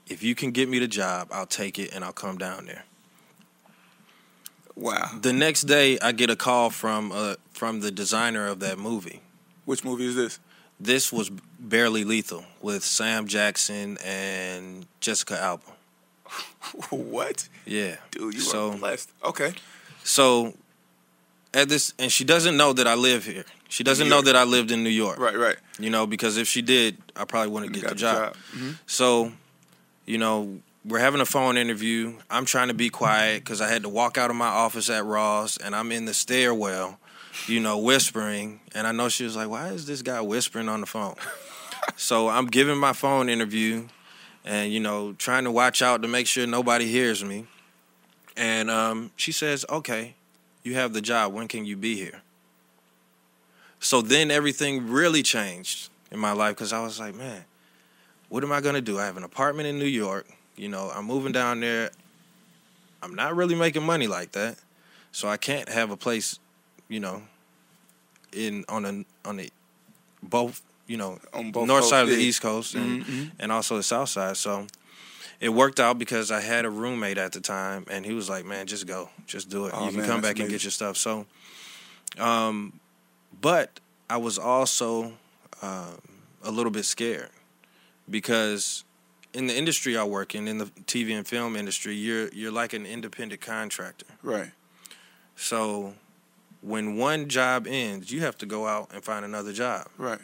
if 0.08 0.22
you 0.22 0.34
can 0.34 0.50
get 0.50 0.68
me 0.68 0.78
the 0.78 0.88
job, 0.88 1.28
I'll 1.30 1.46
take 1.46 1.78
it 1.78 1.94
and 1.94 2.04
I'll 2.04 2.12
come 2.12 2.36
down 2.36 2.66
there. 2.66 2.84
wow. 4.76 5.10
The 5.20 5.32
next 5.32 5.62
day, 5.62 5.98
I 6.00 6.12
get 6.12 6.30
a 6.30 6.36
call 6.36 6.70
from 6.70 7.12
uh, 7.12 7.36
from 7.52 7.80
the 7.80 7.90
designer 7.90 8.46
of 8.48 8.60
that 8.60 8.78
movie. 8.78 9.20
Which 9.64 9.84
movie 9.84 10.06
is 10.06 10.16
this? 10.16 10.40
This 10.80 11.12
was 11.12 11.30
Barely 11.60 12.02
Lethal 12.02 12.44
with 12.60 12.82
Sam 12.82 13.28
Jackson 13.28 13.98
and 14.04 14.86
Jessica 15.00 15.38
Alba. 15.40 15.62
what? 16.90 17.48
Yeah, 17.64 17.96
Dude, 18.10 18.34
you 18.34 18.40
so 18.40 18.72
are 18.72 18.76
blessed. 18.78 19.10
Okay. 19.24 19.54
so 20.02 20.54
at 21.54 21.68
this, 21.68 21.94
and 21.98 22.10
she 22.10 22.24
doesn't 22.24 22.56
know 22.56 22.72
that 22.72 22.86
I 22.86 22.94
live 22.94 23.24
here. 23.24 23.44
She 23.68 23.84
doesn't 23.84 24.08
know 24.08 24.20
that 24.22 24.36
I 24.36 24.44
lived 24.44 24.70
in 24.70 24.82
New 24.84 24.90
York. 24.90 25.18
Right, 25.18 25.36
right. 25.36 25.56
You 25.78 25.88
know, 25.90 26.06
because 26.06 26.36
if 26.36 26.46
she 26.46 26.60
did, 26.60 26.98
I 27.16 27.24
probably 27.24 27.50
wouldn't 27.50 27.72
get 27.72 27.82
Got 27.82 27.88
the 27.90 27.96
job. 27.96 28.36
Mhm. 28.54 28.78
So, 28.86 29.32
you 30.04 30.18
know, 30.18 30.60
we're 30.84 30.98
having 30.98 31.20
a 31.20 31.26
phone 31.26 31.56
interview. 31.56 32.14
I'm 32.28 32.44
trying 32.44 32.68
to 32.68 32.74
be 32.74 32.90
quiet 32.90 33.44
because 33.44 33.60
I 33.60 33.68
had 33.68 33.82
to 33.82 33.88
walk 33.88 34.18
out 34.18 34.28
of 34.30 34.36
my 34.36 34.48
office 34.48 34.90
at 34.90 35.04
Ross, 35.04 35.56
and 35.56 35.74
I'm 35.74 35.90
in 35.92 36.04
the 36.04 36.12
stairwell, 36.14 36.98
you 37.46 37.60
know, 37.60 37.78
whispering. 37.78 38.60
And 38.74 38.86
I 38.86 38.92
know 38.92 39.08
she 39.08 39.24
was 39.24 39.36
like, 39.36 39.48
"Why 39.48 39.68
is 39.68 39.86
this 39.86 40.02
guy 40.02 40.20
whispering 40.20 40.68
on 40.68 40.80
the 40.80 40.86
phone?" 40.86 41.14
so 41.96 42.28
I'm 42.28 42.46
giving 42.46 42.76
my 42.78 42.92
phone 42.92 43.28
interview, 43.28 43.88
and 44.44 44.72
you 44.72 44.80
know, 44.80 45.12
trying 45.14 45.44
to 45.44 45.50
watch 45.50 45.80
out 45.82 46.02
to 46.02 46.08
make 46.08 46.26
sure 46.26 46.46
nobody 46.46 46.86
hears 46.86 47.24
me. 47.24 47.46
And 48.36 48.70
um, 48.70 49.12
she 49.16 49.32
says, 49.32 49.64
"Okay, 49.70 50.14
you 50.62 50.74
have 50.74 50.92
the 50.92 51.00
job. 51.00 51.32
When 51.32 51.48
can 51.48 51.64
you 51.64 51.76
be 51.76 51.96
here?" 51.96 52.22
So 53.80 54.00
then 54.00 54.30
everything 54.30 54.88
really 54.88 55.22
changed 55.22 55.90
in 56.10 56.18
my 56.18 56.32
life 56.32 56.54
because 56.56 56.72
I 56.72 56.80
was 56.82 57.00
like, 57.00 57.14
man, 57.14 57.44
what 58.28 58.44
am 58.44 58.52
I 58.52 58.60
gonna 58.60 58.80
do? 58.80 58.98
I 58.98 59.06
have 59.06 59.16
an 59.16 59.24
apartment 59.24 59.66
in 59.68 59.78
New 59.78 59.86
York. 59.86 60.26
You 60.56 60.68
know, 60.68 60.90
I'm 60.94 61.04
moving 61.06 61.32
down 61.32 61.60
there. 61.60 61.90
I'm 63.02 63.14
not 63.14 63.34
really 63.34 63.56
making 63.56 63.82
money 63.82 64.06
like 64.06 64.32
that, 64.32 64.56
so 65.10 65.28
I 65.28 65.36
can't 65.36 65.68
have 65.68 65.90
a 65.90 65.96
place, 65.96 66.38
you 66.88 67.00
know, 67.00 67.22
in 68.32 68.64
on 68.68 68.84
a 68.84 69.04
on 69.28 69.36
the 69.38 69.50
both 70.22 70.62
you 70.86 70.96
know 70.96 71.18
On 71.34 71.50
both 71.50 71.66
north 71.66 71.80
coasts, 71.80 71.90
side 71.90 72.02
of 72.04 72.08
the 72.10 72.16
yeah. 72.16 72.28
East 72.28 72.40
Coast 72.40 72.74
and 72.76 73.04
Mhm. 73.04 73.30
and 73.40 73.50
also 73.50 73.76
the 73.76 73.82
South 73.82 74.08
side. 74.10 74.36
So 74.36 74.68
it 75.42 75.48
worked 75.48 75.80
out 75.80 75.98
because 75.98 76.30
I 76.30 76.40
had 76.40 76.64
a 76.64 76.70
roommate 76.70 77.18
at 77.18 77.32
the 77.32 77.40
time, 77.40 77.84
and 77.90 78.06
he 78.06 78.14
was 78.14 78.30
like, 78.30 78.44
"Man, 78.46 78.68
just 78.68 78.86
go, 78.86 79.10
just 79.26 79.50
do 79.50 79.66
it. 79.66 79.72
Oh, 79.74 79.86
you 79.86 79.90
can 79.90 80.00
man, 80.00 80.08
come 80.08 80.20
back 80.20 80.38
and 80.38 80.48
get 80.48 80.62
your 80.62 80.70
stuff." 80.70 80.96
So, 80.96 81.26
um, 82.16 82.78
but 83.40 83.80
I 84.08 84.18
was 84.18 84.38
also 84.38 85.14
um, 85.60 86.00
a 86.44 86.52
little 86.52 86.70
bit 86.70 86.84
scared 86.84 87.30
because 88.08 88.84
in 89.34 89.48
the 89.48 89.58
industry 89.58 89.96
I 89.96 90.04
work 90.04 90.36
in, 90.36 90.46
in 90.46 90.58
the 90.58 90.66
TV 90.66 91.16
and 91.16 91.26
film 91.26 91.56
industry, 91.56 91.96
you're 91.96 92.28
you're 92.28 92.52
like 92.52 92.72
an 92.72 92.86
independent 92.86 93.40
contractor. 93.40 94.06
Right. 94.22 94.52
So 95.34 95.94
when 96.60 96.96
one 96.96 97.28
job 97.28 97.66
ends, 97.66 98.12
you 98.12 98.20
have 98.20 98.38
to 98.38 98.46
go 98.46 98.68
out 98.68 98.90
and 98.94 99.02
find 99.02 99.24
another 99.24 99.52
job. 99.52 99.88
Right. 99.98 100.20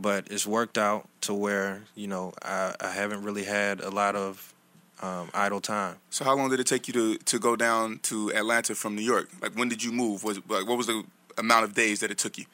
But 0.00 0.28
it's 0.30 0.46
worked 0.46 0.78
out 0.78 1.08
to 1.22 1.34
where 1.34 1.82
you 1.94 2.06
know 2.06 2.32
I, 2.42 2.74
I 2.80 2.90
haven't 2.90 3.22
really 3.22 3.44
had 3.44 3.80
a 3.80 3.90
lot 3.90 4.16
of 4.16 4.54
um, 5.02 5.30
idle 5.34 5.60
time. 5.60 5.96
So 6.10 6.24
how 6.24 6.34
long 6.34 6.50
did 6.50 6.60
it 6.60 6.66
take 6.66 6.88
you 6.88 6.94
to, 6.94 7.18
to 7.18 7.38
go 7.38 7.56
down 7.56 8.00
to 8.04 8.32
Atlanta 8.34 8.74
from 8.74 8.94
New 8.94 9.02
York? 9.02 9.28
Like 9.40 9.52
when 9.52 9.68
did 9.68 9.82
you 9.82 9.92
move? 9.92 10.24
Was 10.24 10.40
like 10.48 10.66
what 10.66 10.76
was 10.76 10.86
the 10.86 11.04
amount 11.36 11.64
of 11.64 11.74
days 11.74 12.00
that 12.00 12.10
it 12.10 12.18
took 12.18 12.38
you? 12.38 12.46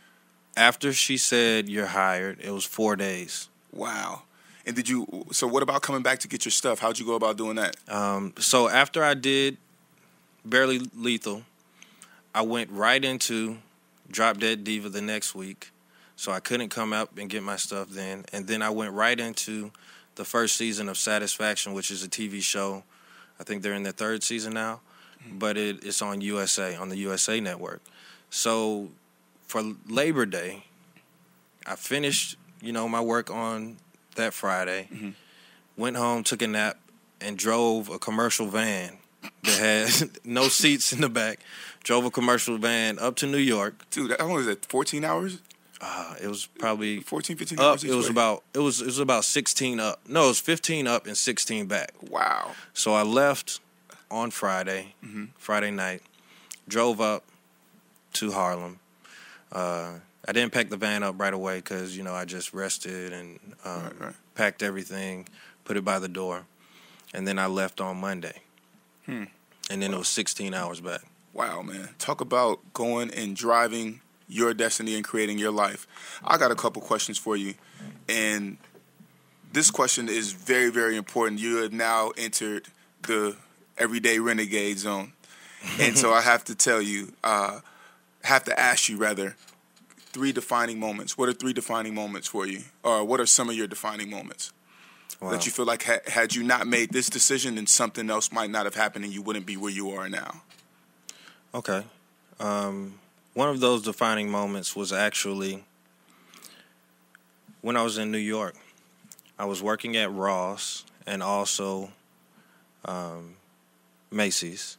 After 0.56 0.92
she 0.92 1.16
said 1.16 1.68
you're 1.68 1.86
hired, 1.86 2.40
it 2.40 2.50
was 2.50 2.64
four 2.64 2.96
days. 2.96 3.48
Wow. 3.72 4.22
And 4.66 4.76
did 4.76 4.88
you? 4.88 5.26
So 5.32 5.46
what 5.46 5.62
about 5.62 5.82
coming 5.82 6.02
back 6.02 6.20
to 6.20 6.28
get 6.28 6.44
your 6.44 6.52
stuff? 6.52 6.78
How'd 6.78 6.98
you 6.98 7.06
go 7.06 7.14
about 7.14 7.36
doing 7.36 7.56
that? 7.56 7.76
Um, 7.88 8.32
so 8.38 8.68
after 8.68 9.02
I 9.02 9.14
did 9.14 9.58
barely 10.44 10.80
lethal, 10.96 11.42
I 12.34 12.42
went 12.42 12.70
right 12.70 13.04
into 13.04 13.58
Drop 14.10 14.38
Dead 14.38 14.64
Diva 14.64 14.88
the 14.88 15.02
next 15.02 15.34
week. 15.34 15.70
So 16.16 16.32
I 16.32 16.40
couldn't 16.40 16.68
come 16.68 16.92
up 16.92 17.18
and 17.18 17.28
get 17.28 17.42
my 17.42 17.56
stuff 17.56 17.88
then. 17.90 18.24
And 18.32 18.46
then 18.46 18.62
I 18.62 18.70
went 18.70 18.92
right 18.92 19.18
into 19.18 19.72
the 20.14 20.24
first 20.24 20.56
season 20.56 20.88
of 20.88 20.96
Satisfaction, 20.96 21.72
which 21.72 21.90
is 21.90 22.04
a 22.04 22.08
TV 22.08 22.40
show. 22.40 22.84
I 23.40 23.44
think 23.44 23.62
they're 23.62 23.74
in 23.74 23.82
their 23.82 23.92
third 23.92 24.22
season 24.22 24.54
now, 24.54 24.80
mm-hmm. 25.22 25.38
but 25.38 25.56
it, 25.56 25.84
it's 25.84 26.02
on 26.02 26.20
USA 26.20 26.76
on 26.76 26.88
the 26.88 26.96
USA 26.98 27.40
Network. 27.40 27.82
So 28.30 28.90
for 29.46 29.62
Labor 29.88 30.26
Day, 30.26 30.64
I 31.66 31.76
finished, 31.76 32.36
you 32.60 32.72
know, 32.72 32.88
my 32.88 33.00
work 33.00 33.30
on 33.30 33.78
that 34.16 34.34
Friday. 34.34 34.88
Mm-hmm. 34.92 35.10
Went 35.76 35.96
home, 35.96 36.22
took 36.22 36.42
a 36.42 36.46
nap, 36.46 36.78
and 37.20 37.36
drove 37.36 37.88
a 37.88 37.98
commercial 37.98 38.46
van 38.46 38.98
that 39.42 39.58
had 39.58 40.10
no 40.24 40.48
seats 40.48 40.92
in 40.92 41.00
the 41.00 41.08
back. 41.08 41.40
Drove 41.82 42.04
a 42.04 42.10
commercial 42.10 42.58
van 42.58 42.98
up 42.98 43.16
to 43.16 43.26
New 43.26 43.38
York. 43.38 43.88
Dude, 43.90 44.14
how 44.18 44.28
long 44.28 44.38
is 44.38 44.46
it? 44.46 44.64
14 44.66 45.04
hours? 45.04 45.38
Uh, 45.86 46.14
it 46.22 46.28
was 46.28 46.46
probably 46.46 47.00
14, 47.00 47.36
15 47.36 47.58
up. 47.58 47.84
It 47.84 47.90
was 47.94 48.06
way? 48.06 48.10
about 48.12 48.42
it 48.54 48.60
was 48.60 48.80
it 48.80 48.86
was 48.86 48.98
about 49.00 49.24
sixteen 49.24 49.78
up. 49.78 50.00
No, 50.08 50.24
it 50.24 50.28
was 50.28 50.40
fifteen 50.40 50.86
up 50.86 51.06
and 51.06 51.14
sixteen 51.16 51.66
back. 51.66 51.92
Wow. 52.08 52.52
So 52.72 52.94
I 52.94 53.02
left 53.02 53.60
on 54.10 54.30
Friday, 54.30 54.94
Mm-hmm. 55.04 55.24
Friday 55.36 55.70
night, 55.70 56.00
drove 56.68 57.00
up 57.02 57.24
to 58.14 58.32
Harlem. 58.32 58.78
Uh, 59.52 59.98
I 60.26 60.32
didn't 60.32 60.52
pack 60.54 60.70
the 60.70 60.78
van 60.78 61.02
up 61.02 61.20
right 61.20 61.34
away 61.34 61.58
because 61.58 61.94
you 61.96 62.02
know 62.02 62.14
I 62.14 62.24
just 62.24 62.54
rested 62.54 63.12
and 63.12 63.38
um, 63.64 63.82
Right, 63.82 64.00
right. 64.00 64.14
packed 64.34 64.62
everything, 64.62 65.28
put 65.64 65.76
it 65.76 65.84
by 65.84 65.98
the 65.98 66.08
door, 66.08 66.46
and 67.12 67.28
then 67.28 67.38
I 67.38 67.46
left 67.46 67.80
on 67.82 67.98
Monday. 67.98 68.40
Hmm. 69.04 69.24
And 69.70 69.82
then 69.82 69.92
it 69.92 69.98
was 69.98 70.08
16 70.08 70.54
hours 70.54 70.80
back. 70.80 71.02
Wow, 71.34 71.60
man. 71.62 71.90
Talk 71.98 72.20
about 72.22 72.60
going 72.72 73.10
and 73.12 73.34
driving 73.36 74.00
your 74.28 74.54
destiny 74.54 74.94
and 74.94 75.04
creating 75.04 75.38
your 75.38 75.50
life. 75.50 75.86
I 76.24 76.38
got 76.38 76.50
a 76.50 76.54
couple 76.54 76.82
questions 76.82 77.18
for 77.18 77.36
you. 77.36 77.54
And 78.08 78.56
this 79.52 79.70
question 79.70 80.08
is 80.08 80.32
very, 80.32 80.70
very 80.70 80.96
important. 80.96 81.40
You 81.40 81.58
have 81.62 81.72
now 81.72 82.12
entered 82.16 82.66
the 83.02 83.36
everyday 83.78 84.18
renegade 84.18 84.78
zone. 84.78 85.12
And 85.78 85.96
so 85.96 86.12
I 86.12 86.20
have 86.20 86.44
to 86.44 86.54
tell 86.54 86.82
you, 86.82 87.12
uh, 87.22 87.60
have 88.22 88.44
to 88.44 88.58
ask 88.58 88.88
you 88.88 88.96
rather, 88.96 89.36
three 89.96 90.32
defining 90.32 90.78
moments. 90.78 91.18
What 91.18 91.28
are 91.28 91.32
three 91.32 91.52
defining 91.52 91.94
moments 91.94 92.28
for 92.28 92.46
you? 92.46 92.60
Or 92.82 93.04
what 93.04 93.20
are 93.20 93.26
some 93.26 93.48
of 93.48 93.56
your 93.56 93.66
defining 93.66 94.10
moments? 94.10 94.52
Wow. 95.20 95.30
That 95.30 95.46
you 95.46 95.52
feel 95.52 95.64
like 95.64 95.84
ha- 95.84 96.00
had 96.06 96.34
you 96.34 96.42
not 96.42 96.66
made 96.66 96.90
this 96.90 97.08
decision, 97.08 97.54
then 97.54 97.66
something 97.66 98.10
else 98.10 98.30
might 98.30 98.50
not 98.50 98.64
have 98.64 98.74
happened 98.74 99.04
and 99.04 99.14
you 99.14 99.22
wouldn't 99.22 99.46
be 99.46 99.56
where 99.56 99.72
you 99.72 99.90
are 99.90 100.08
now. 100.08 100.42
Okay. 101.54 101.84
Um, 102.40 102.98
one 103.34 103.48
of 103.48 103.60
those 103.60 103.82
defining 103.82 104.30
moments 104.30 104.74
was 104.74 104.92
actually 104.92 105.64
when 107.60 107.76
I 107.76 107.82
was 107.82 107.98
in 107.98 108.10
New 108.10 108.18
York. 108.18 108.54
I 109.38 109.44
was 109.44 109.62
working 109.62 109.96
at 109.96 110.12
Ross 110.12 110.84
and 111.06 111.22
also 111.22 111.90
um, 112.84 113.36
Macy's. 114.10 114.78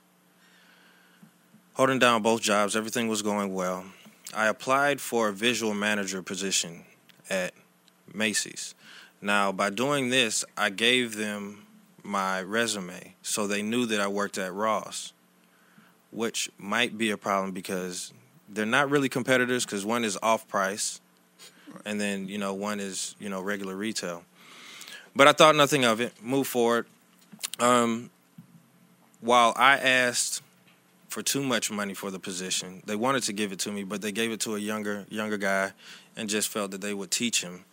Holding 1.74 1.99
down 1.99 2.22
both 2.22 2.41
jobs, 2.41 2.76
everything 2.76 3.10
was 3.10 3.22
going 3.22 3.53
well. 3.53 3.86
I 4.34 4.47
applied 4.47 5.01
for 5.01 5.30
a 5.30 5.34
visual 5.34 5.74
manager 5.74 6.22
position 6.22 6.86
at 7.30 7.53
Macy's. 8.14 8.74
Now, 9.22 9.51
by 9.51 9.70
doing 9.70 10.10
this, 10.10 10.45
I 10.56 10.70
gave 10.70 11.16
them 11.16 11.66
my 12.03 12.41
resume 12.41 13.16
so 13.22 13.47
they 13.47 13.62
knew 13.62 13.86
that 13.88 13.99
I 13.99 14.08
worked 14.08 14.38
at 14.38 14.53
Ross 14.53 15.12
which 16.16 16.49
might 16.58 16.97
be 16.97 17.12
a 17.12 17.18
problem 17.18 17.51
because 17.51 18.14
they're 18.49 18.65
not 18.65 18.89
really 18.89 19.09
competitors 19.09 19.65
because 19.65 19.85
one 19.85 20.03
is 20.03 20.17
off 20.21 20.47
price 20.47 21.01
and 21.85 21.99
then 21.99 22.27
you 22.27 22.37
know 22.37 22.53
one 22.53 22.79
is 22.79 23.15
you 23.19 23.29
know 23.29 23.41
regular 23.41 23.75
retail. 23.75 24.23
But 25.15 25.27
i 25.27 25.31
thought 25.31 25.55
nothing 25.55 25.85
of 25.85 26.01
it. 26.01 26.13
Move 26.21 26.47
forward. 26.47 26.85
Um, 27.59 28.09
while 29.21 29.53
i 29.55 29.77
asked 29.77 30.41
for 31.09 31.21
too 31.21 31.41
much 31.41 31.71
money 31.71 31.93
for 31.93 32.11
the 32.11 32.19
position 32.19 32.83
they 32.85 32.95
wanted 32.95 33.23
to 33.23 33.33
give 33.33 33.51
it 33.51 33.59
to 33.59 33.71
me 33.71 33.83
but 33.83 34.01
they 34.01 34.11
gave 34.11 34.31
it 34.31 34.39
to 34.41 34.55
a 34.55 34.59
younger 34.59 35.05
younger 35.09 35.37
guy 35.37 35.71
and 36.17 36.29
just 36.29 36.49
felt 36.49 36.71
that 36.71 36.81
they 36.81 36.93
would 36.93 37.11
teach 37.11 37.41
him. 37.41 37.65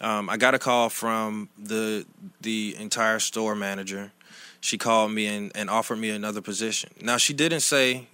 Um, 0.00 0.28
i 0.28 0.36
got 0.36 0.54
a 0.54 0.58
call 0.58 0.88
from 0.88 1.48
the 1.58 2.06
the 2.40 2.76
entire 2.78 3.18
store 3.18 3.54
manager. 3.54 4.12
She 4.60 4.78
called 4.78 5.12
me 5.12 5.26
and, 5.26 5.52
and 5.54 5.68
offered 5.68 5.98
me 5.98 6.08
another 6.08 6.40
position. 6.40 6.90
Now 7.00 7.18
she 7.18 7.34
didn't 7.34 7.60
say 7.60 8.08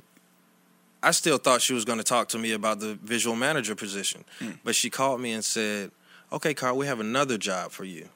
I 1.03 1.13
still 1.13 1.39
thought 1.39 1.63
she 1.63 1.73
was 1.73 1.85
going 1.85 1.99
to 1.99 2.05
talk 2.05 2.29
to 2.29 2.39
me 2.39 2.53
about 2.53 2.81
the 2.81 2.95
visual 3.03 3.35
manager 3.37 3.75
position. 3.75 4.25
But 4.65 4.75
she 4.75 4.91
called 4.91 5.21
me 5.21 5.33
and 5.33 5.45
said, 5.45 5.91
"Okay, 6.33 6.55
Carl, 6.55 6.77
we 6.77 6.87
have 6.87 7.01
another 7.01 7.39
job 7.39 7.71
for 7.71 7.85
you. 7.85 8.09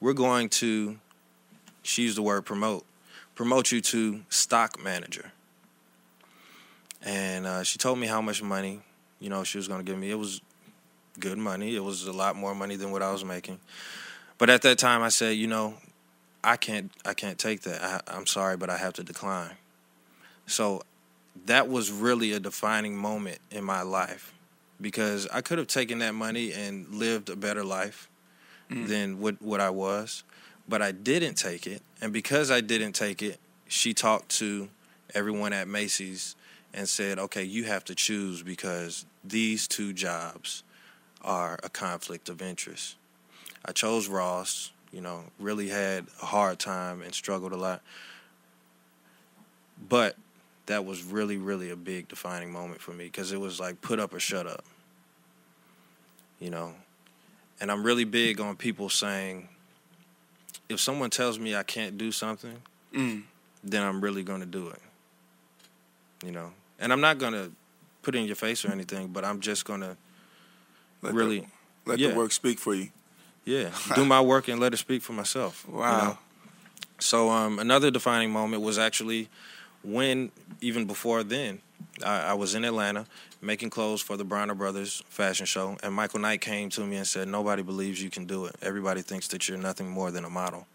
We're 0.00 0.12
going 0.12 0.48
to 0.50 0.98
she 1.82 2.02
used 2.02 2.16
the 2.16 2.22
word 2.22 2.42
promote. 2.44 2.84
Promote 3.34 3.72
you 3.72 3.80
to 3.80 4.22
stock 4.28 4.82
manager." 4.82 5.32
And 7.04 7.46
uh, 7.46 7.62
she 7.64 7.78
told 7.78 7.98
me 7.98 8.06
how 8.06 8.20
much 8.20 8.42
money, 8.42 8.80
you 9.18 9.28
know, 9.28 9.42
she 9.42 9.58
was 9.58 9.66
going 9.66 9.84
to 9.84 9.84
give 9.84 9.98
me. 9.98 10.10
It 10.10 10.18
was 10.18 10.40
good 11.18 11.38
money. 11.38 11.74
It 11.74 11.82
was 11.82 12.06
a 12.06 12.12
lot 12.12 12.36
more 12.36 12.54
money 12.54 12.76
than 12.76 12.90
what 12.92 13.02
I 13.02 13.10
was 13.10 13.24
making. 13.24 13.58
But 14.38 14.50
at 14.50 14.62
that 14.62 14.78
time 14.78 15.02
I 15.02 15.08
said, 15.08 15.36
you 15.36 15.46
know, 15.46 15.74
I 16.42 16.56
can't 16.56 16.90
I 17.04 17.14
can't 17.14 17.38
take 17.38 17.62
that. 17.62 17.82
I, 17.82 18.16
I'm 18.16 18.26
sorry, 18.26 18.56
but 18.56 18.70
I 18.70 18.76
have 18.76 18.94
to 18.94 19.04
decline. 19.04 19.52
So 20.46 20.82
that 21.46 21.68
was 21.68 21.90
really 21.90 22.32
a 22.32 22.40
defining 22.40 22.96
moment 22.96 23.38
in 23.50 23.64
my 23.64 23.82
life 23.82 24.32
because 24.80 25.28
I 25.32 25.40
could 25.40 25.58
have 25.58 25.68
taken 25.68 25.98
that 26.00 26.14
money 26.14 26.52
and 26.52 26.88
lived 26.94 27.30
a 27.30 27.36
better 27.36 27.64
life 27.64 28.10
mm. 28.70 28.86
than 28.86 29.20
what 29.20 29.40
what 29.40 29.60
I 29.60 29.70
was, 29.70 30.24
but 30.68 30.82
I 30.82 30.92
didn't 30.92 31.34
take 31.34 31.66
it. 31.66 31.82
And 32.00 32.12
because 32.12 32.50
I 32.50 32.60
didn't 32.60 32.92
take 32.92 33.22
it, 33.22 33.38
she 33.68 33.94
talked 33.94 34.28
to 34.38 34.68
everyone 35.14 35.52
at 35.52 35.68
Macy's 35.68 36.36
and 36.74 36.88
said, 36.88 37.18
"Okay, 37.18 37.44
you 37.44 37.64
have 37.64 37.84
to 37.86 37.94
choose 37.94 38.42
because 38.42 39.06
these 39.24 39.68
two 39.68 39.92
jobs 39.92 40.64
are 41.22 41.58
a 41.62 41.68
conflict 41.68 42.28
of 42.28 42.42
interest." 42.42 42.96
I 43.64 43.72
chose 43.72 44.08
Ross, 44.08 44.72
you 44.90 45.00
know, 45.00 45.24
really 45.38 45.68
had 45.68 46.06
a 46.20 46.26
hard 46.26 46.58
time 46.58 47.00
and 47.00 47.14
struggled 47.14 47.52
a 47.52 47.56
lot. 47.56 47.80
But 49.88 50.16
that 50.72 50.86
was 50.86 51.02
really, 51.04 51.36
really 51.36 51.68
a 51.68 51.76
big 51.76 52.08
defining 52.08 52.50
moment 52.50 52.80
for 52.80 52.92
me 52.92 53.04
because 53.04 53.30
it 53.30 53.38
was 53.38 53.60
like 53.60 53.80
put 53.82 54.00
up 54.00 54.14
or 54.14 54.18
shut 54.20 54.46
up. 54.46 54.64
You 56.40 56.48
know, 56.50 56.72
and 57.60 57.70
I'm 57.70 57.84
really 57.84 58.04
big 58.04 58.40
on 58.40 58.56
people 58.56 58.88
saying, 58.88 59.48
if 60.70 60.80
someone 60.80 61.10
tells 61.10 61.38
me 61.38 61.54
I 61.54 61.62
can't 61.62 61.96
do 61.98 62.10
something, 62.10 62.56
Mm. 62.94 63.22
then 63.64 63.82
I'm 63.82 64.00
really 64.00 64.22
going 64.22 64.40
to 64.40 64.46
do 64.46 64.68
it. 64.68 64.80
You 66.24 66.32
know, 66.32 66.52
and 66.80 66.92
I'm 66.92 67.00
not 67.00 67.18
going 67.18 67.32
to 67.34 67.52
put 68.02 68.14
it 68.14 68.18
in 68.18 68.24
your 68.26 68.36
face 68.36 68.64
or 68.64 68.72
anything, 68.72 69.08
but 69.08 69.24
I'm 69.24 69.40
just 69.40 69.64
going 69.64 69.80
to 69.80 69.96
really, 71.02 71.40
the, 71.40 71.46
let 71.90 71.98
yeah. 71.98 72.08
the 72.08 72.14
work 72.16 72.32
speak 72.32 72.58
for 72.58 72.74
you. 72.74 72.88
yeah, 73.44 73.70
do 73.94 74.04
my 74.04 74.20
work 74.20 74.48
and 74.48 74.58
let 74.60 74.72
it 74.74 74.78
speak 74.78 75.02
for 75.02 75.12
myself. 75.12 75.64
you 75.68 75.76
Wow. 75.78 75.98
know? 76.04 76.18
So 76.98 77.30
um, 77.30 77.58
another 77.58 77.90
defining 77.90 78.30
moment 78.30 78.62
was 78.62 78.78
actually 78.78 79.28
when, 79.82 80.30
even 80.60 80.86
before 80.86 81.22
then, 81.22 81.60
I, 82.04 82.30
I 82.30 82.32
was 82.34 82.54
in 82.54 82.64
Atlanta 82.64 83.06
making 83.40 83.70
clothes 83.70 84.00
for 84.00 84.16
the 84.16 84.24
Bronner 84.24 84.54
Brothers 84.54 85.02
fashion 85.08 85.46
show, 85.46 85.76
and 85.82 85.92
Michael 85.94 86.20
Knight 86.20 86.40
came 86.40 86.70
to 86.70 86.82
me 86.86 86.96
and 86.96 87.06
said, 87.06 87.28
"Nobody 87.28 87.62
believes 87.62 88.02
you 88.02 88.10
can 88.10 88.24
do 88.24 88.46
it. 88.46 88.54
Everybody 88.62 89.02
thinks 89.02 89.28
that 89.28 89.48
you're 89.48 89.58
nothing 89.58 89.90
more 89.90 90.10
than 90.10 90.24
a 90.24 90.30
model." 90.30 90.66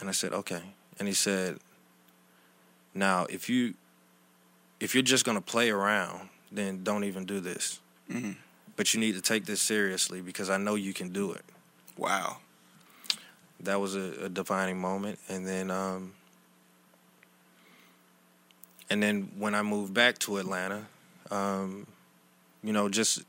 And 0.00 0.08
I 0.08 0.12
said, 0.12 0.32
"Okay." 0.32 0.62
And 0.98 1.08
he 1.08 1.14
said, 1.14 1.58
"Now, 2.94 3.26
if 3.28 3.48
you 3.48 3.74
if 4.80 4.94
you're 4.94 5.02
just 5.02 5.24
gonna 5.24 5.40
play 5.40 5.70
around, 5.70 6.28
then 6.52 6.84
don't 6.84 7.04
even 7.04 7.24
do 7.26 7.40
this. 7.40 7.80
Mhm. 8.10 8.36
But 8.76 8.92
you 8.92 9.00
need 9.00 9.14
to 9.14 9.20
take 9.20 9.44
this 9.46 9.60
seriously 9.62 10.20
because 10.20 10.50
I 10.50 10.56
know 10.58 10.74
you 10.74 10.92
can 10.94 11.10
do 11.12 11.32
it." 11.32 11.44
Wow. 11.96 12.38
that 13.60 13.80
was 13.80 13.94
a, 13.94 14.24
a 14.24 14.28
defining 14.28 14.78
moment 14.78 15.18
and 15.28 15.46
then 15.46 15.70
um 15.70 16.12
and 18.90 19.02
then 19.02 19.30
when 19.38 19.54
i 19.54 19.62
moved 19.62 19.94
back 19.94 20.18
to 20.18 20.36
atlanta 20.36 20.84
um 21.30 21.86
you 22.62 22.72
know 22.72 22.88
just 22.88 23.22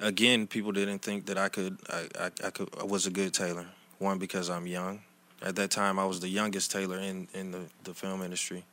again 0.00 0.46
people 0.46 0.72
didn't 0.72 1.00
think 1.00 1.26
that 1.26 1.38
i 1.38 1.48
could 1.48 1.78
i 1.88 2.06
i, 2.20 2.30
I 2.46 2.50
could 2.50 2.68
i 2.80 2.84
was 2.84 3.06
a 3.06 3.10
good 3.10 3.32
tailor. 3.32 3.66
One 3.98 4.18
because 4.18 4.50
i'm 4.50 4.66
young. 4.66 5.00
At 5.40 5.56
that 5.56 5.70
time 5.70 5.98
i 5.98 6.04
was 6.04 6.20
the 6.20 6.28
youngest 6.28 6.70
tailor 6.70 6.98
in 6.98 7.28
in 7.34 7.52
the 7.52 7.62
the 7.84 7.94
film 7.94 8.22
industry. 8.22 8.64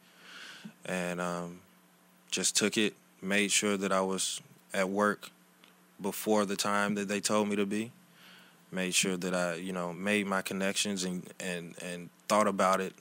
And 0.85 1.21
um 1.21 1.59
just 2.31 2.55
took 2.55 2.77
it 2.77 2.93
made 3.21 3.51
sure 3.51 3.77
that 3.77 3.91
i 3.91 4.01
was 4.01 4.41
at 4.73 4.89
work 4.89 5.31
before 6.01 6.45
the 6.45 6.55
time 6.55 6.95
that 6.95 7.07
they 7.07 7.19
told 7.19 7.47
me 7.47 7.55
to 7.55 7.65
be. 7.65 7.91
Made 8.71 8.93
sure 8.93 9.17
that 9.17 9.33
I, 9.33 9.55
you 9.55 9.73
know, 9.73 9.93
made 9.93 10.27
my 10.27 10.41
connections 10.41 11.03
and 11.03 11.27
and 11.39 11.75
and 11.81 12.09
thought 12.27 12.47
about 12.47 12.81
it 12.81 12.93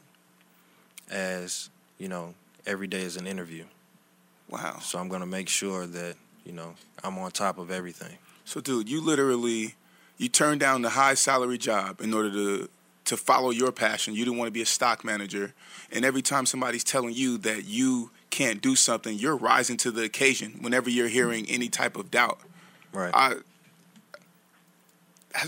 as, 1.11 1.69
you 1.99 2.09
know, 2.09 2.35
every 2.69 2.87
day 2.87 3.01
is 3.01 3.17
an 3.17 3.27
interview. 3.27 3.65
Wow. 4.49 4.79
So 4.81 4.99
I'm 4.99 5.09
going 5.09 5.21
to 5.21 5.27
make 5.27 5.49
sure 5.49 5.87
that, 5.87 6.17
you 6.45 6.53
know, 6.53 6.75
I'm 7.03 7.19
on 7.19 7.31
top 7.33 7.59
of 7.59 7.71
everything. 7.71 8.17
So, 8.45 8.61
dude, 8.61 8.89
you 8.89 9.01
literally 9.01 9.75
you 10.17 10.29
turned 10.29 10.61
down 10.61 10.83
the 10.83 10.91
high 10.91 11.15
salary 11.15 11.59
job 11.59 12.01
in 12.01 12.15
order 12.15 12.31
to 12.31 12.69
to 13.07 13.17
follow 13.17 13.51
your 13.51 13.73
passion. 13.73 14.15
You 14.15 14.25
didn't 14.25 14.39
want 14.39 14.49
to 14.49 14.53
be 14.53 14.63
a 14.63 14.67
stock 14.67 15.05
manager, 15.05 15.55
and 15.91 16.05
every 16.05 16.23
time 16.23 16.47
somebody's 16.47 16.85
telling 16.85 17.15
you 17.15 17.39
that 17.39 17.65
you 17.65 18.11
can't 18.31 18.61
do 18.61 18.77
something, 18.77 19.17
you're 19.17 19.37
rising 19.37 19.79
to 19.79 19.91
the 19.91 20.03
occasion. 20.03 20.59
Whenever 20.61 20.91
you're 20.91 21.09
hearing 21.09 21.47
any 21.49 21.69
type 21.69 21.97
of 21.97 22.11
doubt, 22.11 22.41
Right. 22.93 23.11
I 23.15 23.35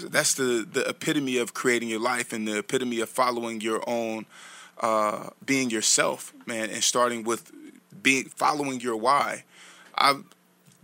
that's 0.05 0.35
the 0.35 0.67
the 0.71 0.89
epitome 0.89 1.39
of 1.39 1.55
creating 1.55 1.89
your 1.89 2.01
life 2.01 2.33
and 2.33 2.47
the 2.47 2.59
epitome 2.59 3.01
of 3.01 3.09
following 3.09 3.61
your 3.61 3.83
own 3.89 4.27
uh, 4.81 5.31
being 5.45 5.71
yourself, 5.71 6.33
man, 6.47 6.71
and 6.71 6.83
starting 6.83 7.23
with 7.23 7.53
being 8.03 8.25
following 8.25 8.81
your 8.81 8.97
why. 8.97 9.45
I 9.97 10.21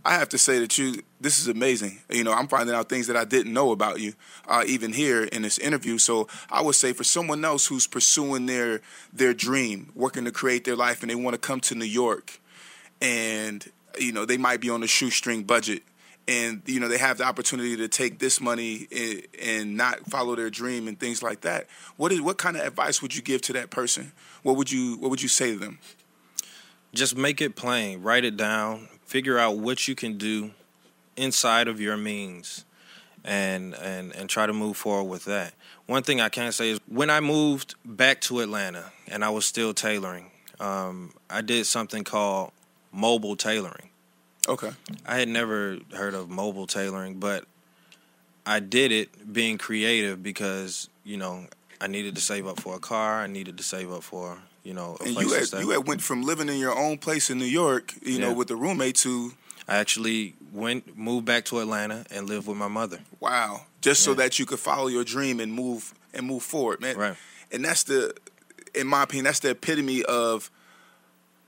I 0.05 0.13
have 0.13 0.29
to 0.29 0.37
say 0.37 0.59
that 0.59 0.77
you 0.77 1.03
this 1.19 1.39
is 1.39 1.47
amazing. 1.47 1.99
You 2.09 2.23
know, 2.23 2.31
I'm 2.31 2.47
finding 2.47 2.75
out 2.75 2.89
things 2.89 3.07
that 3.07 3.17
I 3.17 3.25
didn't 3.25 3.53
know 3.53 3.71
about 3.71 3.99
you, 3.99 4.13
uh, 4.47 4.63
even 4.65 4.93
here 4.93 5.23
in 5.23 5.41
this 5.41 5.57
interview. 5.57 5.97
So 5.97 6.27
I 6.49 6.61
would 6.61 6.75
say 6.75 6.93
for 6.93 7.03
someone 7.03 7.43
else 7.43 7.67
who's 7.67 7.87
pursuing 7.87 8.45
their 8.45 8.81
their 9.11 9.33
dream, 9.33 9.91
working 9.95 10.25
to 10.25 10.31
create 10.31 10.63
their 10.63 10.75
life, 10.75 11.01
and 11.01 11.09
they 11.09 11.15
want 11.15 11.33
to 11.33 11.39
come 11.39 11.59
to 11.61 11.75
New 11.75 11.85
York, 11.85 12.39
and 13.01 13.69
you 13.99 14.11
know 14.11 14.25
they 14.25 14.37
might 14.37 14.61
be 14.61 14.69
on 14.69 14.83
a 14.83 14.87
shoestring 14.87 15.43
budget 15.43 15.83
and 16.27 16.61
you 16.65 16.79
know 16.79 16.87
they 16.87 16.97
have 16.97 17.17
the 17.17 17.23
opportunity 17.23 17.77
to 17.77 17.87
take 17.87 18.19
this 18.19 18.41
money 18.41 18.87
and, 18.91 19.27
and 19.41 19.77
not 19.77 20.05
follow 20.09 20.35
their 20.35 20.49
dream 20.49 20.87
and 20.87 20.99
things 20.99 21.23
like 21.23 21.41
that. 21.41 21.67
What 21.95 22.11
is 22.11 22.21
what 22.21 22.37
kind 22.37 22.57
of 22.57 22.65
advice 22.65 23.01
would 23.01 23.15
you 23.15 23.21
give 23.21 23.41
to 23.43 23.53
that 23.53 23.69
person? 23.69 24.11
What 24.43 24.57
would 24.57 24.71
you 24.71 24.97
what 24.97 25.09
would 25.09 25.21
you 25.21 25.29
say 25.29 25.53
to 25.53 25.59
them? 25.59 25.79
Just 26.93 27.15
make 27.15 27.41
it 27.41 27.55
plain, 27.55 28.01
write 28.01 28.25
it 28.25 28.37
down, 28.37 28.87
figure 29.05 29.37
out 29.37 29.57
what 29.57 29.87
you 29.87 29.95
can 29.95 30.17
do 30.17 30.51
inside 31.15 31.67
of 31.67 31.79
your 31.79 31.97
means 31.97 32.65
and 33.23 33.73
and 33.75 34.15
and 34.15 34.29
try 34.29 34.45
to 34.45 34.53
move 34.53 34.77
forward 34.77 35.09
with 35.09 35.25
that. 35.25 35.53
One 35.85 36.03
thing 36.03 36.19
I 36.19 36.29
can 36.29 36.51
say 36.51 36.71
is 36.71 36.79
when 36.87 37.09
I 37.09 37.19
moved 37.21 37.75
back 37.85 38.21
to 38.21 38.41
Atlanta 38.41 38.91
and 39.07 39.23
I 39.23 39.29
was 39.29 39.45
still 39.45 39.73
tailoring, 39.73 40.31
um, 40.59 41.13
I 41.29 41.41
did 41.41 41.65
something 41.65 42.03
called 42.03 42.51
mobile 42.91 43.35
tailoring. 43.35 43.89
Okay. 44.47 44.71
I 45.05 45.17
had 45.17 45.27
never 45.27 45.79
heard 45.93 46.13
of 46.13 46.29
mobile 46.29 46.67
tailoring, 46.67 47.19
but 47.19 47.45
I 48.45 48.59
did 48.59 48.91
it 48.91 49.31
being 49.31 49.57
creative 49.57 50.23
because 50.23 50.89
you 51.03 51.17
know 51.17 51.47
I 51.81 51.87
needed 51.87 52.15
to 52.15 52.21
save 52.21 52.47
up 52.47 52.59
for 52.59 52.75
a 52.75 52.79
car. 52.79 53.21
I 53.21 53.27
needed 53.27 53.57
to 53.57 53.63
save 53.63 53.91
up 53.91 54.03
for 54.03 54.37
you 54.63 54.73
know 54.73 54.97
a 54.99 55.03
And 55.03 55.15
place 55.15 55.27
you 55.27 55.45
to 55.45 55.57
had 55.57 55.65
you 55.65 55.71
had 55.71 55.87
went 55.87 56.01
from 56.01 56.23
living 56.23 56.49
in 56.49 56.57
your 56.57 56.77
own 56.77 56.97
place 56.97 57.29
in 57.29 57.37
New 57.37 57.45
York, 57.45 57.93
you 58.01 58.19
know, 58.19 58.33
with 58.33 58.47
the 58.47 58.55
roommate 58.55 58.95
to 58.97 59.33
I 59.67 59.77
actually 59.77 60.33
went 60.53 60.97
moved 60.97 61.25
back 61.25 61.45
to 61.45 61.59
Atlanta 61.59 62.05
and 62.09 62.27
lived 62.27 62.47
with 62.47 62.57
my 62.57 62.69
mother. 62.69 62.99
wow, 63.19 63.65
just 63.81 64.01
so 64.01 64.13
that 64.13 64.39
you 64.39 64.45
could 64.45 64.59
follow 64.59 64.87
your 64.87 65.03
dream 65.03 65.39
and 65.39 65.51
move 65.51 65.93
and 66.13 66.25
move 66.25 66.43
forward, 66.43 66.79
man. 66.79 66.97
Right. 66.97 67.15
And 67.51 67.63
that's 67.63 67.83
the, 67.83 68.13
in 68.73 68.87
my 68.87 69.03
opinion, 69.03 69.25
that's 69.25 69.39
the 69.39 69.51
epitome 69.51 70.03
of 70.03 70.51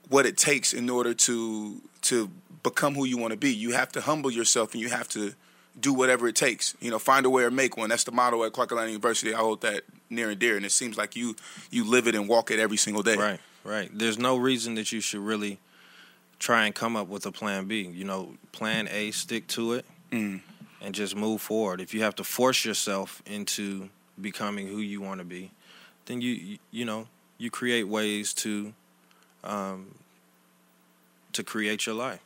what 0.10 0.26
it 0.26 0.38
takes 0.38 0.74
in 0.74 0.90
order 0.90 1.14
to 1.14 1.82
to 2.04 2.30
become 2.64 2.96
who 2.96 3.06
you 3.06 3.18
want 3.18 3.32
to 3.32 3.38
be. 3.38 3.54
You 3.54 3.72
have 3.72 3.92
to 3.94 4.02
humble 4.02 4.32
yourself 4.32 4.74
and 4.74 4.82
you 4.82 4.90
have 4.90 5.08
to 5.10 5.34
do 5.80 5.94
whatever 5.94 6.28
it 6.28 6.36
takes. 6.36 6.76
You 6.82 6.92
know, 6.92 7.00
find 7.00 7.26
a 7.26 7.30
way 7.30 7.44
or 7.44 7.52
make 7.52 7.78
one. 7.78 7.90
That's 7.90 8.04
the 8.04 8.12
motto 8.12 8.44
at 8.44 8.54
Clark 8.54 8.72
Atlanta 8.72 8.90
University. 8.90 9.34
I 9.34 9.40
hold 9.40 9.62
that 9.62 9.84
near 10.10 10.30
and 10.30 10.40
dear, 10.40 10.58
and 10.58 10.66
it 10.66 10.72
seems 10.72 10.98
like 10.98 11.16
you 11.16 11.36
you 11.72 11.84
live 11.86 12.08
it 12.08 12.16
and 12.16 12.28
walk 12.28 12.52
it 12.52 12.60
every 12.60 12.78
single 12.78 13.04
day. 13.04 13.16
Right, 13.16 13.40
right. 13.64 13.90
There's 13.94 14.18
no 14.18 14.36
reason 14.38 14.76
that 14.76 14.92
you 14.92 15.00
should 15.02 15.22
really 15.22 15.60
try 16.40 16.66
and 16.66 16.74
come 16.74 16.96
up 16.96 17.08
with 17.08 17.26
a 17.26 17.32
plan 17.32 17.66
B. 17.66 17.82
You 17.84 18.04
know, 18.06 18.34
plan 18.52 18.88
A, 18.92 19.12
stick 19.12 19.48
to 19.48 19.74
it, 19.74 19.86
Mm. 20.12 20.42
and 20.82 20.96
just 20.96 21.16
move 21.16 21.42
forward. 21.42 21.80
If 21.82 21.94
you 21.94 22.02
have 22.02 22.16
to 22.16 22.24
force 22.24 22.66
yourself 22.66 23.22
into 23.26 23.90
becoming 24.20 24.68
who 24.68 24.80
you 24.80 25.00
want 25.02 25.20
to 25.20 25.26
be, 25.26 25.52
then 26.08 26.20
you 26.22 26.34
you, 26.34 26.58
you 26.72 26.86
know 26.86 27.08
you 27.38 27.50
create 27.52 27.88
ways 27.88 28.34
to 28.34 28.74
um, 29.44 29.96
to 31.34 31.44
create 31.44 31.86
your 31.86 31.96
life. 31.96 32.20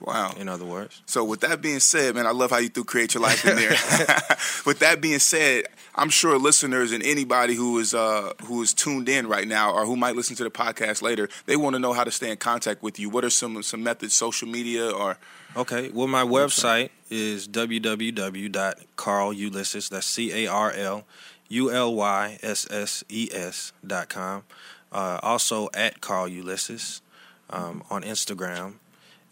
Wow. 0.00 0.32
In 0.38 0.48
other 0.48 0.64
words, 0.64 1.02
So 1.06 1.24
with 1.24 1.40
that 1.40 1.60
being 1.60 1.80
said, 1.80 2.14
man, 2.14 2.26
I 2.26 2.30
love 2.30 2.50
how 2.50 2.58
you 2.58 2.68
threw 2.68 2.84
create 2.84 3.14
your 3.14 3.22
life 3.22 3.44
in 3.44 3.56
there. 3.56 3.70
with 4.66 4.78
that 4.78 5.00
being 5.00 5.18
said, 5.18 5.64
I'm 5.96 6.10
sure 6.10 6.38
listeners 6.38 6.92
and 6.92 7.02
anybody 7.02 7.54
who 7.54 7.78
is 7.78 7.94
uh, 7.94 8.32
who 8.44 8.62
is 8.62 8.72
tuned 8.72 9.08
in 9.08 9.26
right 9.26 9.48
now 9.48 9.72
or 9.72 9.84
who 9.84 9.96
might 9.96 10.14
listen 10.14 10.36
to 10.36 10.44
the 10.44 10.50
podcast 10.50 11.02
later, 11.02 11.28
they 11.46 11.56
want 11.56 11.74
to 11.74 11.80
know 11.80 11.92
how 11.92 12.04
to 12.04 12.12
stay 12.12 12.30
in 12.30 12.36
contact 12.36 12.82
with 12.82 13.00
you. 13.00 13.10
What 13.10 13.24
are 13.24 13.30
some 13.30 13.60
some 13.64 13.82
methods, 13.82 14.14
social 14.14 14.46
media 14.46 14.88
or 14.88 15.18
Okay. 15.56 15.90
Well, 15.90 16.06
my 16.06 16.22
website 16.22 16.90
is 17.10 17.48
www.carlulysses. 17.48 19.88
That's 19.88 20.06
C 20.06 20.44
A 20.44 20.46
R 20.46 20.70
L 20.70 21.04
U 21.48 21.72
L 21.72 21.94
Y 21.94 22.38
S 22.42 22.70
S 22.70 23.02
E 23.08 23.28
S 23.32 23.72
dot 23.84 24.08
com. 24.08 24.44
Uh, 24.92 25.18
also 25.22 25.68
at 25.74 26.00
Carl 26.00 26.28
Ulysses 26.28 27.02
um, 27.50 27.82
on 27.90 28.02
Instagram 28.02 28.74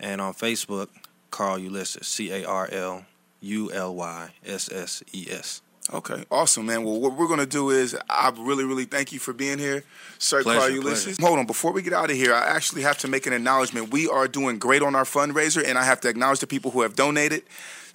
and 0.01 0.21
on 0.21 0.35
Facebook, 0.35 0.89
Carl 1.31 1.59
Ulysses. 1.59 2.07
C 2.07 2.31
A 2.31 2.45
R 2.45 2.69
L 2.71 3.05
U 3.41 3.73
L 3.73 3.95
Y 3.95 4.31
S 4.45 4.71
S 4.71 5.03
E 5.13 5.27
S. 5.31 5.63
Okay, 5.93 6.25
awesome, 6.33 6.67
man. 6.67 6.83
Well, 6.83 7.01
what 7.01 7.13
we're 7.17 7.29
gonna 7.29 7.47
do 7.47 7.71
is, 7.71 7.97
I 8.11 8.33
really, 8.37 8.65
really 8.65 8.87
thank 8.87 9.13
you 9.13 9.21
for 9.21 9.33
being 9.33 9.59
here, 9.59 9.85
Sir 10.19 10.43
Pleasure, 10.43 10.61
Carl 10.61 10.73
Ulysses. 10.73 11.19
Hold 11.21 11.39
on, 11.39 11.47
before 11.47 11.73
we 11.73 11.81
get 11.81 11.93
out 11.93 12.11
of 12.11 12.17
here, 12.17 12.35
I 12.35 12.47
actually 12.47 12.83
have 12.83 12.99
to 12.99 13.09
make 13.09 13.27
an 13.27 13.33
acknowledgement. 13.33 13.93
We 13.93 14.09
are 14.09 14.27
doing 14.27 14.59
great 14.59 14.83
on 14.83 14.97
our 14.97 15.05
fundraiser, 15.05 15.65
and 15.65 15.79
I 15.79 15.85
have 15.85 16.01
to 16.01 16.09
acknowledge 16.09 16.41
the 16.41 16.49
people 16.49 16.73
who 16.73 16.83
have 16.83 16.97
donated. 16.97 17.45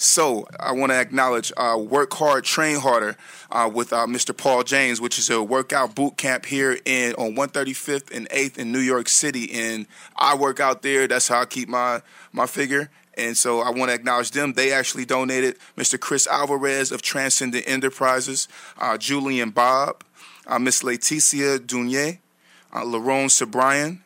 So 0.02 0.48
I 0.60 0.72
want 0.72 0.92
to 0.92 1.00
acknowledge 1.00 1.54
uh, 1.56 1.78
Work 1.78 2.16
Hard, 2.16 2.44
Train 2.44 2.80
Harder 2.80 3.16
uh, 3.52 3.70
with 3.72 3.94
uh, 3.94 4.08
Mr. 4.08 4.36
Paul 4.36 4.64
James, 4.64 5.00
which 5.00 5.20
is 5.20 5.30
a 5.30 5.44
workout 5.44 5.94
boot 5.94 6.18
camp 6.18 6.48
here 6.48 6.80
in 6.86 7.14
on 7.20 7.36
135th 7.36 8.10
and 8.10 8.28
8th 8.30 8.58
in 8.58 8.72
New 8.72 8.80
York 8.80 9.08
City. 9.08 9.52
And 9.54 9.86
I 10.16 10.36
work 10.36 10.60
out 10.60 10.82
there. 10.82 11.08
That's 11.08 11.28
how 11.28 11.42
I 11.42 11.46
keep 11.46 11.70
my 11.70 12.02
my 12.34 12.48
figure. 12.48 12.90
And 13.16 13.38
so 13.38 13.60
I 13.60 13.70
want 13.70 13.90
to 13.90 13.94
acknowledge 13.94 14.32
them. 14.32 14.54
They 14.54 14.74
actually 14.74 15.06
donated 15.06 15.58
Mr. 15.78 16.00
Chris 16.00 16.26
Alvarez 16.26 16.92
of 16.92 17.04
Transcendent 17.04 17.66
Enterprises, 17.68 18.48
uh, 18.80 18.98
Julian 18.98 19.52
Bob, 19.52 20.04
uh, 20.48 20.58
Miss 20.58 20.82
Leticia 20.82 21.60
Dunier, 21.60 22.18
uh, 22.74 22.82
Larone 22.82 23.30
Sobrian, 23.30 24.04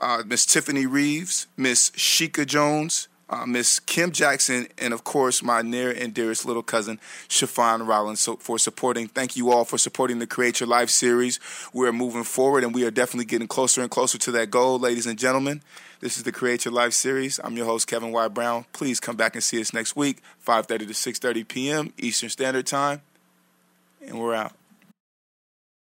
uh, 0.00 0.24
Miss 0.26 0.44
Tiffany 0.44 0.86
Reeves, 0.86 1.46
Miss 1.56 1.90
Sheikah 1.90 2.46
Jones, 2.46 3.06
uh, 3.30 3.46
Miss 3.46 3.78
Kim 3.78 4.10
Jackson, 4.10 4.66
and 4.76 4.92
of 4.92 5.04
course 5.04 5.42
my 5.42 5.62
near 5.62 5.90
and 5.90 6.12
dearest 6.12 6.44
little 6.44 6.62
cousin, 6.62 6.98
Shafan 7.28 7.86
Rollins, 7.86 8.20
so 8.20 8.36
for 8.36 8.58
supporting. 8.58 9.06
Thank 9.06 9.36
you 9.36 9.50
all 9.50 9.64
for 9.64 9.78
supporting 9.78 10.18
the 10.18 10.26
Create 10.26 10.60
Your 10.60 10.68
Life 10.68 10.90
series. 10.90 11.38
We're 11.72 11.92
moving 11.92 12.24
forward, 12.24 12.64
and 12.64 12.74
we 12.74 12.84
are 12.84 12.90
definitely 12.90 13.26
getting 13.26 13.48
closer 13.48 13.80
and 13.80 13.90
closer 13.90 14.18
to 14.18 14.32
that 14.32 14.50
goal, 14.50 14.78
ladies 14.78 15.06
and 15.06 15.18
gentlemen. 15.18 15.62
This 16.00 16.16
is 16.16 16.24
the 16.24 16.32
Create 16.32 16.64
Your 16.64 16.74
Life 16.74 16.92
series. 16.92 17.38
I'm 17.44 17.56
your 17.56 17.66
host, 17.66 17.86
Kevin 17.86 18.10
Y. 18.10 18.28
Brown. 18.28 18.64
Please 18.72 18.98
come 18.98 19.16
back 19.16 19.34
and 19.34 19.44
see 19.44 19.60
us 19.60 19.72
next 19.72 19.94
week, 19.94 20.22
5.30 20.46 20.78
to 20.78 20.86
6.30 20.86 21.46
p.m. 21.46 21.92
Eastern 21.98 22.30
Standard 22.30 22.66
Time. 22.66 23.02
And 24.04 24.18
we're 24.18 24.34
out. 24.34 24.59